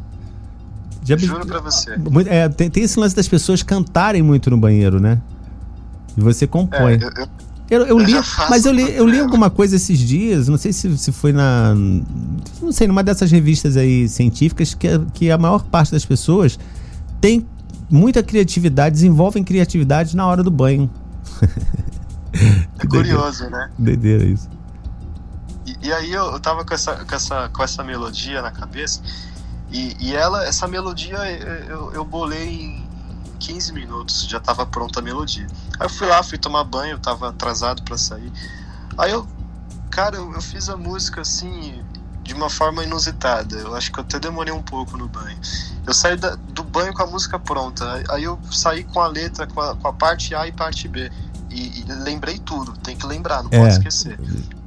Já 1.04 1.18
Juro 1.18 1.44
pra 1.44 1.60
você. 1.60 1.90
É, 2.30 2.48
tem, 2.48 2.70
tem, 2.70 2.82
esse 2.82 2.98
lance 2.98 3.14
das 3.14 3.28
pessoas 3.28 3.62
cantarem 3.62 4.22
muito 4.22 4.48
no 4.48 4.56
banheiro, 4.56 4.98
né? 4.98 5.20
E 6.16 6.20
você 6.22 6.46
compõe. 6.46 6.94
É, 6.94 7.04
eu, 7.04 7.10
eu, 7.14 7.28
eu, 7.68 7.84
eu 7.84 7.98
li, 7.98 8.14
mas 8.48 8.64
eu 8.64 8.72
li, 8.72 8.94
eu 8.94 9.06
li 9.06 9.18
alguma 9.18 9.50
coisa 9.50 9.74
esses 9.74 9.98
dias, 9.98 10.46
não 10.46 10.56
sei 10.56 10.72
se, 10.72 10.96
se 10.96 11.10
foi 11.10 11.32
na. 11.32 11.74
Não 12.62 12.70
sei, 12.70 12.86
numa 12.86 13.02
dessas 13.02 13.30
revistas 13.30 13.76
aí 13.76 14.08
científicas, 14.08 14.72
que, 14.72 14.88
que 15.12 15.30
a 15.30 15.38
maior 15.38 15.64
parte 15.64 15.90
das 15.90 16.04
pessoas 16.04 16.58
tem 17.20 17.44
muita 17.90 18.22
criatividade, 18.22 18.94
desenvolvem 18.94 19.42
criatividade 19.42 20.16
na 20.16 20.26
hora 20.26 20.44
do 20.44 20.50
banho. 20.50 20.88
É 22.78 22.86
curioso, 22.86 23.50
né? 23.50 23.68
Doideira 23.76 24.24
isso. 24.24 24.48
E, 25.66 25.88
e, 25.88 25.92
aí 25.92 26.12
eu, 26.12 26.26
eu 26.26 26.38
tava 26.38 26.64
com 26.64 26.72
essa, 26.72 27.04
com, 27.04 27.14
essa, 27.16 27.48
com 27.48 27.62
essa 27.64 27.82
melodia 27.82 28.42
na 28.42 28.52
cabeça, 28.52 29.02
e, 29.72 29.96
e 29.98 30.14
ela, 30.14 30.46
essa 30.46 30.68
melodia 30.68 31.18
eu, 31.68 31.92
eu 31.92 32.04
bolei 32.04 32.48
em 32.48 32.85
15 33.36 33.72
minutos 33.72 34.26
já 34.26 34.40
tava 34.40 34.66
pronta 34.66 35.00
a 35.00 35.02
melodia. 35.02 35.46
Aí 35.78 35.86
eu 35.86 35.90
fui 35.90 36.06
lá, 36.06 36.22
fui 36.22 36.38
tomar 36.38 36.64
banho, 36.64 36.98
tava 36.98 37.28
atrasado 37.28 37.82
para 37.82 37.96
sair. 37.96 38.32
Aí 38.98 39.12
eu, 39.12 39.26
cara, 39.90 40.16
eu, 40.16 40.32
eu, 40.32 40.42
fiz 40.42 40.68
a 40.68 40.76
música 40.76 41.20
assim 41.20 41.82
de 42.22 42.34
uma 42.34 42.50
forma 42.50 42.82
inusitada. 42.82 43.56
Eu 43.56 43.74
acho 43.74 43.92
que 43.92 43.98
eu 43.98 44.04
até 44.04 44.18
demorei 44.18 44.52
um 44.52 44.62
pouco 44.62 44.96
no 44.96 45.06
banho. 45.08 45.38
Eu 45.86 45.94
saí 45.94 46.16
da, 46.16 46.34
do 46.34 46.64
banho 46.64 46.92
com 46.92 47.02
a 47.02 47.06
música 47.06 47.38
pronta. 47.38 48.02
Aí 48.10 48.24
eu 48.24 48.38
saí 48.50 48.84
com 48.84 49.00
a 49.00 49.06
letra, 49.06 49.46
com 49.46 49.60
a, 49.60 49.76
com 49.76 49.88
a 49.88 49.92
parte 49.92 50.34
A 50.34 50.46
e 50.46 50.52
parte 50.52 50.88
B. 50.88 51.10
E, 51.50 51.80
e 51.80 51.84
lembrei 52.02 52.38
tudo, 52.38 52.72
tem 52.78 52.96
que 52.96 53.06
lembrar, 53.06 53.42
não 53.42 53.50
é, 53.52 53.58
pode 53.58 53.72
esquecer. 53.74 54.18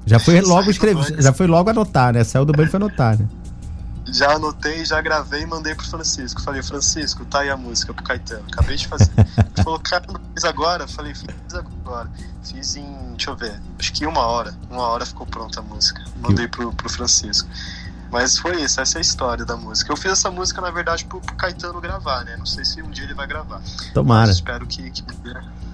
Já 0.06 0.20
foi 0.20 0.40
logo 0.42 0.72
escrever, 0.72 1.22
já 1.22 1.34
foi 1.34 1.46
logo 1.46 1.70
anotar, 1.70 2.14
né? 2.14 2.24
Saiu 2.24 2.46
do 2.46 2.54
banho 2.54 2.68
e 2.68 2.72
foi 2.72 2.78
anotar, 2.78 3.18
né? 3.18 3.28
Já 4.12 4.34
anotei, 4.34 4.86
já 4.86 5.02
gravei 5.02 5.42
e 5.42 5.46
mandei 5.46 5.76
pro 5.76 5.86
Francisco. 5.86 6.42
Falei, 6.42 6.62
Francisco, 6.64 7.26
tá 7.26 7.40
aí 7.40 7.50
a 7.50 7.58
música 7.58 7.94
pro 7.94 8.04
Caetano. 8.04 8.46
Acabei 8.52 8.76
de 8.76 8.88
fazer. 8.88 9.12
Ele 9.18 9.64
falou, 9.64 9.80
cara, 9.80 10.06
fiz 10.34 10.44
agora? 10.44 10.88
Falei, 10.88 11.14
fiz 11.14 11.54
agora. 11.54 12.10
Fiz 12.44 12.76
em, 12.76 13.12
deixa 13.12 13.32
eu 13.32 13.36
ver, 13.36 13.60
acho 13.78 13.94
que 13.94 14.06
uma 14.06 14.22
hora. 14.22 14.54
Uma 14.70 14.84
hora 14.84 15.06
ficou 15.06 15.26
pronta 15.26 15.60
a 15.60 15.64
música. 15.64 16.04
Mandei 16.22 16.48
pro, 16.48 16.74
pro 16.74 16.90
Francisco. 16.90 17.48
Mas 18.12 18.38
foi 18.38 18.64
isso, 18.64 18.82
essa 18.82 18.98
é 18.98 19.00
a 19.00 19.02
história 19.02 19.46
da 19.46 19.56
música. 19.56 19.92
Eu 19.92 19.98
fiz 19.98 20.12
essa 20.12 20.32
música, 20.32 20.60
na 20.62 20.72
verdade, 20.72 21.06
pro, 21.06 21.22
pro 21.22 21.36
Caetano 21.36 21.80
gravar, 21.80 22.26
né? 22.26 22.36
Não 22.38 22.46
sei 22.46 22.66
se 22.66 22.82
um 22.82 22.90
dia 22.90 23.04
ele 23.04 23.14
vai 23.14 23.28
gravar. 23.28 23.62
Tomara. 23.94 24.28
Mas 24.28 24.38
espero 24.38 24.66
que. 24.66 24.90
que 24.90 25.04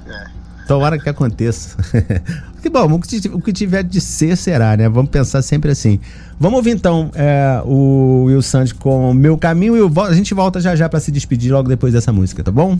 é. 0.07 0.44
Tomara 0.67 0.97
que 0.97 1.07
aconteça. 1.07 1.77
que 2.61 2.69
bom, 2.69 2.99
o 3.33 3.41
que 3.41 3.53
tiver 3.53 3.83
de 3.83 4.01
ser 4.01 4.35
será, 4.35 4.75
né? 4.75 4.89
Vamos 4.89 5.11
pensar 5.11 5.41
sempre 5.41 5.71
assim. 5.71 5.99
Vamos 6.39 6.57
ouvir 6.57 6.71
então 6.71 7.11
é, 7.13 7.61
o 7.63 8.23
Will 8.25 8.41
Santos 8.41 8.73
com 8.73 9.13
Meu 9.13 9.37
Caminho 9.37 9.75
e 9.77 9.99
a 9.99 10.13
gente 10.13 10.33
volta 10.33 10.59
já 10.59 10.75
já 10.75 10.89
para 10.89 10.99
se 10.99 11.11
despedir 11.11 11.51
logo 11.51 11.69
depois 11.69 11.93
dessa 11.93 12.11
música, 12.11 12.43
tá 12.43 12.51
bom? 12.51 12.77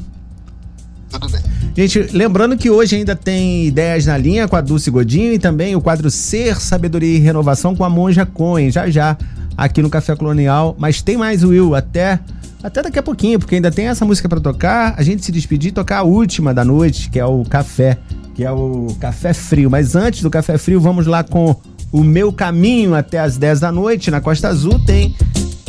Tudo 1.10 1.30
bem. 1.30 1.42
Gente, 1.76 2.00
lembrando 2.16 2.58
que 2.58 2.70
hoje 2.70 2.96
ainda 2.96 3.16
tem 3.16 3.66
ideias 3.66 4.06
na 4.06 4.18
linha 4.18 4.48
com 4.48 4.56
a 4.56 4.62
Dulce 4.62 4.90
Godinho 4.90 5.34
e 5.34 5.40
também 5.40 5.76
o 5.76 5.82
quadro 5.82 6.10
Ser, 6.10 6.60
Sabedoria 6.60 7.18
e 7.18 7.20
Renovação 7.20 7.76
com 7.76 7.84
a 7.84 7.90
Monja 7.90 8.26
Cohen, 8.26 8.72
já 8.72 8.90
já 8.90 9.18
aqui 9.58 9.82
no 9.82 9.90
Café 9.90 10.16
Colonial. 10.16 10.76
Mas 10.80 11.02
tem 11.02 11.18
mais, 11.18 11.44
Will, 11.44 11.76
até 11.76 12.20
até 12.66 12.82
daqui 12.82 12.98
a 12.98 13.04
pouquinho, 13.04 13.38
porque 13.38 13.56
ainda 13.56 13.72
tem 13.72 13.88
essa 13.88 14.04
música 14.04 14.28
para 14.28 14.40
tocar. 14.40 14.96
A 14.98 15.04
gente 15.04 15.24
se 15.24 15.32
despedir 15.32 15.70
e 15.70 15.72
tocar 15.72 16.00
a 16.00 16.04
última 16.04 16.52
da 16.52 16.66
noite, 16.66 17.12
que 17.12 17.20
é 17.20 17.26
o 17.26 17.44
café, 17.44 18.00
que 18.34 18.44
é 18.44 18.52
o 18.52 18.88
café 19.00 19.34
frio. 19.34 19.70
Mas 19.70 19.96
antes 19.96 20.24
do 20.24 20.32
café 20.32 20.58
frio, 20.58 20.82
vamos 20.82 21.06
lá 21.06 21.24
com 21.24 21.56
o 21.92 22.04
meu 22.04 22.34
caminho 22.34 22.96
até 22.96 23.20
as 23.20 23.38
10 23.38 23.60
da 23.60 23.72
noite 23.72 24.10
na 24.10 24.20
Costa 24.20 24.48
Azul 24.48 24.84
tem 24.84 25.16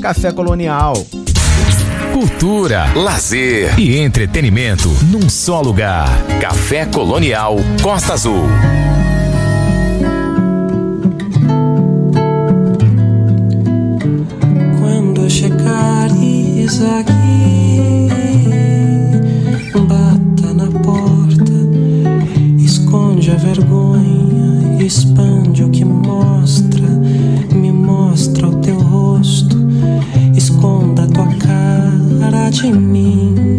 café 0.00 0.32
colonial. 0.32 0.94
Cultura, 2.14 2.86
lazer 2.94 3.78
e 3.78 3.98
entretenimento 3.98 4.88
num 5.10 5.28
só 5.28 5.60
lugar. 5.60 6.08
Café 6.40 6.86
Colonial 6.86 7.56
Costa 7.82 8.14
Azul. 8.14 8.46
Aqui, 16.66 18.08
bata 19.86 20.52
na 20.52 20.66
porta, 20.66 21.52
esconde 22.58 23.30
a 23.30 23.36
vergonha, 23.36 24.82
expande 24.84 25.62
o 25.62 25.70
que 25.70 25.84
mostra, 25.84 26.88
me 27.54 27.70
mostra 27.70 28.48
o 28.48 28.56
teu 28.56 28.78
rosto, 28.78 29.56
esconda 30.34 31.04
a 31.04 31.06
tua 31.06 31.28
cara 31.36 32.50
de 32.50 32.72
mim. 32.72 33.55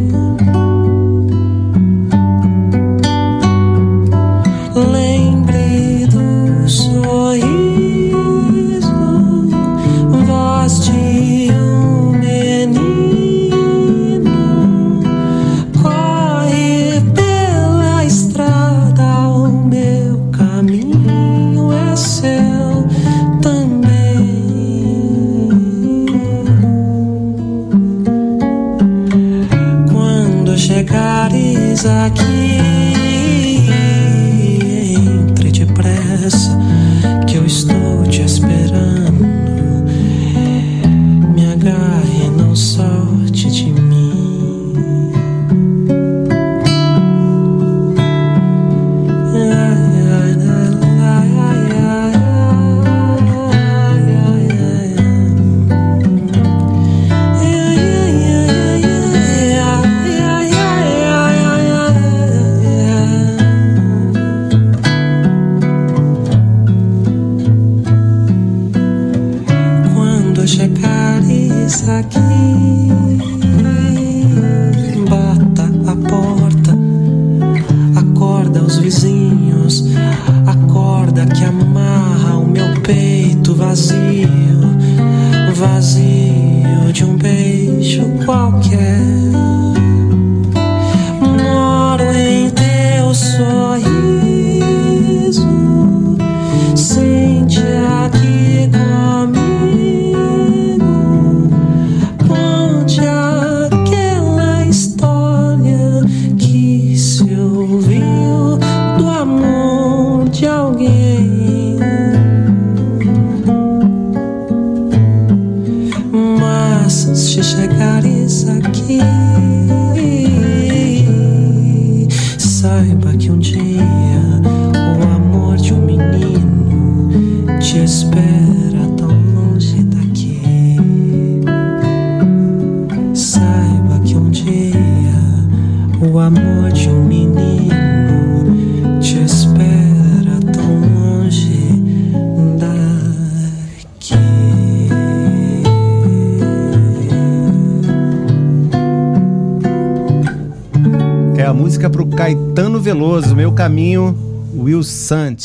Caminho, 153.68 154.18
Will 154.56 154.82
Santos. 154.82 155.44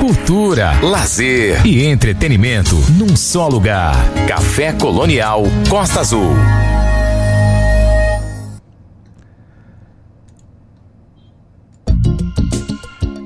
Cultura, 0.00 0.80
lazer 0.80 1.60
e 1.66 1.84
entretenimento 1.84 2.74
num 2.96 3.14
só 3.14 3.48
lugar. 3.48 3.94
Café 4.26 4.72
Colonial 4.72 5.42
Costa 5.68 6.00
Azul. 6.00 6.32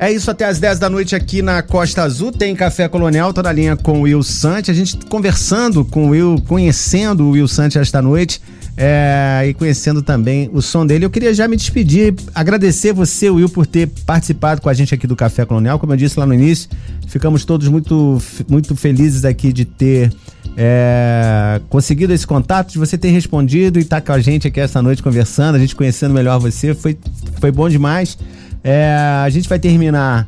É 0.00 0.10
isso 0.10 0.32
até 0.32 0.46
as 0.46 0.58
10 0.58 0.80
da 0.80 0.90
noite 0.90 1.14
aqui 1.14 1.40
na 1.40 1.62
Costa 1.62 2.02
Azul. 2.02 2.32
Tem 2.32 2.56
Café 2.56 2.88
Colonial, 2.88 3.32
toda 3.32 3.48
a 3.48 3.52
linha 3.52 3.76
com 3.76 4.00
o 4.00 4.02
Will 4.02 4.24
Santos. 4.24 4.70
A 4.70 4.74
gente 4.74 4.96
conversando 5.06 5.84
com 5.84 6.06
o 6.06 6.08
Will, 6.08 6.42
conhecendo 6.48 7.22
o 7.22 7.30
Will 7.30 7.46
Santos 7.46 7.76
esta 7.76 8.02
noite 8.02 8.40
é, 8.80 9.44
e 9.48 9.54
conhecendo 9.54 10.00
também 10.00 10.48
o 10.52 10.62
som 10.62 10.86
dele. 10.86 11.04
Eu 11.04 11.10
queria 11.10 11.34
já 11.34 11.48
me 11.48 11.56
despedir, 11.56 12.14
agradecer 12.32 12.92
você, 12.92 13.28
Will, 13.28 13.48
por 13.48 13.66
ter 13.66 13.88
participado 14.06 14.60
com 14.60 14.68
a 14.68 14.72
gente 14.72 14.94
aqui 14.94 15.04
do 15.04 15.16
Café 15.16 15.44
Colonial. 15.44 15.80
Como 15.80 15.92
eu 15.92 15.96
disse 15.96 16.16
lá 16.18 16.24
no 16.24 16.32
início, 16.32 16.70
ficamos 17.08 17.44
todos 17.44 17.66
muito, 17.66 18.22
muito 18.48 18.76
felizes 18.76 19.24
aqui 19.24 19.52
de 19.52 19.64
ter 19.64 20.12
é, 20.56 21.60
conseguido 21.68 22.12
esse 22.12 22.24
contato, 22.24 22.70
de 22.70 22.78
você 22.78 22.96
ter 22.96 23.10
respondido 23.10 23.80
e 23.80 23.82
estar 23.82 24.00
tá 24.00 24.06
com 24.06 24.12
a 24.12 24.20
gente 24.20 24.46
aqui 24.46 24.60
essa 24.60 24.80
noite 24.80 25.02
conversando, 25.02 25.56
a 25.56 25.58
gente 25.58 25.74
conhecendo 25.74 26.14
melhor 26.14 26.38
você. 26.38 26.72
Foi, 26.72 26.96
foi 27.40 27.50
bom 27.50 27.68
demais. 27.68 28.16
É, 28.62 28.94
a 29.24 29.28
gente 29.28 29.48
vai 29.48 29.58
terminar 29.58 30.24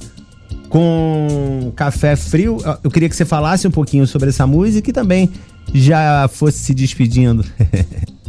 com 0.68 1.72
Café 1.76 2.16
Frio. 2.16 2.58
Eu 2.82 2.90
queria 2.90 3.08
que 3.08 3.14
você 3.14 3.24
falasse 3.24 3.68
um 3.68 3.70
pouquinho 3.70 4.08
sobre 4.08 4.30
essa 4.30 4.44
música 4.44 4.90
e 4.90 4.92
também 4.92 5.30
já 5.72 6.26
fosse 6.26 6.58
se 6.58 6.74
despedindo. 6.74 7.44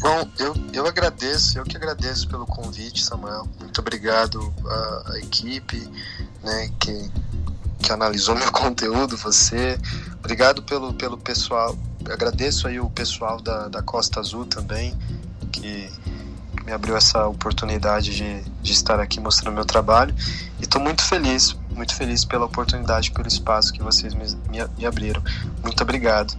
Bom, 0.00 0.26
eu, 0.38 0.54
eu 0.72 0.86
agradeço, 0.86 1.58
eu 1.58 1.62
que 1.62 1.76
agradeço 1.76 2.26
pelo 2.26 2.46
convite, 2.46 3.04
Samuel. 3.04 3.46
Muito 3.60 3.82
obrigado 3.82 4.52
à, 4.66 5.12
à 5.12 5.18
equipe 5.18 5.76
né, 6.42 6.70
que, 6.80 7.10
que 7.82 7.92
analisou 7.92 8.34
meu 8.40 8.50
conteúdo, 8.50 9.14
você. 9.18 9.78
Obrigado 10.18 10.62
pelo, 10.62 10.94
pelo 10.94 11.18
pessoal. 11.18 11.76
Agradeço 12.10 12.66
aí 12.66 12.80
o 12.80 12.88
pessoal 12.88 13.42
da, 13.42 13.68
da 13.68 13.82
Costa 13.82 14.20
Azul 14.20 14.46
também, 14.46 14.96
que 15.52 15.90
me 16.64 16.72
abriu 16.72 16.96
essa 16.96 17.26
oportunidade 17.26 18.14
de, 18.14 18.42
de 18.62 18.72
estar 18.72 18.98
aqui 19.00 19.20
mostrando 19.20 19.54
meu 19.54 19.66
trabalho. 19.66 20.14
E 20.58 20.62
estou 20.62 20.80
muito 20.80 21.04
feliz, 21.04 21.54
muito 21.74 21.94
feliz 21.94 22.24
pela 22.24 22.46
oportunidade, 22.46 23.10
pelo 23.10 23.28
espaço 23.28 23.70
que 23.70 23.82
vocês 23.82 24.14
me, 24.14 24.24
me, 24.48 24.66
me 24.78 24.86
abriram. 24.86 25.22
Muito 25.62 25.82
obrigado. 25.82 26.34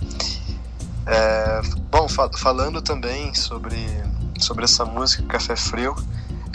É, 1.05 1.61
bom, 1.89 2.07
falando 2.07 2.81
também 2.81 3.33
sobre, 3.33 3.77
sobre 4.39 4.65
essa 4.65 4.85
música 4.85 5.23
Café 5.23 5.55
Frio, 5.55 5.95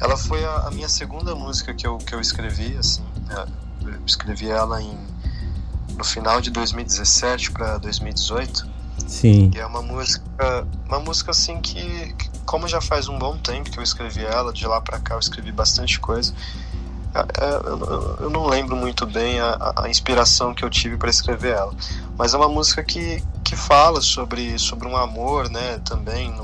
ela 0.01 0.16
foi 0.16 0.44
a, 0.44 0.66
a, 0.66 0.70
minha 0.70 0.88
segunda 0.88 1.34
música 1.34 1.74
que 1.74 1.86
eu, 1.86 1.99
que 1.99 2.14
eu 2.14 2.20
escrevi, 2.20 2.76
assim, 2.76 3.03
é, 3.30 3.47
eu 3.88 4.01
escrevi 4.07 4.49
ela 4.49 4.80
em, 4.80 4.97
no 5.97 6.05
final 6.05 6.40
de 6.40 6.51
2017 6.51 7.51
para 7.53 7.78
2018. 7.78 8.76
Sim. 9.07 9.51
E 9.55 9.59
é 9.59 9.66
uma 9.66 9.82
música, 9.82 10.66
uma 10.86 11.01
música 11.01 11.30
assim 11.30 11.61
que, 11.61 12.12
que, 12.14 12.28
como 12.44 12.66
já 12.68 12.80
faz 12.80 13.09
um 13.09 13.18
bom 13.18 13.36
tempo 13.36 13.70
que 13.70 13.78
eu 13.78 13.82
escrevi 13.82 14.24
ela, 14.24 14.53
de 14.53 14.66
lá 14.66 14.80
para 14.80 14.99
cá 14.99 15.14
eu 15.14 15.20
escrevi 15.20 15.53
bastante 15.53 15.99
coisa. 16.01 16.34
É, 17.15 17.21
é, 17.21 18.25
eu 18.25 18.31
não 18.31 18.47
lembro 18.47 18.77
muito 18.77 19.07
bem 19.07 19.41
a, 19.41 19.73
a 19.77 19.89
inspiração 19.89 20.55
que 20.55 20.65
eu 20.65 20.71
tive 20.71 20.97
para 20.97 21.09
escrever 21.09 21.55
ela, 21.55 21.73
mas 22.19 22.35
é 22.35 22.37
uma 22.37 22.49
música 22.49 22.83
que, 22.83 23.23
que 23.43 23.57
fala 23.57 24.01
sobre, 24.01 24.59
sobre 24.59 24.87
um 24.87 24.97
amor, 24.97 25.49
né? 25.49 25.81
Também 25.85 26.35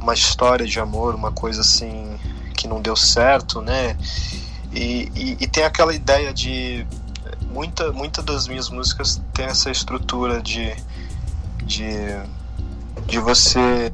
uma 0.00 0.14
história 0.14 0.66
de 0.66 0.78
amor, 0.78 1.14
uma 1.14 1.32
coisa 1.32 1.62
assim 1.62 2.18
que 2.54 2.68
não 2.68 2.80
deu 2.80 2.94
certo, 2.94 3.60
né? 3.60 3.96
E, 4.72 5.10
e, 5.14 5.36
e 5.40 5.46
tem 5.46 5.64
aquela 5.64 5.94
ideia 5.94 6.32
de 6.32 6.86
muita 7.50 7.92
muita 7.92 8.22
das 8.22 8.48
minhas 8.48 8.68
músicas 8.68 9.22
tem 9.32 9.46
essa 9.46 9.70
estrutura 9.70 10.42
de 10.42 10.74
de, 11.64 11.86
de 13.06 13.18
você 13.18 13.92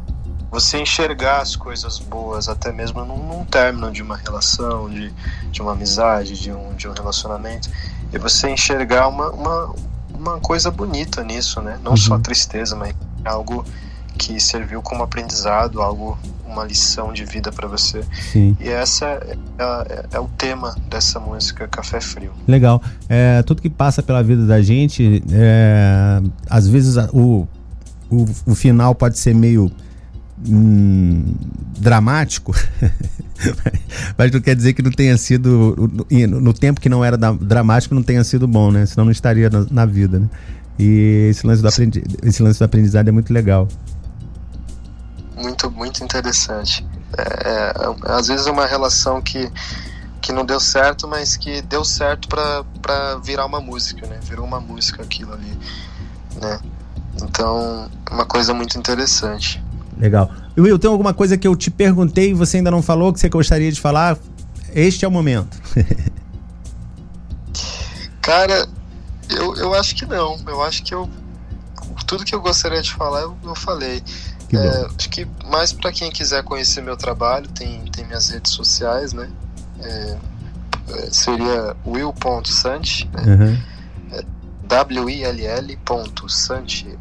você 0.51 0.79
enxergar 0.79 1.41
as 1.41 1.55
coisas 1.55 1.99
boas, 1.99 2.49
até 2.49 2.73
mesmo 2.73 3.05
num, 3.05 3.17
num 3.17 3.45
término 3.45 3.91
de 3.93 4.03
uma 4.03 4.17
relação, 4.17 4.91
de, 4.91 5.13
de 5.51 5.63
uma 5.63 5.73
amizade, 5.73 6.41
de 6.41 6.51
um, 6.51 6.75
de 6.75 6.89
um 6.89 6.93
relacionamento, 6.93 7.71
e 8.13 8.19
você 8.19 8.51
enxergar 8.51 9.09
uma, 9.09 9.31
uma, 9.31 9.75
uma 10.13 10.41
coisa 10.41 10.71
bonita 10.71 11.23
nisso, 11.23 11.61
né? 11.61 11.79
Não 11.83 11.93
uhum. 11.93 11.97
só 11.97 12.19
tristeza, 12.19 12.75
mas 12.75 12.95
algo 13.25 13.65
que 14.19 14.41
serviu 14.41 14.83
como 14.83 15.03
aprendizado, 15.03 15.81
algo 15.81 16.19
uma 16.45 16.65
lição 16.65 17.13
de 17.13 17.25
vida 17.25 17.53
para 17.53 17.69
você. 17.69 18.03
Sim. 18.33 18.57
E 18.61 18.69
essa 18.69 19.07
é, 19.07 19.37
é, 19.59 20.07
é, 20.13 20.21
o 20.21 20.29
tema 20.37 20.77
dessa 20.89 21.21
música 21.21 21.69
Café 21.69 22.01
Frio. 22.01 22.33
Legal. 22.47 22.83
É, 23.09 23.43
tudo 23.45 23.63
que 23.63 23.71
passa 23.71 24.03
pela 24.03 24.23
vida 24.23 24.45
da 24.45 24.61
gente, 24.61 25.23
é, 25.33 26.21
às 26.49 26.67
vezes 26.67 26.97
o, 27.13 27.47
o, 28.11 28.27
o 28.47 28.55
final 28.55 28.95
pode 28.95 29.17
ser 29.19 29.35
meio 29.35 29.71
hum, 30.47 31.35
dramático, 31.79 32.55
mas 34.17 34.31
não 34.31 34.41
quer 34.41 34.55
dizer 34.55 34.73
que 34.75 34.83
não 34.83 34.91
tenha 34.91 35.17
sido, 35.17 35.91
no, 36.11 36.53
tempo 36.53 36.81
que 36.81 36.89
não 36.89 37.05
era 37.05 37.17
dramático, 37.17 37.95
não 37.95 38.03
tenha 38.03 38.23
sido 38.25 38.47
bom, 38.47 38.71
né? 38.71 38.87
Senão 38.87 39.05
não 39.05 39.13
estaria 39.13 39.49
na, 39.49 39.67
na 39.71 39.87
vida, 39.87 40.19
né? 40.19 40.29
E 40.79 41.29
esse 41.31 41.47
lance, 41.47 41.61
do 41.61 41.69
aprendi, 41.69 42.03
esse 42.23 42.43
lance 42.43 42.59
do 42.59 42.65
aprendizado 42.65 43.09
é 43.09 43.13
muito 43.13 43.33
legal. 43.33 43.69
Muito, 45.37 45.71
muito 45.71 46.03
interessante. 46.03 46.87
É, 47.17 47.23
é, 47.23 48.13
às 48.13 48.29
vezes 48.29 48.47
é 48.47 48.51
uma 48.51 48.67
relação 48.67 49.21
que, 49.21 49.51
que 50.23 50.33
não 50.33 50.45
deu 50.45 50.61
certo, 50.61 51.07
mas 51.07 51.37
que 51.37 51.61
deu 51.63 51.85
certo 51.85 52.29
para 52.29 53.17
virar 53.23 53.45
uma 53.47 53.61
música, 53.61 54.07
né? 54.07 54.19
Virou 54.23 54.47
uma 54.47 54.61
música 54.61 55.03
aquilo 55.03 55.35
ali, 55.35 55.59
né? 56.41 56.61
Então, 57.23 57.91
é 58.11 58.15
uma 58.15 58.25
coisa 58.25 58.55
muito 58.55 58.79
interessante. 58.79 59.63
Legal. 60.01 60.31
Will, 60.57 60.79
tem 60.79 60.91
alguma 60.91 61.13
coisa 61.13 61.37
que 61.37 61.47
eu 61.47 61.55
te 61.55 61.71
perguntei 61.71 62.31
e 62.31 62.35
você 62.35 62.57
ainda 62.57 62.71
não 62.71 62.83
falou 62.83 63.13
que 63.13 63.21
você 63.21 63.29
gostaria 63.29 63.71
de 63.71 63.79
falar? 63.81 64.17
Este 64.75 65.05
é 65.05 65.09
o 65.09 65.11
momento. 65.11 65.61
Cara, 68.23 68.67
eu, 69.29 69.55
eu 69.57 69.75
acho 69.75 69.95
que 69.95 70.07
não. 70.07 70.39
Eu 70.47 70.63
acho 70.63 70.83
que 70.83 70.95
eu. 70.95 71.09
Tudo 72.07 72.25
que 72.25 72.35
eu 72.35 72.41
gostaria 72.41 72.81
de 72.81 72.93
falar, 72.93 73.21
eu, 73.21 73.37
eu 73.45 73.55
falei. 73.55 74.03
Que 74.49 74.57
é, 74.57 74.87
acho 74.99 75.11
que 75.11 75.29
mais 75.47 75.73
para 75.73 75.93
quem 75.93 76.11
quiser 76.11 76.43
conhecer 76.43 76.83
meu 76.83 76.97
trabalho, 76.97 77.47
tem, 77.49 77.85
tem 77.93 78.05
minhas 78.07 78.31
redes 78.31 78.53
sociais, 78.53 79.13
né? 79.13 79.31
É, 79.81 80.17
é 80.89 81.11
seria 81.11 81.77
will.sant, 81.87 83.07
né? 83.13 83.23
Uhum. 83.27 83.57
É, 84.13 84.25
W-I-L-L.sant, 84.67 85.67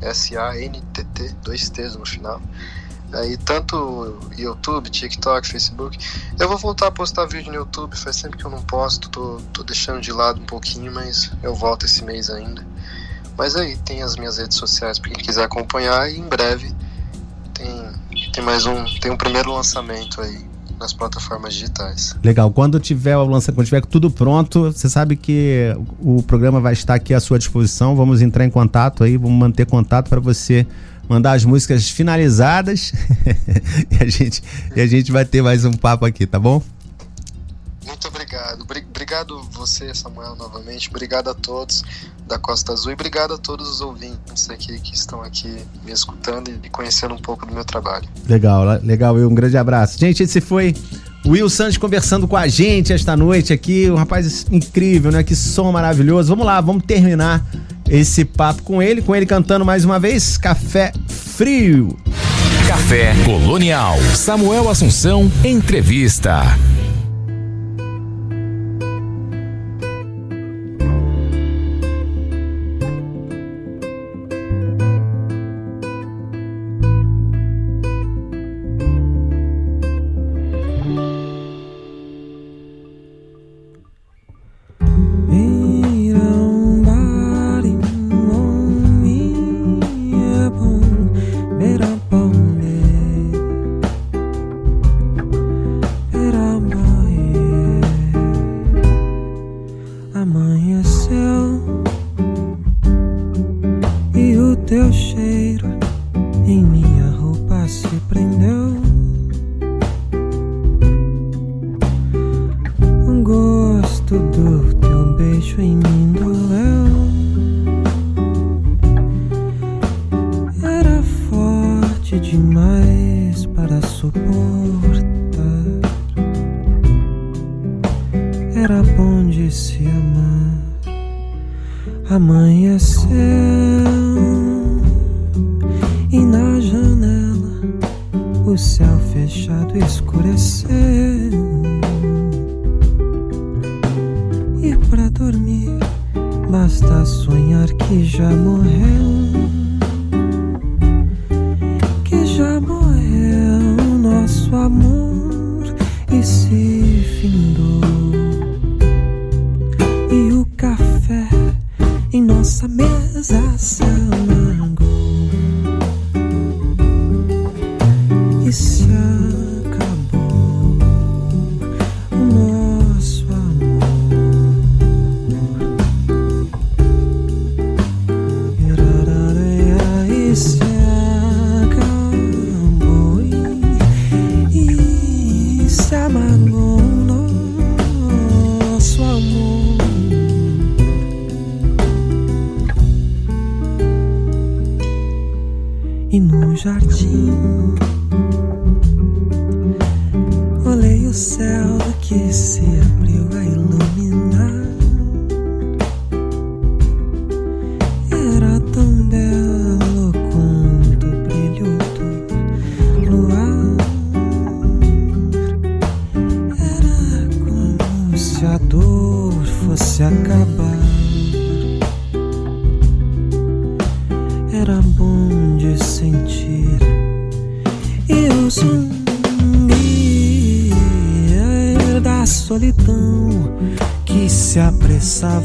S-A-N-T-T, 0.02 1.36
dois 1.44 1.70
T's 1.70 1.96
no 1.96 2.06
final. 2.06 2.42
Aí 3.14 3.38
tanto 3.38 4.20
YouTube, 4.38 4.90
TikTok, 4.90 5.48
Facebook. 5.48 5.98
Eu 6.40 6.48
vou 6.48 6.58
voltar 6.58 6.88
a 6.88 6.92
postar 6.92 7.26
vídeo 7.26 7.52
no 7.52 7.58
YouTube, 7.58 7.96
faz 7.96 8.22
tempo 8.22 8.38
que 8.38 8.46
eu 8.46 8.52
não 8.52 8.62
posto, 8.62 9.10
tô, 9.10 9.42
tô 9.52 9.64
deixando 9.64 10.00
de 10.00 10.12
lado 10.12 10.40
um 10.40 10.46
pouquinho, 10.46 10.92
mas 10.94 11.32
eu 11.42 11.56
volto 11.56 11.86
esse 11.86 12.04
mês 12.04 12.30
ainda. 12.30 12.66
Mas 13.38 13.56
aí 13.56 13.78
tem 13.78 14.04
as 14.04 14.16
minhas 14.16 14.38
redes 14.38 14.58
sociais 14.58 15.00
para 15.00 15.12
quem 15.12 15.24
quiser 15.24 15.44
acompanhar 15.44 16.12
e 16.12 16.20
em 16.20 16.28
breve 16.28 16.76
tem, 17.54 18.32
tem 18.34 18.44
mais 18.44 18.66
um, 18.66 18.86
tem 19.00 19.12
um 19.12 19.18
primeiro 19.18 19.54
lançamento 19.54 20.22
aí 20.22 20.48
nas 20.80 20.94
plataformas 20.94 21.54
digitais. 21.54 22.16
Legal. 22.24 22.50
Quando 22.52 22.80
tiver 22.80 23.18
o 23.18 23.26
lançamento, 23.26 23.58
quando 23.58 23.66
tiver 23.66 23.86
tudo 23.86 24.10
pronto, 24.10 24.72
você 24.72 24.90
sabe 24.90 25.16
que 25.16 25.76
o 26.00 26.24
programa 26.24 26.62
vai 26.62 26.74
estar 26.74 26.94
aqui 26.94 27.14
à 27.14 27.20
sua 27.20 27.38
disposição. 27.38 27.96
Vamos 27.96 28.22
entrar 28.22 28.46
em 28.46 28.50
contato 28.50 29.04
aí, 29.04 29.18
vamos 29.18 29.38
manter 29.38 29.66
contato 29.66 30.10
para 30.10 30.20
você 30.20 30.66
mandar 31.10 31.34
as 31.34 31.44
músicas 31.44 31.90
finalizadas 31.90 32.94
e, 33.90 34.04
a 34.04 34.08
gente, 34.08 34.44
e 34.76 34.80
a 34.80 34.88
gente 34.88 35.12
vai 35.12 35.26
ter 35.26 35.42
mais 35.42 35.66
um 35.66 35.74
papo 35.74 36.06
aqui, 36.06 36.28
tá 36.28 36.40
bom? 36.40 36.62
Muito 37.84 38.08
obrigado. 38.08 38.62
Obrigado 38.62 39.44
você, 39.52 39.94
Samuel, 39.96 40.36
novamente. 40.36 40.88
Obrigado 40.90 41.30
a 41.30 41.34
todos 41.34 41.84
da 42.28 42.38
Costa 42.38 42.72
Azul 42.72 42.92
e 42.92 42.94
obrigado 42.94 43.34
a 43.34 43.38
todos 43.40 43.68
os 43.68 43.82
ouvintes 43.82 44.48
aqui 44.52 44.80
que 44.80 44.94
estão 44.94 45.24
aqui 45.24 45.58
me 45.84 45.92
escutando 45.92 46.52
e 46.64 46.70
conhecendo 46.70 47.16
um 47.16 47.18
pouco 47.18 47.48
do 47.48 47.54
meu 47.54 47.66
trabalho. 47.66 48.08
Legal, 48.28 48.64
legal. 48.84 49.16
Um 49.16 49.34
grande 49.34 49.58
abraço. 49.58 49.98
Gente, 49.98 50.22
esse 50.22 50.40
foi 50.40 50.76
o 51.26 51.30
Will 51.30 51.50
Santos 51.50 51.78
conversando 51.78 52.28
com 52.28 52.38
a 52.38 52.48
gente 52.48 52.94
esta 52.94 53.18
noite 53.18 53.52
aqui. 53.52 53.90
Um 53.90 53.96
rapaz 53.96 54.46
incrível, 54.52 55.12
né? 55.12 55.24
Que 55.24 55.36
som 55.36 55.72
maravilhoso. 55.72 56.30
Vamos 56.30 56.46
lá, 56.46 56.62
vamos 56.62 56.84
terminar 56.86 57.44
esse 57.90 58.24
papo 58.24 58.64
com 58.64 58.82
ele, 58.82 59.02
com 59.02 59.16
ele 59.16 59.26
cantando 59.26 59.66
mais 59.66 59.84
uma 59.84 60.00
vez 60.00 60.38
Café 60.38 60.92
Frio. 61.08 61.98
Café 62.68 63.14
Colonial. 63.26 63.98
Samuel 64.16 64.70
Assunção, 64.70 65.32
entrevista. 65.44 66.44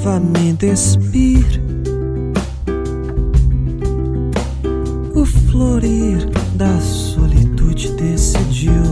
Apressava 0.05 0.17
a 0.17 0.53
despir. 0.53 1.63
O 5.15 5.25
florir 5.25 6.29
da 6.55 6.79
solitude 6.81 7.93
decidiu 7.93 8.83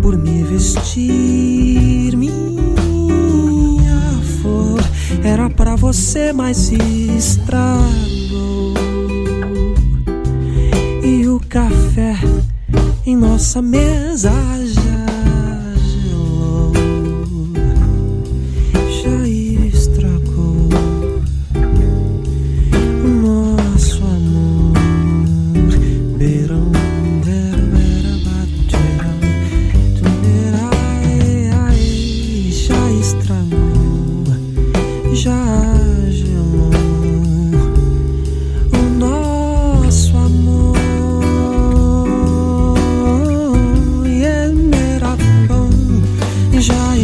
por 0.00 0.16
me 0.16 0.44
vestir. 0.44 2.16
Minha 2.16 3.42
flor 4.40 4.80
era 5.24 5.50
para 5.50 5.74
você, 5.74 6.32
mas 6.32 6.70
estragou. 6.70 6.95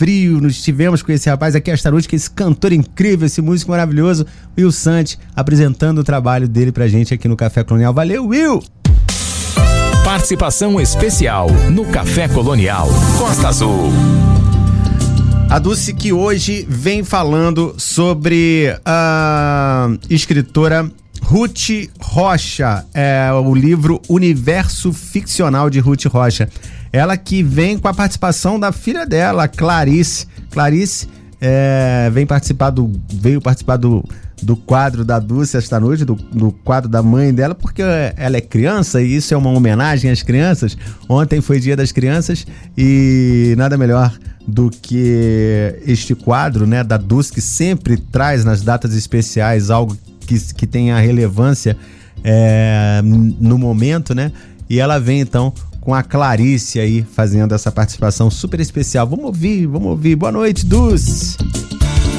Frio. 0.00 0.40
Nos 0.40 0.62
tivemos 0.62 1.02
com 1.02 1.12
esse 1.12 1.28
rapaz 1.28 1.54
aqui 1.54 1.70
esta 1.70 1.90
noite, 1.90 2.08
que 2.08 2.14
é 2.14 2.16
esse 2.16 2.30
cantor 2.30 2.72
incrível, 2.72 3.26
esse 3.26 3.42
músico 3.42 3.70
maravilhoso, 3.70 4.24
Will 4.56 4.72
Sante, 4.72 5.18
apresentando 5.36 5.98
o 5.98 6.04
trabalho 6.04 6.48
dele 6.48 6.72
pra 6.72 6.88
gente 6.88 7.12
aqui 7.12 7.28
no 7.28 7.36
Café 7.36 7.62
Colonial. 7.62 7.92
Valeu, 7.92 8.26
Will! 8.26 8.62
Participação 10.02 10.80
especial 10.80 11.50
no 11.70 11.84
Café 11.84 12.28
Colonial 12.28 12.88
Costa 13.18 13.48
Azul. 13.48 13.92
A 15.50 15.58
Dulce 15.58 15.92
que 15.92 16.14
hoje 16.14 16.64
vem 16.66 17.04
falando 17.04 17.74
sobre 17.76 18.74
a 18.86 19.86
escritora 20.08 20.90
Ruth 21.20 21.90
Rocha, 22.00 22.86
é 22.94 23.30
o 23.32 23.54
livro 23.54 24.00
Universo 24.08 24.94
Ficcional 24.94 25.68
de 25.68 25.78
Ruth 25.78 26.06
Rocha. 26.06 26.48
Ela 26.92 27.16
que 27.16 27.42
vem 27.42 27.78
com 27.78 27.88
a 27.88 27.94
participação 27.94 28.58
da 28.58 28.72
filha 28.72 29.06
dela, 29.06 29.46
Clarice. 29.46 30.26
Clarice 30.50 31.08
é, 31.40 32.10
vem 32.12 32.26
participar 32.26 32.70
do, 32.70 32.90
veio 33.08 33.40
participar 33.40 33.76
do, 33.76 34.04
do 34.42 34.56
quadro 34.56 35.04
da 35.04 35.18
Dulce 35.18 35.56
esta 35.56 35.78
noite, 35.78 36.04
do, 36.04 36.14
do 36.14 36.50
quadro 36.50 36.88
da 36.88 37.02
mãe 37.02 37.32
dela, 37.32 37.54
porque 37.54 37.82
ela 37.82 38.36
é 38.36 38.40
criança 38.40 39.00
e 39.02 39.16
isso 39.16 39.32
é 39.32 39.36
uma 39.36 39.50
homenagem 39.50 40.10
às 40.10 40.22
crianças. 40.22 40.76
Ontem 41.08 41.40
foi 41.40 41.60
dia 41.60 41.76
das 41.76 41.92
crianças 41.92 42.46
e 42.76 43.54
nada 43.56 43.76
melhor 43.78 44.12
do 44.46 44.70
que 44.70 45.80
este 45.86 46.14
quadro, 46.14 46.66
né, 46.66 46.82
da 46.82 46.96
Dulce 46.96 47.32
que 47.32 47.40
sempre 47.40 47.96
traz 47.96 48.44
nas 48.44 48.62
datas 48.62 48.94
especiais 48.94 49.70
algo 49.70 49.96
que, 50.20 50.38
que 50.54 50.66
tenha 50.66 50.98
relevância 50.98 51.76
é, 52.24 53.00
no 53.02 53.56
momento, 53.56 54.14
né? 54.14 54.32
E 54.68 54.78
ela 54.78 54.98
vem 54.98 55.20
então 55.20 55.52
com 55.80 55.94
a 55.94 56.02
Clarice 56.02 56.78
aí 56.78 57.02
fazendo 57.02 57.54
essa 57.54 57.72
participação 57.72 58.30
super 58.30 58.60
especial. 58.60 59.06
Vamos 59.06 59.24
ouvir, 59.26 59.66
vamos 59.66 59.88
ouvir. 59.88 60.16
Boa 60.16 60.32
noite, 60.32 60.64
Dulce. 60.64 61.36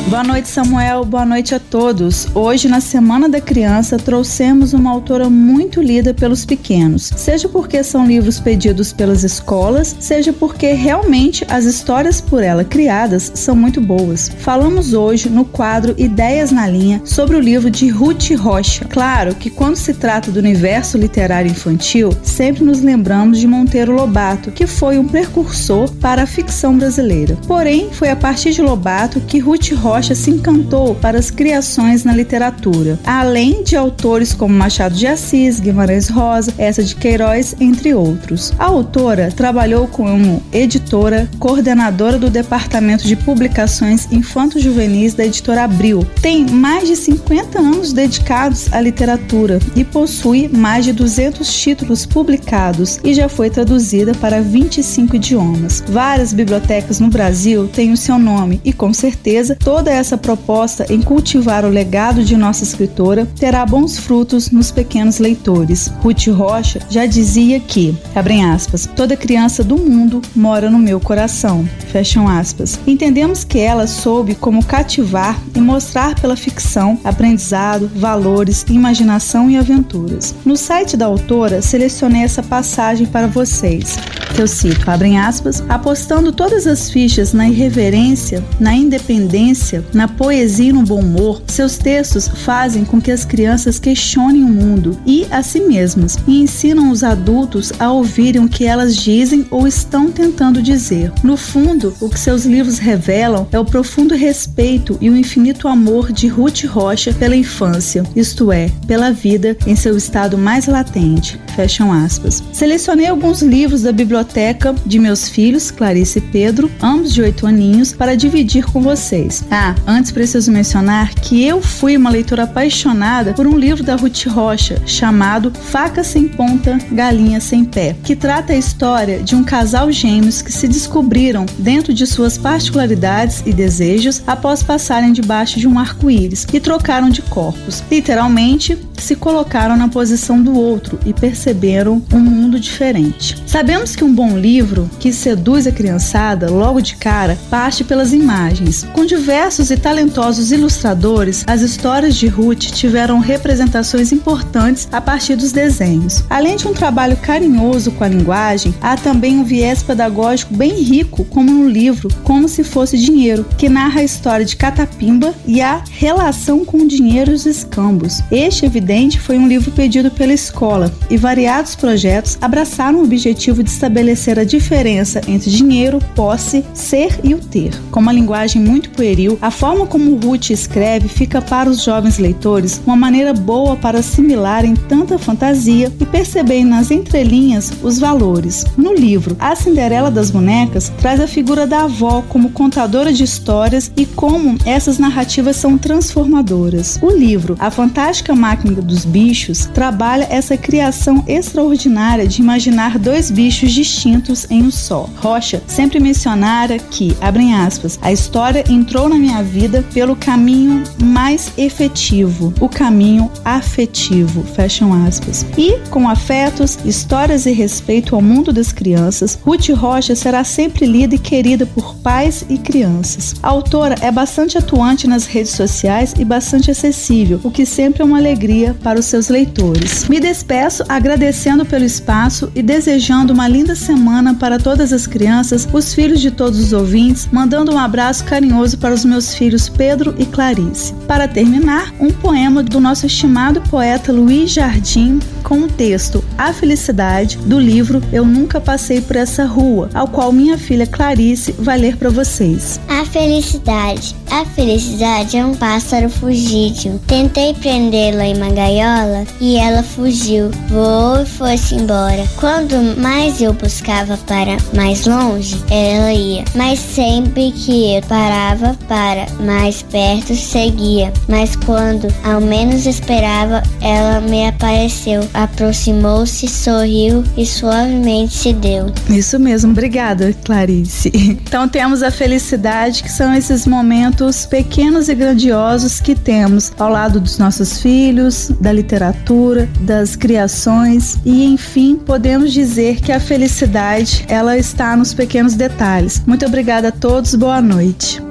Boa 0.09 0.23
noite, 0.25 0.49
Samuel. 0.49 1.05
Boa 1.05 1.25
noite 1.25 1.55
a 1.55 1.59
todos. 1.59 2.27
Hoje, 2.35 2.67
na 2.67 2.81
Semana 2.81 3.29
da 3.29 3.39
Criança, 3.39 3.97
trouxemos 3.97 4.73
uma 4.73 4.91
autora 4.91 5.29
muito 5.29 5.81
lida 5.81 6.13
pelos 6.13 6.43
pequenos, 6.43 7.11
seja 7.15 7.47
porque 7.47 7.81
são 7.81 8.05
livros 8.05 8.37
pedidos 8.37 8.91
pelas 8.91 9.23
escolas, 9.23 9.95
seja 9.99 10.33
porque 10.33 10.73
realmente 10.73 11.45
as 11.47 11.63
histórias 11.63 12.19
por 12.19 12.43
ela 12.43 12.65
criadas 12.65 13.31
são 13.35 13.55
muito 13.55 13.79
boas. 13.79 14.29
Falamos 14.39 14.93
hoje 14.93 15.29
no 15.29 15.45
quadro 15.45 15.95
Ideias 15.97 16.51
na 16.51 16.67
Linha 16.67 17.01
sobre 17.05 17.37
o 17.37 17.41
livro 17.41 17.69
de 17.69 17.87
Ruth 17.87 18.31
Rocha. 18.37 18.85
Claro 18.85 19.33
que 19.35 19.49
quando 19.49 19.77
se 19.77 19.93
trata 19.93 20.29
do 20.29 20.39
universo 20.39 20.97
literário 20.97 21.51
infantil, 21.51 22.11
sempre 22.21 22.65
nos 22.65 22.81
lembramos 22.81 23.39
de 23.39 23.47
Monteiro 23.47 23.93
Lobato, 23.93 24.51
que 24.51 24.67
foi 24.67 24.97
um 24.97 25.07
precursor 25.07 25.89
para 25.95 26.23
a 26.23 26.27
ficção 26.27 26.77
brasileira. 26.77 27.37
Porém, 27.47 27.89
foi 27.93 28.09
a 28.09 28.15
partir 28.15 28.51
de 28.51 28.61
Lobato 28.61 29.21
que 29.21 29.39
Ruth 29.39 29.71
Rocha 29.71 29.90
Rocha 29.91 30.15
se 30.15 30.31
encantou 30.31 30.95
para 30.95 31.19
as 31.19 31.29
criações 31.29 32.05
na 32.05 32.15
literatura, 32.15 32.97
além 33.05 33.61
de 33.61 33.75
autores 33.75 34.33
como 34.33 34.55
Machado 34.55 34.95
de 34.95 35.05
Assis, 35.05 35.59
Guimarães 35.59 36.07
Rosa, 36.07 36.53
Essa 36.57 36.81
de 36.81 36.95
Queiroz, 36.95 37.57
entre 37.59 37.93
outros. 37.93 38.53
A 38.57 38.67
autora 38.67 39.33
trabalhou 39.35 39.89
como 39.89 40.41
editora, 40.53 41.29
coordenadora 41.39 42.17
do 42.17 42.29
Departamento 42.29 43.05
de 43.05 43.17
Publicações 43.17 44.07
Infanto-Juvenis 44.09 45.13
da 45.13 45.25
editora 45.25 45.65
Abril. 45.65 46.07
Tem 46.21 46.45
mais 46.49 46.87
de 46.87 46.95
50 46.95 47.59
anos 47.59 47.91
dedicados 47.91 48.71
à 48.71 48.79
literatura 48.79 49.59
e 49.75 49.83
possui 49.83 50.47
mais 50.47 50.85
de 50.85 50.93
200 50.93 51.53
títulos 51.53 52.05
publicados 52.05 52.97
e 53.03 53.13
já 53.13 53.27
foi 53.27 53.49
traduzida 53.49 54.13
para 54.13 54.41
25 54.41 55.17
idiomas. 55.17 55.83
Várias 55.85 56.31
bibliotecas 56.31 57.01
no 57.01 57.09
Brasil 57.09 57.67
têm 57.67 57.91
o 57.91 57.97
seu 57.97 58.17
nome 58.17 58.61
e, 58.63 58.71
com 58.71 58.93
certeza, 58.93 59.57
toda 59.81 59.91
essa 59.91 60.15
proposta 60.15 60.85
em 60.93 61.01
cultivar 61.01 61.65
o 61.65 61.69
legado 61.69 62.23
de 62.23 62.37
nossa 62.37 62.63
escritora 62.63 63.27
terá 63.39 63.65
bons 63.65 63.97
frutos 63.97 64.51
nos 64.51 64.69
pequenos 64.69 65.17
leitores. 65.17 65.91
Ruth 66.03 66.27
Rocha 66.27 66.79
já 66.87 67.07
dizia 67.07 67.59
que, 67.59 67.97
abrem 68.13 68.45
aspas, 68.45 68.87
toda 68.95 69.17
criança 69.17 69.63
do 69.63 69.79
mundo 69.79 70.21
mora 70.35 70.69
no 70.69 70.77
meu 70.77 70.99
coração, 70.99 71.67
fecham 71.91 72.27
aspas. 72.27 72.79
Entendemos 72.85 73.43
que 73.43 73.57
ela 73.57 73.87
soube 73.87 74.35
como 74.35 74.63
cativar 74.63 75.35
e 75.55 75.59
mostrar 75.59 76.13
pela 76.21 76.35
ficção 76.35 76.99
aprendizado, 77.03 77.89
valores, 77.95 78.63
imaginação 78.69 79.49
e 79.49 79.57
aventuras. 79.57 80.35
No 80.45 80.55
site 80.55 80.95
da 80.95 81.07
autora, 81.07 81.59
selecionei 81.59 82.21
essa 82.21 82.43
passagem 82.43 83.07
para 83.07 83.25
vocês, 83.25 83.97
eu 84.39 84.47
cito, 84.47 84.89
abrem 84.89 85.19
aspas, 85.19 85.61
apostando 85.67 86.31
todas 86.31 86.65
as 86.65 86.89
fichas 86.89 87.33
na 87.33 87.47
irreverência, 87.47 88.43
na 88.59 88.73
independência, 88.73 89.70
na 89.93 90.07
poesia 90.07 90.69
e 90.69 90.73
no 90.73 90.83
bom 90.83 90.99
humor, 90.99 91.41
seus 91.47 91.77
textos 91.77 92.27
fazem 92.27 92.83
com 92.83 93.01
que 93.01 93.11
as 93.11 93.25
crianças 93.25 93.79
questionem 93.79 94.43
o 94.43 94.47
mundo 94.47 94.97
e 95.05 95.25
a 95.31 95.41
si 95.43 95.59
mesmas 95.61 96.17
e 96.27 96.41
ensinam 96.41 96.91
os 96.91 97.03
adultos 97.03 97.71
a 97.79 97.91
ouvirem 97.91 98.43
o 98.43 98.49
que 98.49 98.65
elas 98.65 98.95
dizem 98.95 99.45
ou 99.49 99.67
estão 99.67 100.11
tentando 100.11 100.61
dizer. 100.61 101.11
No 101.23 101.37
fundo, 101.37 101.93
o 101.99 102.09
que 102.09 102.19
seus 102.19 102.45
livros 102.45 102.77
revelam 102.77 103.47
é 103.51 103.59
o 103.59 103.65
profundo 103.65 104.15
respeito 104.15 104.97
e 105.01 105.09
o 105.09 105.17
infinito 105.17 105.67
amor 105.67 106.11
de 106.11 106.27
Ruth 106.27 106.63
Rocha 106.65 107.13
pela 107.13 107.35
infância, 107.35 108.03
isto 108.15 108.51
é, 108.51 108.69
pela 108.87 109.11
vida 109.11 109.57
em 109.65 109.75
seu 109.75 109.97
estado 109.97 110.37
mais 110.37 110.67
latente. 110.67 111.39
Fecham 111.55 111.91
aspas. 111.91 112.43
Selecionei 112.51 113.07
alguns 113.07 113.41
livros 113.41 113.81
da 113.81 113.91
biblioteca 113.91 114.73
de 114.85 114.99
meus 114.99 115.29
filhos, 115.29 115.69
Clarice 115.69 116.19
e 116.19 116.21
Pedro, 116.21 116.71
ambos 116.81 117.13
de 117.13 117.21
oito 117.21 117.45
aninhos, 117.45 117.93
para 117.93 118.15
dividir 118.15 118.65
com 118.65 118.81
vocês. 118.81 119.43
Antes 119.85 120.11
preciso 120.11 120.51
mencionar 120.51 121.13
que 121.13 121.43
eu 121.45 121.61
fui 121.61 121.95
uma 121.95 122.09
leitora 122.09 122.43
apaixonada 122.43 123.33
por 123.33 123.45
um 123.45 123.57
livro 123.57 123.83
da 123.83 123.95
Ruth 123.95 124.25
Rocha 124.25 124.81
chamado 124.85 125.51
Faca 125.51 126.03
Sem 126.03 126.27
Ponta, 126.27 126.79
Galinha 126.91 127.39
Sem 127.39 127.63
Pé, 127.63 127.95
que 128.03 128.15
trata 128.15 128.53
a 128.53 128.57
história 128.57 129.21
de 129.21 129.35
um 129.35 129.43
casal 129.43 129.91
gêmeos 129.91 130.41
que 130.41 130.51
se 130.51 130.67
descobriram 130.67 131.45
dentro 131.59 131.93
de 131.93 132.07
suas 132.07 132.37
particularidades 132.37 133.43
e 133.45 133.53
desejos 133.53 134.23
após 134.25 134.63
passarem 134.63 135.13
debaixo 135.13 135.59
de 135.59 135.67
um 135.67 135.77
arco-íris 135.77 136.47
e 136.51 136.59
trocaram 136.59 137.09
de 137.09 137.21
corpos. 137.21 137.83
Literalmente, 137.91 138.77
se 138.97 139.15
colocaram 139.15 139.75
na 139.75 139.87
posição 139.87 140.41
do 140.41 140.55
outro 140.55 140.99
e 141.05 141.13
perceberam 141.13 142.01
um 142.13 142.19
mundo 142.19 142.59
diferente. 142.59 143.41
Sabemos 143.47 143.95
que 143.95 144.03
um 144.03 144.13
bom 144.13 144.37
livro 144.37 144.89
que 144.99 145.11
seduz 145.11 145.65
a 145.65 145.71
criançada 145.71 146.49
logo 146.49 146.81
de 146.81 146.95
cara 146.95 147.37
parte 147.49 147.83
pelas 147.83 148.13
imagens. 148.13 148.85
Com 148.93 149.05
diversos 149.05 149.50
e 149.59 149.75
talentosos 149.75 150.49
ilustradores, 150.53 151.43
as 151.45 151.59
histórias 151.61 152.15
de 152.15 152.25
Ruth 152.25 152.71
tiveram 152.71 153.19
representações 153.19 154.13
importantes 154.13 154.87
a 154.93 155.01
partir 155.01 155.35
dos 155.35 155.51
desenhos. 155.51 156.23
Além 156.29 156.55
de 156.55 156.69
um 156.69 156.73
trabalho 156.73 157.17
carinhoso 157.17 157.91
com 157.91 158.05
a 158.05 158.07
linguagem, 158.07 158.73
há 158.81 158.95
também 158.95 159.37
um 159.37 159.43
viés 159.43 159.83
pedagógico 159.83 160.55
bem 160.55 160.81
rico, 160.81 161.25
como 161.25 161.51
no 161.51 161.67
livro 161.67 162.07
Como 162.23 162.47
se 162.47 162.63
fosse 162.63 162.97
dinheiro, 162.97 163.45
que 163.57 163.67
narra 163.67 163.99
a 163.99 164.05
história 164.05 164.45
de 164.45 164.55
Catapimba 164.55 165.33
e 165.45 165.61
a 165.61 165.83
relação 165.91 166.63
com 166.63 166.77
o 166.77 166.87
dinheiro 166.87 167.31
e 167.31 167.33
os 167.33 167.45
escambos. 167.45 168.21
Este 168.31 168.65
evidente 168.65 169.19
foi 169.19 169.37
um 169.37 169.49
livro 169.49 169.69
pedido 169.71 170.09
pela 170.09 170.33
escola 170.33 170.89
e 171.09 171.17
variados 171.17 171.75
projetos 171.75 172.37
abraçaram 172.39 172.99
o 172.99 173.03
objetivo 173.03 173.61
de 173.61 173.69
estabelecer 173.69 174.39
a 174.39 174.45
diferença 174.45 175.19
entre 175.27 175.51
dinheiro, 175.51 175.99
posse, 176.15 176.63
ser 176.73 177.19
e 177.21 177.33
o 177.33 177.39
ter. 177.39 177.73
Com 177.91 177.99
uma 177.99 178.13
linguagem 178.13 178.61
muito 178.61 178.89
pueril, 178.91 179.40
a 179.41 179.49
forma 179.49 179.87
como 179.87 180.15
Ruth 180.15 180.51
escreve 180.51 181.07
fica 181.07 181.41
para 181.41 181.69
os 181.69 181.83
jovens 181.83 182.19
leitores 182.19 182.79
uma 182.85 182.95
maneira 182.95 183.33
boa 183.33 183.75
para 183.75 183.99
assimilarem 183.99 184.75
tanta 184.75 185.17
fantasia 185.17 185.91
e 185.99 186.05
perceberem 186.05 186.65
nas 186.65 186.91
entrelinhas 186.91 187.71
os 187.81 187.97
valores. 187.97 188.65
No 188.77 188.93
livro 188.93 189.35
A 189.39 189.55
Cinderela 189.55 190.11
das 190.11 190.29
Bonecas 190.29 190.89
traz 190.99 191.19
a 191.19 191.27
figura 191.27 191.65
da 191.65 191.83
avó 191.83 192.23
como 192.29 192.51
contadora 192.51 193.11
de 193.11 193.23
histórias 193.23 193.91
e 193.97 194.05
como 194.05 194.57
essas 194.65 194.99
narrativas 194.99 195.55
são 195.55 195.77
transformadoras. 195.77 196.99
O 197.01 197.09
livro 197.09 197.55
A 197.59 197.71
Fantástica 197.71 198.35
Máquina 198.35 198.81
dos 198.81 199.05
Bichos 199.05 199.65
trabalha 199.73 200.27
essa 200.29 200.55
criação 200.55 201.23
extraordinária 201.27 202.27
de 202.27 202.41
imaginar 202.41 202.99
dois 202.99 203.31
bichos 203.31 203.71
distintos 203.71 204.45
em 204.49 204.61
um 204.61 204.71
só. 204.71 205.09
Rocha 205.17 205.61
sempre 205.65 205.99
mencionara 205.99 206.77
que, 206.77 207.15
abrem 207.19 207.55
aspas, 207.55 207.97
a 208.01 208.11
história 208.11 208.63
entrou 208.69 209.09
na 209.09 209.15
minha 209.15 209.30
vida 209.39 209.83
pelo 209.93 210.15
caminho 210.15 210.83
mais 211.01 211.51
efetivo, 211.57 212.53
o 212.59 212.67
caminho 212.67 213.31
afetivo, 213.45 214.43
fecham 214.43 214.93
aspas. 215.05 215.45
E, 215.57 215.77
com 215.89 216.09
afetos, 216.09 216.79
histórias 216.83 217.45
e 217.45 217.51
respeito 217.51 218.15
ao 218.15 218.21
mundo 218.21 218.51
das 218.51 218.71
crianças, 218.71 219.37
Ruth 219.43 219.69
Rocha 219.69 220.15
será 220.15 220.43
sempre 220.43 220.85
lida 220.85 221.15
e 221.15 221.19
querida 221.19 221.65
por 221.65 221.95
pais 221.97 222.43
e 222.49 222.57
crianças. 222.57 223.35
A 223.43 223.49
autora 223.49 223.95
é 224.01 224.11
bastante 224.11 224.57
atuante 224.57 225.07
nas 225.07 225.25
redes 225.25 225.51
sociais 225.51 226.13
e 226.17 226.25
bastante 226.25 226.71
acessível, 226.71 227.39
o 227.43 227.51
que 227.51 227.65
sempre 227.65 228.01
é 228.01 228.05
uma 228.05 228.17
alegria 228.17 228.75
para 228.83 228.99
os 228.99 229.05
seus 229.05 229.29
leitores. 229.29 230.07
Me 230.09 230.19
despeço 230.19 230.83
agradecendo 230.89 231.65
pelo 231.65 231.85
espaço 231.85 232.51
e 232.55 232.61
desejando 232.61 233.33
uma 233.33 233.47
linda 233.47 233.75
semana 233.75 234.33
para 234.33 234.57
todas 234.57 234.91
as 234.93 235.05
crianças, 235.05 235.67
os 235.71 235.93
filhos 235.93 236.19
de 236.21 236.31
todos 236.31 236.59
os 236.59 236.73
ouvintes, 236.73 237.27
mandando 237.31 237.73
um 237.73 237.77
abraço 237.77 238.23
carinhoso 238.23 238.77
para 238.77 238.93
os 238.93 239.05
meus 239.05 239.20
filhos 239.29 239.69
Pedro 239.69 240.15
e 240.17 240.25
Clarice. 240.25 240.93
Para 241.07 241.27
terminar, 241.27 241.93
um 241.99 242.11
poema 242.11 242.63
do 242.63 242.79
nosso 242.79 243.05
estimado 243.05 243.61
poeta 243.61 244.11
Luiz 244.11 244.51
Jardim 244.51 245.19
com 245.43 245.63
o 245.63 245.67
texto 245.67 246.23
A 246.37 246.53
Felicidade 246.53 247.37
do 247.39 247.59
livro 247.59 248.01
Eu 248.11 248.25
Nunca 248.25 248.61
Passei 248.61 249.01
por 249.01 249.17
Essa 249.17 249.43
Rua, 249.45 249.89
ao 249.93 250.07
qual 250.07 250.31
minha 250.31 250.57
filha 250.57 250.87
Clarice 250.87 251.51
vai 251.51 251.77
ler 251.77 251.97
para 251.97 252.09
vocês. 252.09 252.79
A 252.87 253.03
felicidade. 253.05 254.15
A 254.29 254.45
felicidade 254.45 255.35
é 255.35 255.45
um 255.45 255.53
pássaro 255.53 256.09
fugitivo. 256.09 256.99
Tentei 257.05 257.53
prendê-la 257.53 258.27
em 258.27 258.37
uma 258.37 258.49
gaiola 258.49 259.25
e 259.41 259.57
ela 259.57 259.83
fugiu, 259.83 260.49
voou 260.69 261.21
e 261.21 261.25
foi-se 261.25 261.75
embora. 261.75 262.25
Quando 262.37 262.97
mais 262.97 263.41
eu 263.41 263.51
buscava 263.51 264.17
para 264.25 264.55
mais 264.73 265.05
longe, 265.05 265.61
ela 265.69 266.13
ia. 266.13 266.45
Mas 266.55 266.79
sempre 266.79 267.51
que 267.51 267.95
eu 267.95 268.01
parava 268.03 268.77
para 268.87 269.00
mais 269.39 269.81
perto, 269.81 270.35
seguia. 270.35 271.11
Mas 271.27 271.55
quando 271.55 272.07
ao 272.23 272.41
menos 272.41 272.85
esperava, 272.85 273.63
ela 273.81 274.21
me 274.21 274.47
apareceu, 274.47 275.27
aproximou-se, 275.33 276.47
sorriu 276.47 277.23
e 277.37 277.45
suavemente 277.45 278.33
se 278.33 278.53
deu. 278.53 278.91
Isso 279.09 279.39
mesmo, 279.39 279.71
obrigada, 279.71 280.33
Clarice. 280.43 281.11
Então 281.51 281.67
temos 281.67 282.01
a 282.01 282.11
felicidade, 282.11 283.03
que 283.03 283.11
são 283.11 283.33
esses 283.33 283.65
momentos 283.65 284.45
pequenos 284.45 285.09
e 285.09 285.15
grandiosos 285.15 285.99
que 285.99 286.15
temos 286.15 286.71
ao 286.79 286.89
lado 286.89 287.19
dos 287.19 287.37
nossos 287.37 287.81
filhos, 287.81 288.51
da 288.59 288.71
literatura, 288.71 289.67
das 289.81 290.15
criações 290.15 291.17
e 291.25 291.43
enfim, 291.45 291.95
podemos 291.95 292.53
dizer 292.53 293.01
que 293.01 293.11
a 293.11 293.19
felicidade, 293.19 294.25
ela 294.27 294.57
está 294.57 294.95
nos 294.95 295.13
pequenos 295.13 295.55
detalhes. 295.55 296.21
Muito 296.25 296.45
obrigada 296.45 296.89
a 296.89 296.91
todos, 296.91 297.35
boa 297.35 297.61
noite. 297.61 298.30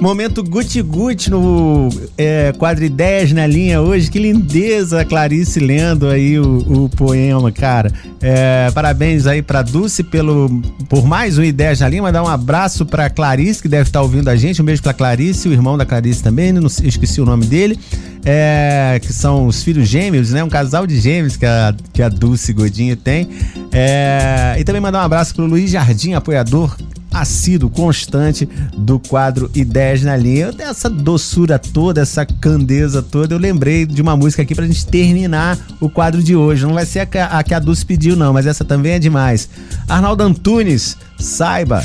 Momento 0.00 0.42
Guti 0.42 0.80
Guti 0.80 1.30
no 1.30 1.90
é, 2.16 2.54
quadro 2.56 2.82
Ideias 2.82 3.32
na 3.32 3.46
linha 3.46 3.82
hoje. 3.82 4.10
Que 4.10 4.18
lindeza, 4.18 5.04
Clarice 5.04 5.60
lendo 5.60 6.08
aí 6.08 6.40
o, 6.40 6.84
o 6.84 6.88
poema, 6.88 7.52
cara. 7.52 7.92
É, 8.18 8.70
parabéns 8.70 9.26
aí 9.26 9.42
pra 9.42 9.60
Dulce 9.60 10.02
pelo, 10.02 10.48
por 10.88 11.04
mais 11.04 11.36
um 11.36 11.44
Ideias 11.44 11.80
na 11.80 11.88
linha. 11.88 12.00
Mandar 12.00 12.22
um 12.22 12.28
abraço 12.28 12.86
pra 12.86 13.10
Clarice, 13.10 13.60
que 13.60 13.68
deve 13.68 13.90
estar 13.90 14.00
ouvindo 14.00 14.28
a 14.28 14.36
gente. 14.36 14.62
Um 14.62 14.64
beijo 14.64 14.82
pra 14.82 14.94
Clarice, 14.94 15.46
o 15.50 15.52
irmão 15.52 15.76
da 15.76 15.84
Clarice 15.84 16.22
também, 16.22 16.50
não 16.50 16.66
esqueci 16.66 17.20
o 17.20 17.26
nome 17.26 17.44
dele. 17.44 17.78
É, 18.24 18.98
que 19.02 19.12
são 19.12 19.46
os 19.46 19.62
filhos 19.62 19.86
gêmeos, 19.86 20.30
né? 20.30 20.42
Um 20.42 20.48
casal 20.48 20.86
de 20.86 20.98
gêmeos 20.98 21.36
que 21.36 21.44
a, 21.44 21.74
que 21.92 22.02
a 22.02 22.08
Dulce 22.08 22.54
Godinho 22.54 22.96
tem. 22.96 23.28
É, 23.70 24.56
e 24.58 24.64
também 24.64 24.80
mandar 24.80 25.02
um 25.02 25.04
abraço 25.04 25.34
pro 25.34 25.44
Luiz 25.44 25.70
Jardim, 25.70 26.14
apoiador 26.14 26.74
assíduo, 27.12 27.70
constante 27.70 28.48
do 28.76 28.98
quadro 28.98 29.50
Ideias 29.54 30.02
na 30.02 30.16
Linha. 30.16 30.52
Essa 30.58 30.88
doçura 30.88 31.58
toda, 31.58 32.00
essa 32.00 32.24
candeza 32.24 33.02
toda, 33.02 33.34
eu 33.34 33.38
lembrei 33.38 33.84
de 33.86 34.00
uma 34.00 34.16
música 34.16 34.42
aqui 34.42 34.54
pra 34.54 34.66
gente 34.66 34.86
terminar 34.86 35.58
o 35.80 35.88
quadro 35.88 36.22
de 36.22 36.36
hoje. 36.36 36.66
Não 36.66 36.74
vai 36.74 36.86
ser 36.86 37.00
a 37.00 37.06
que 37.06 37.18
a, 37.18 37.26
a, 37.26 37.42
que 37.42 37.54
a 37.54 37.58
Dulce 37.58 37.84
pediu, 37.84 38.16
não, 38.16 38.32
mas 38.32 38.46
essa 38.46 38.64
também 38.64 38.92
é 38.92 38.98
demais. 38.98 39.48
Arnaldo 39.88 40.22
Antunes, 40.22 40.96
saiba. 41.18 41.82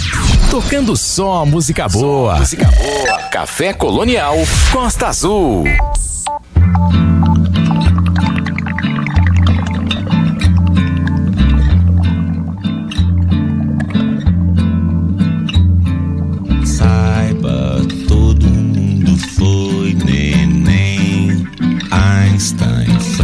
Tocando 0.49 0.95
só 0.95 1.45
música 1.45 1.87
boa. 1.87 2.33
Só 2.33 2.39
música 2.39 2.71
boa. 2.71 3.23
Café 3.29 3.73
Colonial 3.73 4.35
Costa 4.71 5.07
Azul. 5.07 5.63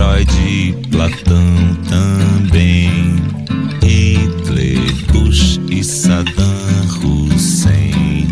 Freud, 0.02 0.90
Platão 0.90 1.76
também, 1.88 3.18
Hitler, 3.84 4.80
Bush 5.14 5.60
e 5.70 5.84
Saddam 5.84 6.56
Hussein. 7.04 8.28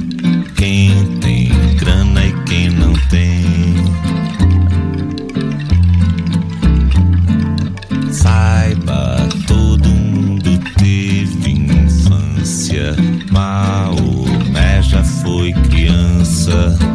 Quem 0.55 1.05
tem 1.19 1.51
grana 1.75 2.25
e 2.25 2.33
quem 2.45 2.71
não 2.71 2.93
tem. 3.11 3.75
Saiba, 8.11 9.29
todo 9.45 9.89
mundo 9.89 10.59
teve 10.75 11.51
infância. 11.51 12.95
Maomé 13.31 14.81
já 14.81 15.03
foi 15.03 15.53
criança. 15.69 16.88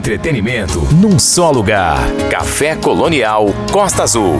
Entretenimento 0.00 0.88
num 0.92 1.18
só 1.18 1.50
lugar. 1.50 1.98
Café 2.30 2.74
Colonial 2.74 3.54
Costa 3.70 4.02
Azul. 4.02 4.38